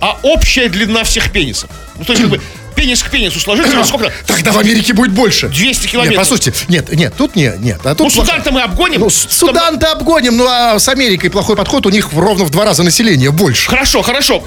а 0.00 0.18
общая 0.22 0.68
длина 0.68 1.04
всех 1.04 1.30
пенисов. 1.30 1.68
Ну, 1.96 2.04
то 2.04 2.12
есть, 2.12 2.22
как 2.22 2.30
бы, 2.30 2.40
пенис 2.78 3.02
к 3.02 3.10
пенису 3.10 3.40
сложить, 3.40 3.66
ну, 3.74 3.84
сколько? 3.84 4.12
Тогда 4.26 4.52
в 4.52 4.58
Америке 4.58 4.92
будет 4.92 5.10
больше. 5.12 5.48
200 5.48 5.86
километров. 5.88 6.12
Нет, 6.12 6.18
послушайте, 6.18 6.52
нет, 6.68 6.92
нет, 6.92 7.14
тут 7.16 7.34
не, 7.34 7.52
нет. 7.58 7.80
А 7.84 7.94
тут 7.94 8.06
Ну, 8.06 8.10
плохо. 8.12 8.26
Судан-то 8.28 8.52
мы 8.52 8.62
обгоним. 8.62 9.00
Ну, 9.00 9.10
Судан-то 9.10 9.92
обгоним, 9.92 10.36
ну 10.36 10.46
а 10.46 10.78
с 10.78 10.88
Америкой 10.88 11.30
плохой 11.30 11.56
подход, 11.56 11.86
у 11.86 11.90
них 11.90 12.12
ровно 12.12 12.44
в 12.44 12.50
два 12.50 12.64
раза 12.64 12.82
население 12.84 13.30
больше. 13.32 13.68
Хорошо, 13.68 14.02
хорошо. 14.02 14.44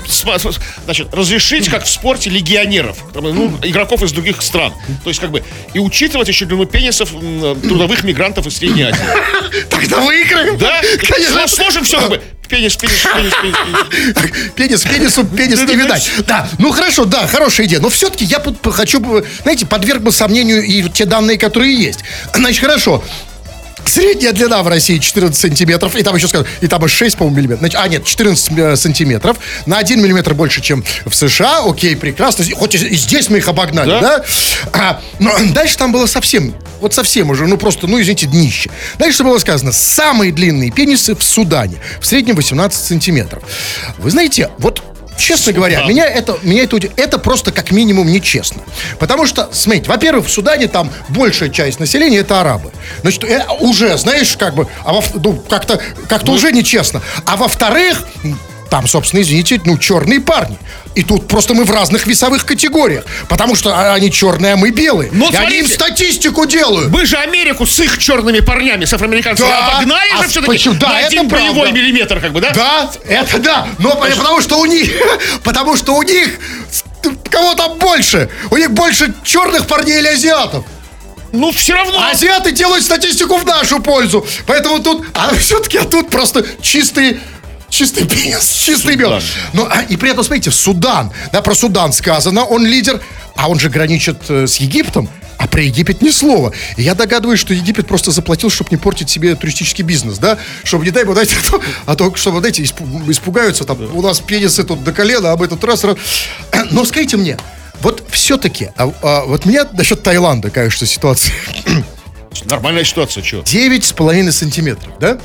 Значит, 0.86 1.14
разрешить, 1.14 1.68
как 1.70 1.86
в 1.86 1.90
спорте, 1.90 2.30
легионеров, 2.30 2.98
ну, 3.14 3.58
игроков 3.64 4.04
из 4.04 4.12
других 4.12 4.42
стран. 4.42 4.74
То 5.04 5.10
есть, 5.10 5.20
как 5.20 5.32
бы, 5.32 5.44
и 5.74 5.80
учитывать 5.80 6.28
еще 6.28 6.46
длину 6.46 6.66
пенисов 6.66 7.10
трудовых 7.12 8.04
мигрантов 8.04 8.48
из 8.48 8.58
Средней 8.58 8.84
Азии. 8.84 9.02
Тогда 9.70 10.00
выиграем. 10.02 10.58
Да? 10.58 10.82
Конечно. 11.08 11.42
Сло- 11.42 11.48
Сложим 11.48 11.84
все, 11.84 12.00
как 12.00 12.10
бы, 12.10 12.22
пенис, 12.52 12.76
пенис, 12.76 13.08
пенис, 13.16 13.34
пенис, 13.42 13.56
пенис. 13.96 14.52
Пенис 14.56 14.82
пенису, 14.84 15.24
пенис 15.24 15.60
не 15.60 15.76
видать. 15.76 16.12
Да, 16.28 16.48
ну 16.60 16.72
хорошо, 16.72 17.06
да, 17.06 17.26
хорошая 17.26 17.66
идея. 17.66 17.80
Но 17.80 17.90
все-таки 17.90 18.26
я 18.26 18.44
хочу, 18.72 19.02
знаете, 19.44 19.66
подверг 19.66 20.02
бы 20.02 20.12
сомнению 20.12 20.62
и 20.62 20.88
те 20.90 21.06
данные, 21.06 21.38
которые 21.38 21.74
есть. 21.74 22.02
Значит, 22.34 22.62
хорошо. 22.62 23.04
Средняя 23.86 24.32
длина 24.32 24.64
в 24.64 24.68
России 24.68 24.98
14 24.98 25.40
сантиметров, 25.40 25.96
и 25.96 26.04
там 26.04 26.16
еще 26.16 26.28
скажу, 26.28 26.46
и 26.62 26.68
там 26.68 26.86
и 26.86 26.88
6, 26.88 27.18
по-моему, 27.18 27.38
миллиметров. 27.38 27.60
Значит, 27.60 27.80
а, 27.82 27.88
нет, 27.88 28.06
14 28.06 28.52
э, 28.58 28.76
сантиметров. 28.76 29.38
На 29.66 29.78
1 29.78 30.02
миллиметр 30.02 30.34
больше, 30.34 30.62
чем 30.62 30.84
в 31.06 31.14
США. 31.14 31.64
Окей, 31.66 31.96
прекрасно. 31.96 32.46
Хоть 32.56 32.76
и 32.76 32.96
здесь 32.96 33.30
мы 33.30 33.38
их 33.38 33.48
обогнали, 33.48 33.90
да? 33.90 34.02
Да. 34.02 34.26
А, 34.74 35.02
но 35.20 35.36
дальше 35.54 35.78
там 35.78 35.92
было 35.92 36.06
совсем, 36.06 36.54
вот 36.80 36.94
совсем 36.94 37.30
уже, 37.30 37.48
ну 37.48 37.58
просто, 37.58 37.88
ну 37.88 38.00
извините, 38.00 38.28
днище. 38.28 38.70
Дальше 38.98 39.24
было 39.24 39.38
сказано, 39.40 39.72
самые 39.72 40.32
длинные 40.32 40.72
пенисы 40.72 41.16
в 41.16 41.24
Судане. 41.24 41.78
В 42.00 42.06
среднем 42.06 42.36
18 42.36 42.84
сантиметров. 42.84 43.44
Вы 43.98 44.12
знаете, 44.12 44.50
вот 44.58 44.82
Честно 45.22 45.54
говоря, 45.54 45.78
Судан. 45.82 45.90
меня 45.90 46.06
это, 46.06 46.40
меня 46.42 46.64
это, 46.64 46.80
это 46.96 47.20
просто 47.20 47.52
как 47.52 47.72
минимум 47.72 48.08
нечестно. 48.08 48.64
Потому 49.00 49.28
что, 49.28 49.50
смотрите, 49.52 49.88
во-первых, 49.88 50.26
в 50.26 50.32
Судане 50.32 50.68
там 50.68 50.92
большая 51.10 51.50
часть 51.50 51.80
населения 51.80 52.18
это 52.18 52.42
арабы. 52.42 52.72
Значит, 53.02 53.24
э, 53.26 53.46
уже, 53.60 53.98
знаешь, 53.98 54.36
как 54.36 54.56
бы, 54.56 54.68
а 54.84 54.94
во, 54.94 55.04
ну, 55.14 55.36
как-то, 55.36 55.80
как-то 56.08 56.32
уже 56.32 56.52
нечестно. 56.52 57.02
А 57.26 57.38
во-вторых, 57.38 58.04
там, 58.72 58.88
собственно, 58.88 59.22
извините, 59.22 59.60
ну, 59.66 59.78
черные 59.78 60.22
парни. 60.22 60.58
И 60.96 61.04
тут 61.04 61.28
просто 61.28 61.54
мы 61.54 61.66
в 61.66 61.72
разных 61.72 62.08
весовых 62.08 62.46
категориях. 62.46 63.04
Потому 63.28 63.54
что 63.54 63.76
а, 63.78 63.94
они 63.94 64.10
черные, 64.10 64.54
а 64.54 64.56
мы 64.56 64.72
белые. 64.72 65.10
Ну, 65.12 65.30
и 65.30 65.36
они 65.36 65.58
им 65.58 65.68
смотрите. 65.68 65.74
статистику 65.74 66.46
делают. 66.46 66.90
Мы 66.90 67.06
же 67.06 67.18
Америку 67.18 67.66
с 67.66 67.78
их 67.82 67.98
черными 67.98 68.40
парнями, 68.40 68.86
с 68.86 68.94
афроамериканцами, 68.94 69.50
Да. 69.50 69.68
обогнали 69.68 70.10
А 70.18 70.24
же 70.24 70.30
все-таки? 70.30 70.70
Да, 70.80 70.88
на 70.88 70.98
один 71.00 71.28
правда. 71.28 71.48
полевой 71.50 71.72
миллиметр, 71.74 72.22
как 72.22 72.32
бы, 72.32 72.40
да? 72.40 72.52
Да, 72.52 72.92
это 73.10 73.40
да. 73.40 73.68
Но 73.78 73.90
по- 73.98 74.06
потому 74.06 74.40
что 74.40 74.58
у 74.58 74.66
них, 74.66 74.90
потому 75.44 75.76
что 75.76 75.94
у 75.94 76.04
них 76.04 76.40
кого 77.30 77.56
там 77.56 77.78
больше? 77.78 78.30
У 78.52 78.56
них 78.56 78.72
больше 78.72 79.14
черных 79.26 79.68
парней 79.68 80.00
или 80.00 80.08
азиатов? 80.08 80.64
Ну, 81.34 81.52
все 81.52 81.74
равно. 81.74 82.08
Азиаты 82.10 82.54
делают 82.54 82.86
статистику 82.86 83.36
в 83.36 83.46
нашу 83.46 83.82
пользу. 83.82 84.26
Поэтому 84.48 84.80
тут, 84.80 85.06
а 85.14 85.36
все-таки 85.36 85.78
а 85.78 85.84
тут 85.84 86.10
просто 86.10 86.46
чистый 86.62 87.20
Чистый 87.72 88.06
пенис, 88.06 88.52
чистый 88.52 88.98
мед. 88.98 89.24
Ну, 89.54 89.66
а, 89.66 89.82
и 89.84 89.96
при 89.96 90.12
этом, 90.12 90.26
смотрите, 90.26 90.52
Судан, 90.52 91.12
да, 91.32 91.42
про 91.42 91.56
Судан 91.56 91.94
сказано, 91.94 92.44
он 92.44 92.66
лидер, 92.66 93.02
а 93.36 93.50
он 93.50 93.60
же 93.60 93.70
граничит 93.70 94.30
э, 94.30 94.46
с 94.46 94.58
Египтом, 94.58 95.10
а 95.38 95.48
про 95.48 95.62
Египет 95.62 96.02
ни 96.02 96.10
слова. 96.10 96.52
И 96.76 96.84
я 96.84 96.96
догадываюсь, 96.96 97.40
что 97.40 97.54
Египет 97.54 97.88
просто 97.88 98.12
заплатил, 98.12 98.50
чтобы 98.50 98.72
не 98.72 98.78
портить 98.78 99.10
себе 99.10 99.36
туристический 99.36 99.86
бизнес, 99.86 100.18
да? 100.18 100.38
Чтобы, 100.66 100.84
не 100.84 100.92
дай 100.92 101.06
бог, 101.06 101.14
знаете, 101.14 101.36
а 101.40 101.50
то, 101.50 101.62
а 101.86 101.96
то, 101.96 102.16
чтобы, 102.16 102.40
знаете, 102.40 102.62
испу- 102.62 103.10
испугаются, 103.10 103.64
там, 103.64 103.78
у 103.96 104.02
нас 104.02 104.20
пенисы 104.20 104.66
тут 104.66 104.84
до 104.84 104.92
колена, 104.92 105.32
а 105.32 105.38
мы 105.38 105.48
тут 105.48 105.64
раз, 105.64 105.86
раз. 105.86 105.96
Но 106.72 106.84
скажите 106.84 107.16
мне, 107.16 107.38
вот 107.80 108.04
все-таки, 108.12 108.70
а, 108.76 108.92
а, 109.02 109.24
вот 109.24 109.46
меня 109.46 109.66
насчет 109.72 110.04
Таиланда, 110.04 110.50
конечно, 110.50 110.86
ситуация 110.86 111.34
Нормальная 112.46 112.84
ситуация, 112.84 113.24
что? 113.24 113.38
9,5 113.38 114.32
сантиметров, 114.32 114.94
да? 115.00 115.18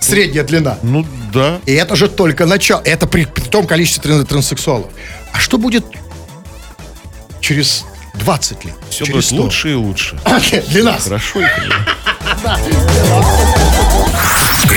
Средняя 0.00 0.44
длина. 0.44 0.78
Ну, 0.82 1.06
да. 1.32 1.60
И 1.66 1.72
это 1.72 1.96
же 1.96 2.08
только 2.08 2.46
начало. 2.46 2.80
Это 2.84 3.06
при, 3.06 3.24
при 3.24 3.44
том 3.44 3.66
количестве 3.66 4.10
тран- 4.10 4.24
транссексуалов. 4.24 4.90
А 5.32 5.38
что 5.38 5.58
будет 5.58 5.84
через 7.40 7.84
20 8.14 8.64
лет? 8.64 8.74
Все 8.90 9.04
через 9.04 9.14
будет 9.14 9.24
100? 9.26 9.36
лучше 9.36 9.70
и 9.70 9.74
лучше. 9.74 10.20
Для 10.68 10.84
нас. 10.84 11.04
Хорошо. 11.04 11.40
хорошо. 11.40 12.64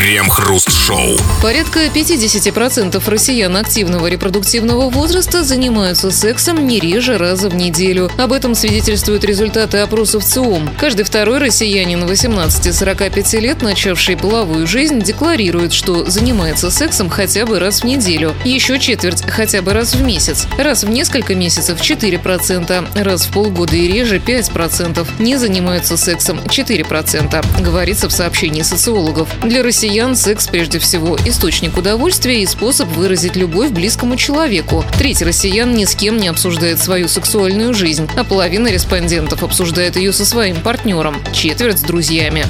Крем-хруст-шоу. 0.09 1.17
Порядка 1.43 1.85
50% 1.85 3.07
россиян 3.07 3.55
активного 3.55 4.07
репродуктивного 4.07 4.89
возраста 4.89 5.43
занимаются 5.43 6.09
сексом 6.09 6.65
не 6.65 6.79
реже 6.79 7.19
раза 7.19 7.47
в 7.47 7.53
неделю. 7.53 8.09
Об 8.17 8.33
этом 8.33 8.55
свидетельствуют 8.55 9.23
результаты 9.23 9.77
опросов 9.77 10.25
ЦИОМ. 10.25 10.71
Каждый 10.79 11.03
второй 11.03 11.37
россиянин 11.37 12.05
18-45 12.05 13.39
лет, 13.39 13.61
начавший 13.61 14.17
половую 14.17 14.65
жизнь, 14.65 14.99
декларирует, 14.99 15.73
что 15.73 16.09
занимается 16.09 16.71
сексом 16.71 17.07
хотя 17.07 17.45
бы 17.45 17.59
раз 17.59 17.81
в 17.81 17.85
неделю. 17.85 18.33
Еще 18.43 18.79
четверть 18.79 19.23
хотя 19.29 19.61
бы 19.61 19.73
раз 19.73 19.93
в 19.93 20.01
месяц. 20.01 20.47
Раз 20.57 20.83
в 20.83 20.89
несколько 20.89 21.35
месяцев 21.35 21.79
4%, 21.79 23.03
раз 23.03 23.25
в 23.25 23.31
полгода 23.31 23.75
и 23.75 23.87
реже 23.87 24.17
5%. 24.17 25.07
Не 25.19 25.37
занимаются 25.37 25.97
сексом 25.97 26.39
4%, 26.39 27.61
говорится 27.61 28.09
в 28.09 28.11
сообщении 28.11 28.63
социологов. 28.63 29.29
Для 29.43 29.61
россиян 29.61 29.98
секс 30.15 30.47
прежде 30.47 30.79
всего 30.79 31.17
источник 31.25 31.77
удовольствия 31.77 32.41
и 32.41 32.45
способ 32.45 32.87
выразить 32.89 33.35
любовь 33.35 33.71
близкому 33.71 34.15
человеку. 34.15 34.85
Треть 34.97 35.21
россиян 35.21 35.73
ни 35.73 35.85
с 35.85 35.93
кем 35.93 36.17
не 36.17 36.29
обсуждает 36.29 36.79
свою 36.79 37.07
сексуальную 37.07 37.73
жизнь, 37.73 38.09
а 38.15 38.23
половина 38.23 38.69
респондентов 38.69 39.43
обсуждает 39.43 39.97
ее 39.97 40.13
со 40.13 40.25
своим 40.25 40.61
партнером, 40.61 41.17
четверть 41.33 41.79
с 41.79 41.81
друзьями. 41.81 42.45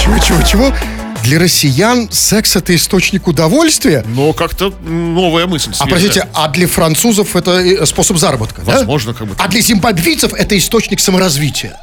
Чего, 0.00 0.18
чего, 0.18 0.42
чего? 0.42 0.72
Для 1.22 1.38
россиян 1.38 2.10
секс 2.10 2.56
это 2.56 2.74
источник 2.76 3.26
удовольствия? 3.26 4.04
Но 4.06 4.32
как-то 4.32 4.74
новая 4.82 5.46
мысль. 5.46 5.70
А 5.70 5.84
свежая. 5.84 5.88
простите, 5.88 6.28
а 6.34 6.48
для 6.48 6.66
французов 6.66 7.36
это 7.36 7.52
э, 7.52 7.86
способ 7.86 8.18
заработка, 8.18 8.60
да? 8.62 8.72
Возможно, 8.78 9.14
как 9.14 9.28
бы. 9.28 9.34
А 9.38 9.48
для 9.48 9.60
зимбабвийцев 9.60 10.34
это 10.34 10.58
источник 10.58 11.00
саморазвития. 11.00 11.78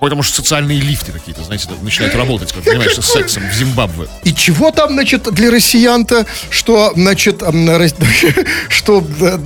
Потому 0.00 0.22
что 0.22 0.36
социальные 0.36 0.80
лифты 0.80 1.10
какие-то, 1.10 1.42
знаете, 1.42 1.68
начинают 1.82 2.14
работать, 2.14 2.52
как 2.52 2.62
занимаешься 2.62 3.02
сексом 3.02 3.42
в 3.48 3.52
Зимбабве. 3.52 4.06
И 4.22 4.32
чего 4.32 4.70
там, 4.70 4.90
значит, 4.92 5.24
для 5.34 5.50
россиян-то, 5.50 6.24
что, 6.50 6.92
значит, 6.94 7.42
что 8.68 9.04
э, 9.20 9.38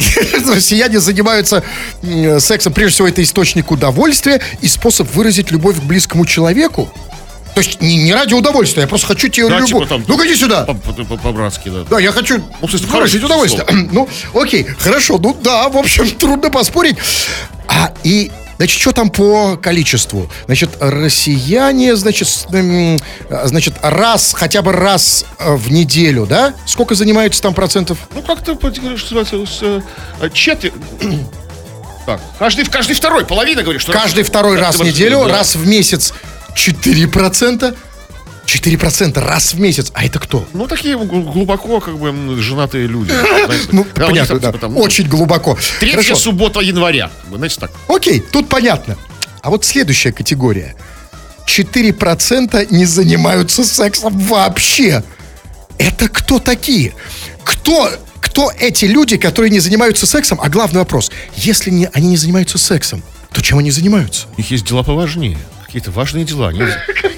россияне 0.54 1.00
занимаются 1.00 1.62
сексом, 2.38 2.72
прежде 2.74 2.94
всего, 2.94 3.08
это 3.08 3.22
источник 3.22 3.70
удовольствия 3.70 4.42
и 4.60 4.68
способ 4.68 5.10
выразить 5.14 5.50
любовь 5.50 5.76
к 5.80 5.82
близкому 5.84 6.26
человеку? 6.26 6.92
То 7.54 7.60
есть 7.60 7.80
не, 7.82 7.96
не 7.96 8.14
ради 8.14 8.32
удовольствия, 8.34 8.82
я 8.82 8.88
просто 8.88 9.06
хочу 9.06 9.28
тебе 9.28 9.48
Да, 9.48 9.56
любовь. 9.56 9.68
типа 9.68 9.86
там- 9.86 10.04
Ну-ка 10.08 10.26
иди 10.26 10.36
сюда. 10.36 10.64
По- 10.64 10.74
по- 10.74 10.92
по- 11.04 11.16
По-братски, 11.16 11.68
да. 11.68 11.84
Да, 11.84 11.98
я 12.00 12.10
хочу 12.12 12.42
Ну, 12.60 12.68
хорошее 12.90 13.24
удовольствие. 13.24 13.66
ну, 13.92 14.08
окей, 14.34 14.64
хорошо. 14.64 15.18
Ну 15.18 15.34
да, 15.42 15.68
в 15.68 15.76
общем, 15.76 16.08
трудно 16.10 16.50
поспорить. 16.50 16.96
А, 17.68 17.92
и, 18.04 18.30
значит, 18.56 18.80
что 18.80 18.92
там 18.92 19.10
по 19.10 19.56
количеству? 19.56 20.30
Значит, 20.46 20.70
россияне, 20.80 21.96
значит, 21.96 22.28
с- 22.28 22.46
м, 22.52 22.98
а, 23.30 23.46
значит, 23.46 23.74
раз, 23.82 24.34
хотя 24.34 24.62
бы 24.62 24.72
раз 24.72 25.24
э, 25.38 25.54
в 25.54 25.70
неделю, 25.70 26.26
да? 26.26 26.54
Сколько 26.66 26.94
занимаются 26.94 27.42
там 27.42 27.54
процентов? 27.54 27.98
Ну, 28.14 28.22
как-то, 28.22 28.54
что 28.96 29.14
называется, 29.14 29.46
с, 29.46 29.58
э, 29.62 30.30
четверть... 30.32 30.74
Так, 32.04 32.20
каждый, 32.36 32.64
каждый 32.66 32.94
второй, 32.96 33.24
половина, 33.24 33.62
говорит, 33.62 33.80
что... 33.80 33.92
Каждый 33.92 34.24
второй 34.24 34.56
Да, 34.56 34.62
раз 34.62 34.80
в 34.80 34.82
неделю, 34.84 35.22
да. 35.24 35.36
раз 35.36 35.54
в 35.54 35.64
месяц 35.68 36.12
4%. 36.56 37.76
4% 38.46 39.18
раз 39.18 39.54
в 39.54 39.60
месяц. 39.60 39.90
А 39.94 40.04
это 40.04 40.18
кто? 40.18 40.46
Ну, 40.52 40.66
такие 40.66 40.96
гл- 40.98 41.22
глубоко, 41.32 41.80
как 41.80 41.98
бы, 41.98 42.40
женатые 42.42 42.86
люди. 42.86 43.12
знаете, 43.46 43.68
Ну, 43.72 43.84
понятно, 43.84 44.38
да. 44.38 44.52
там, 44.52 44.76
Очень 44.76 45.08
глубоко. 45.08 45.56
Третья 45.80 45.96
Хорошо. 46.02 46.16
суббота 46.16 46.60
января. 46.60 47.10
Знаете, 47.32 47.56
так. 47.60 47.70
Окей, 47.88 48.20
тут 48.20 48.48
понятно. 48.48 48.96
А 49.42 49.50
вот 49.50 49.64
следующая 49.64 50.12
категория. 50.12 50.74
4% 51.46 52.66
не 52.70 52.84
занимаются 52.84 53.64
сексом 53.64 54.16
вообще. 54.18 55.02
Это 55.78 56.08
кто 56.08 56.38
такие? 56.38 56.94
Кто, 57.44 57.90
кто 58.20 58.52
эти 58.58 58.84
люди, 58.84 59.16
которые 59.16 59.50
не 59.50 59.60
занимаются 59.60 60.06
сексом? 60.06 60.38
А 60.40 60.48
главный 60.48 60.78
вопрос, 60.80 61.10
если 61.36 61.70
не, 61.70 61.88
они 61.92 62.08
не 62.10 62.16
занимаются 62.16 62.58
сексом, 62.58 63.02
то 63.32 63.42
чем 63.42 63.58
они 63.58 63.70
занимаются? 63.70 64.26
У 64.36 64.40
них 64.40 64.50
есть 64.50 64.64
дела 64.66 64.82
поважнее. 64.82 65.38
Какие-то 65.66 65.90
важные 65.90 66.24
дела. 66.24 66.48
Они- 66.48 66.60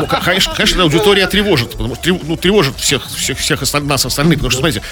Ну, 0.00 0.06
конечно, 0.06 0.54
конечно, 0.54 0.82
аудитория 0.82 1.26
тревожит, 1.26 1.72
потому 1.72 1.94
что 1.94 2.18
ну, 2.22 2.36
тревожит 2.36 2.76
всех, 2.78 3.06
всех, 3.06 3.38
всех 3.38 3.60
нас 3.82 4.06
остальных, 4.06 4.38
потому 4.38 4.50
что, 4.50 4.60
смотрите, 4.60 4.82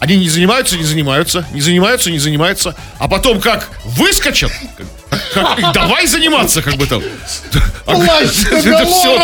они 0.00 0.16
не 0.16 0.28
занимаются, 0.28 0.76
не 0.76 0.84
занимаются, 0.84 1.46
не 1.52 1.60
занимаются, 1.60 2.10
не 2.10 2.18
занимаются, 2.18 2.74
а 2.98 3.08
потом 3.08 3.40
как? 3.40 3.70
Выскочат, 3.84 4.52
давай 5.74 6.06
заниматься, 6.06 6.62
как 6.62 6.76
бы 6.76 6.86
там. 6.86 7.02
А 7.86 7.92
Это 8.22 8.86
всё. 8.86 9.18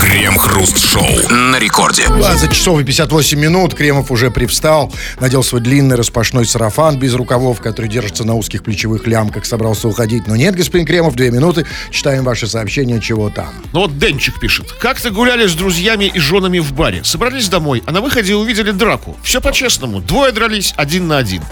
Крем-хруст-шоу. 0.00 1.28
На 1.30 1.58
рекорде. 1.58 2.06
20 2.06 2.52
часов 2.52 2.80
и 2.80 2.84
58 2.84 3.38
минут. 3.38 3.74
Кремов 3.74 4.10
уже 4.10 4.30
привстал, 4.30 4.92
надел 5.20 5.42
свой 5.42 5.60
длинный 5.60 5.96
распашной 5.96 6.46
сарафан 6.46 6.98
без 6.98 7.14
рукавов, 7.14 7.60
который 7.60 7.88
держится 7.88 8.24
на 8.24 8.34
узких 8.34 8.62
плечевых 8.62 9.06
лямках, 9.06 9.44
собрался 9.46 9.88
уходить. 9.88 10.26
Но 10.26 10.36
нет, 10.36 10.54
господин 10.54 10.86
Кремов, 10.86 11.14
две 11.14 11.30
минуты. 11.30 11.66
Читаем 11.90 12.24
ваши 12.24 12.46
сообщения, 12.46 13.00
чего 13.00 13.30
там. 13.30 13.52
Ну 13.72 13.80
вот 13.80 13.98
Денчик 13.98 14.38
пишет. 14.38 14.72
Как-то 14.78 15.10
гуляли 15.10 15.46
с 15.46 15.54
друзьями 15.54 16.04
и 16.04 16.18
женами 16.18 16.58
в 16.58 16.72
баре. 16.72 17.02
Собрались 17.04 17.48
домой, 17.48 17.82
а 17.86 17.92
на 17.92 18.00
выходе 18.00 18.34
увидели 18.34 18.70
драку. 18.70 19.16
Все 19.22 19.40
по-честному. 19.40 20.00
Двое 20.00 20.32
дрались 20.32 20.74
один 20.76 21.08
на 21.08 21.18
один. 21.18 21.42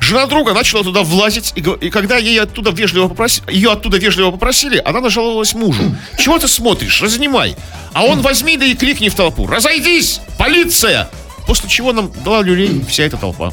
Жена 0.00 0.26
друга 0.26 0.54
начала 0.54 0.82
туда 0.84 1.02
влазить, 1.02 1.52
и, 1.54 1.60
и 1.60 1.90
когда 1.90 2.16
ей 2.16 2.40
оттуда 2.40 2.70
вежливо 2.70 3.08
попроси- 3.08 3.42
ее 3.50 3.72
оттуда 3.72 3.98
вежливо 3.98 4.30
попросили, 4.30 4.80
она 4.84 5.00
нажаловалась 5.00 5.54
мужу. 5.54 5.82
Чего 6.18 6.38
ты 6.38 6.48
смотришь? 6.48 7.02
Разнимай. 7.02 7.56
А 7.92 8.04
он 8.04 8.20
возьми 8.22 8.56
да 8.56 8.64
и 8.64 8.74
крикни 8.74 9.08
в 9.08 9.14
толпу. 9.14 9.46
Разойдись! 9.46 10.20
Полиция! 10.38 11.10
После 11.46 11.68
чего 11.68 11.92
нам 11.92 12.12
дала 12.24 12.42
люлей 12.42 12.84
вся 12.88 13.04
эта 13.04 13.16
толпа. 13.16 13.52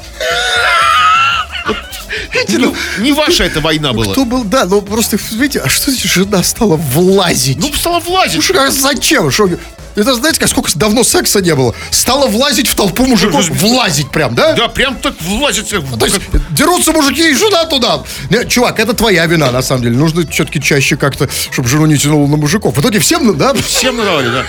Вот, 2.34 2.49
ну, 2.60 2.76
не 2.99 3.12
ваша 3.14 3.43
эта 3.43 3.60
война 3.62 3.93
была. 3.93 4.12
Кто 4.14 4.26
был, 4.26 4.43
да, 4.43 4.66
ну 4.66 4.82
просто, 4.82 5.18
видите, 5.32 5.60
а 5.60 5.70
что 5.70 5.91
значит 5.91 6.12
жена 6.12 6.43
стала 6.43 6.76
влазить? 6.76 7.58
Ну, 7.58 7.74
стала 7.74 7.99
влазить. 7.99 8.49
А 8.51 8.70
зачем? 8.72 9.32
Что, 9.32 9.49
это 9.95 10.14
знаете, 10.14 10.39
как 10.39 10.49
сколько 10.49 10.70
давно 10.76 11.03
секса 11.03 11.41
не 11.41 11.56
было? 11.56 11.74
Стала 11.89 12.28
влазить 12.28 12.68
в 12.68 12.76
толпу 12.76 13.06
мужиков. 13.06 13.47
Влазить 13.49 14.10
прям, 14.12 14.36
да? 14.36 14.53
Да, 14.53 14.68
прям 14.68 14.95
так 14.97 15.14
влазит. 15.22 15.72
в- 15.72 15.97
То 15.97 16.06
есть 16.06 16.20
дерутся 16.51 16.91
мужики 16.91 17.30
и 17.32 17.34
жена 17.34 17.66
туда. 17.66 18.03
Не, 18.30 18.45
чувак, 18.47 18.80
это 18.80 18.93
твоя 18.93 19.26
вина, 19.26 19.51
на 19.51 19.62
самом 19.62 19.84
деле. 19.84 19.95
Нужно 19.97 20.28
все-таки 20.30 20.62
чаще 20.62 20.97
как-то, 20.97 21.30
чтобы 21.51 21.68
жену 21.70 21.86
не 21.86 21.97
тянуло 21.97 22.28
на 22.28 22.38
мужиков. 22.38 22.76
В 22.76 22.82
итоге 22.82 22.99
всем, 22.99 23.26
ну, 23.26 23.34
да? 23.34 23.53
Всем 23.53 23.95
надавали, 23.97 24.30
да. 24.30 24.43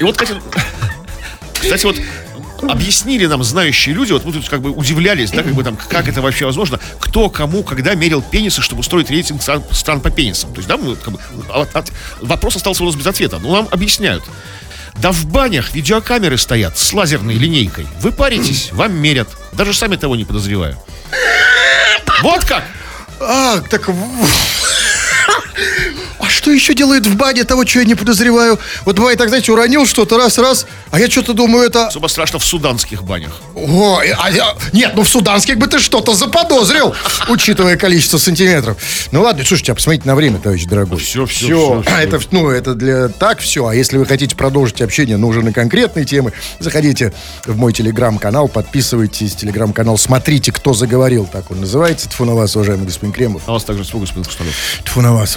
И 0.00 0.04
вот, 0.04 0.16
кстати, 0.16 0.40
кстати, 1.60 1.84
вот 1.86 1.96
объяснили 2.62 3.26
нам 3.26 3.42
знающие 3.44 3.94
люди, 3.94 4.12
вот 4.12 4.24
мы 4.24 4.32
тут 4.32 4.48
как 4.48 4.60
бы 4.60 4.70
удивлялись, 4.70 5.30
да, 5.30 5.42
как 5.42 5.54
бы 5.54 5.62
там, 5.64 5.76
как 5.76 6.08
это 6.08 6.20
вообще 6.22 6.44
возможно, 6.46 6.80
кто 7.00 7.28
кому, 7.30 7.62
когда 7.62 7.94
мерил 7.94 8.22
пенисы, 8.22 8.62
чтобы 8.62 8.80
устроить 8.80 9.10
рейтинг 9.10 9.42
стран, 9.42 9.62
стран 9.70 10.00
по 10.00 10.10
пенисам. 10.10 10.52
То 10.52 10.58
есть, 10.58 10.68
да, 10.68 10.76
мы 10.76 10.96
как 10.96 11.14
бы, 11.14 11.20
а 11.50 11.60
вот 11.60 11.68
от- 11.74 11.92
вопрос 12.20 12.56
остался 12.56 12.82
у 12.82 12.86
нас 12.86 12.94
без 12.94 13.06
ответа. 13.06 13.38
Ну, 13.38 13.52
нам 13.52 13.68
объясняют. 13.70 14.24
Да 14.96 15.12
в 15.12 15.26
банях 15.26 15.74
видеокамеры 15.74 16.36
стоят 16.38 16.76
с 16.76 16.92
лазерной 16.92 17.34
линейкой. 17.34 17.86
Вы 18.00 18.10
паритесь, 18.10 18.70
вам 18.72 18.94
мерят. 18.94 19.28
Даже 19.52 19.72
сами 19.72 19.94
того 19.96 20.16
не 20.16 20.24
подозревая. 20.24 20.76
Вот 22.22 22.44
как! 22.44 22.64
А, 23.20 23.60
так... 23.60 23.88
А 26.18 26.28
что 26.28 26.50
еще 26.50 26.74
делает 26.74 27.06
в 27.06 27.16
бане 27.16 27.44
того, 27.44 27.64
что 27.66 27.78
я 27.80 27.84
не 27.84 27.94
подозреваю? 27.94 28.58
Вот 28.84 28.96
бывает 28.96 29.18
так, 29.18 29.28
знаете, 29.28 29.52
уронил 29.52 29.86
что-то 29.86 30.16
раз-раз, 30.18 30.66
а 30.90 30.98
я 30.98 31.08
что-то 31.08 31.32
думаю, 31.32 31.64
это... 31.66 31.86
Особо 31.88 32.08
страшно 32.08 32.38
в 32.38 32.44
суданских 32.44 33.04
банях. 33.04 33.40
Ой, 33.54 34.10
а 34.18 34.30
я- 34.30 34.54
Нет, 34.72 34.92
ну 34.96 35.02
в 35.02 35.08
суданских 35.08 35.58
бы 35.58 35.66
ты 35.66 35.78
что-то 35.78 36.14
заподозрил, 36.14 36.94
учитывая 37.28 37.76
количество 37.76 38.18
сантиметров. 38.18 38.76
Ну 39.12 39.22
ладно, 39.22 39.44
слушайте, 39.44 39.72
а 39.72 39.74
посмотрите 39.74 40.06
на 40.06 40.14
время, 40.16 40.38
товарищ 40.38 40.64
дорогой. 40.64 40.98
Всё, 40.98 41.26
всё. 41.26 41.82
А 41.86 42.02
это, 42.02 42.20
ну, 42.30 42.50
это 42.50 42.74
для 42.74 43.08
так 43.08 43.38
все. 43.40 43.66
А 43.66 43.74
если 43.74 43.96
вы 43.96 44.04
хотите 44.06 44.34
продолжить 44.36 44.80
общение, 44.82 45.16
ну, 45.16 45.28
уже 45.28 45.42
на 45.42 45.52
конкретные 45.52 46.04
темы, 46.04 46.32
заходите 46.58 47.12
в 47.46 47.56
мой 47.56 47.72
телеграм-канал, 47.72 48.48
подписывайтесь, 48.48 49.34
телеграм-канал, 49.34 49.96
смотрите, 49.98 50.52
кто 50.52 50.74
заговорил, 50.74 51.28
так 51.30 51.50
он 51.50 51.60
называется. 51.60 52.08
Тьфу 52.08 52.24
на 52.24 52.34
вас, 52.34 52.54
уважаемый 52.56 52.86
господин 52.86 53.12
Кремов. 53.12 53.42
А 53.46 53.50
у 53.52 53.54
вас 53.54 53.64
также 53.64 53.82
господин 53.84 54.24
Кусталев. 54.24 54.54
Тьфу 54.84 55.00
на 55.00 55.12
вас, 55.14 55.36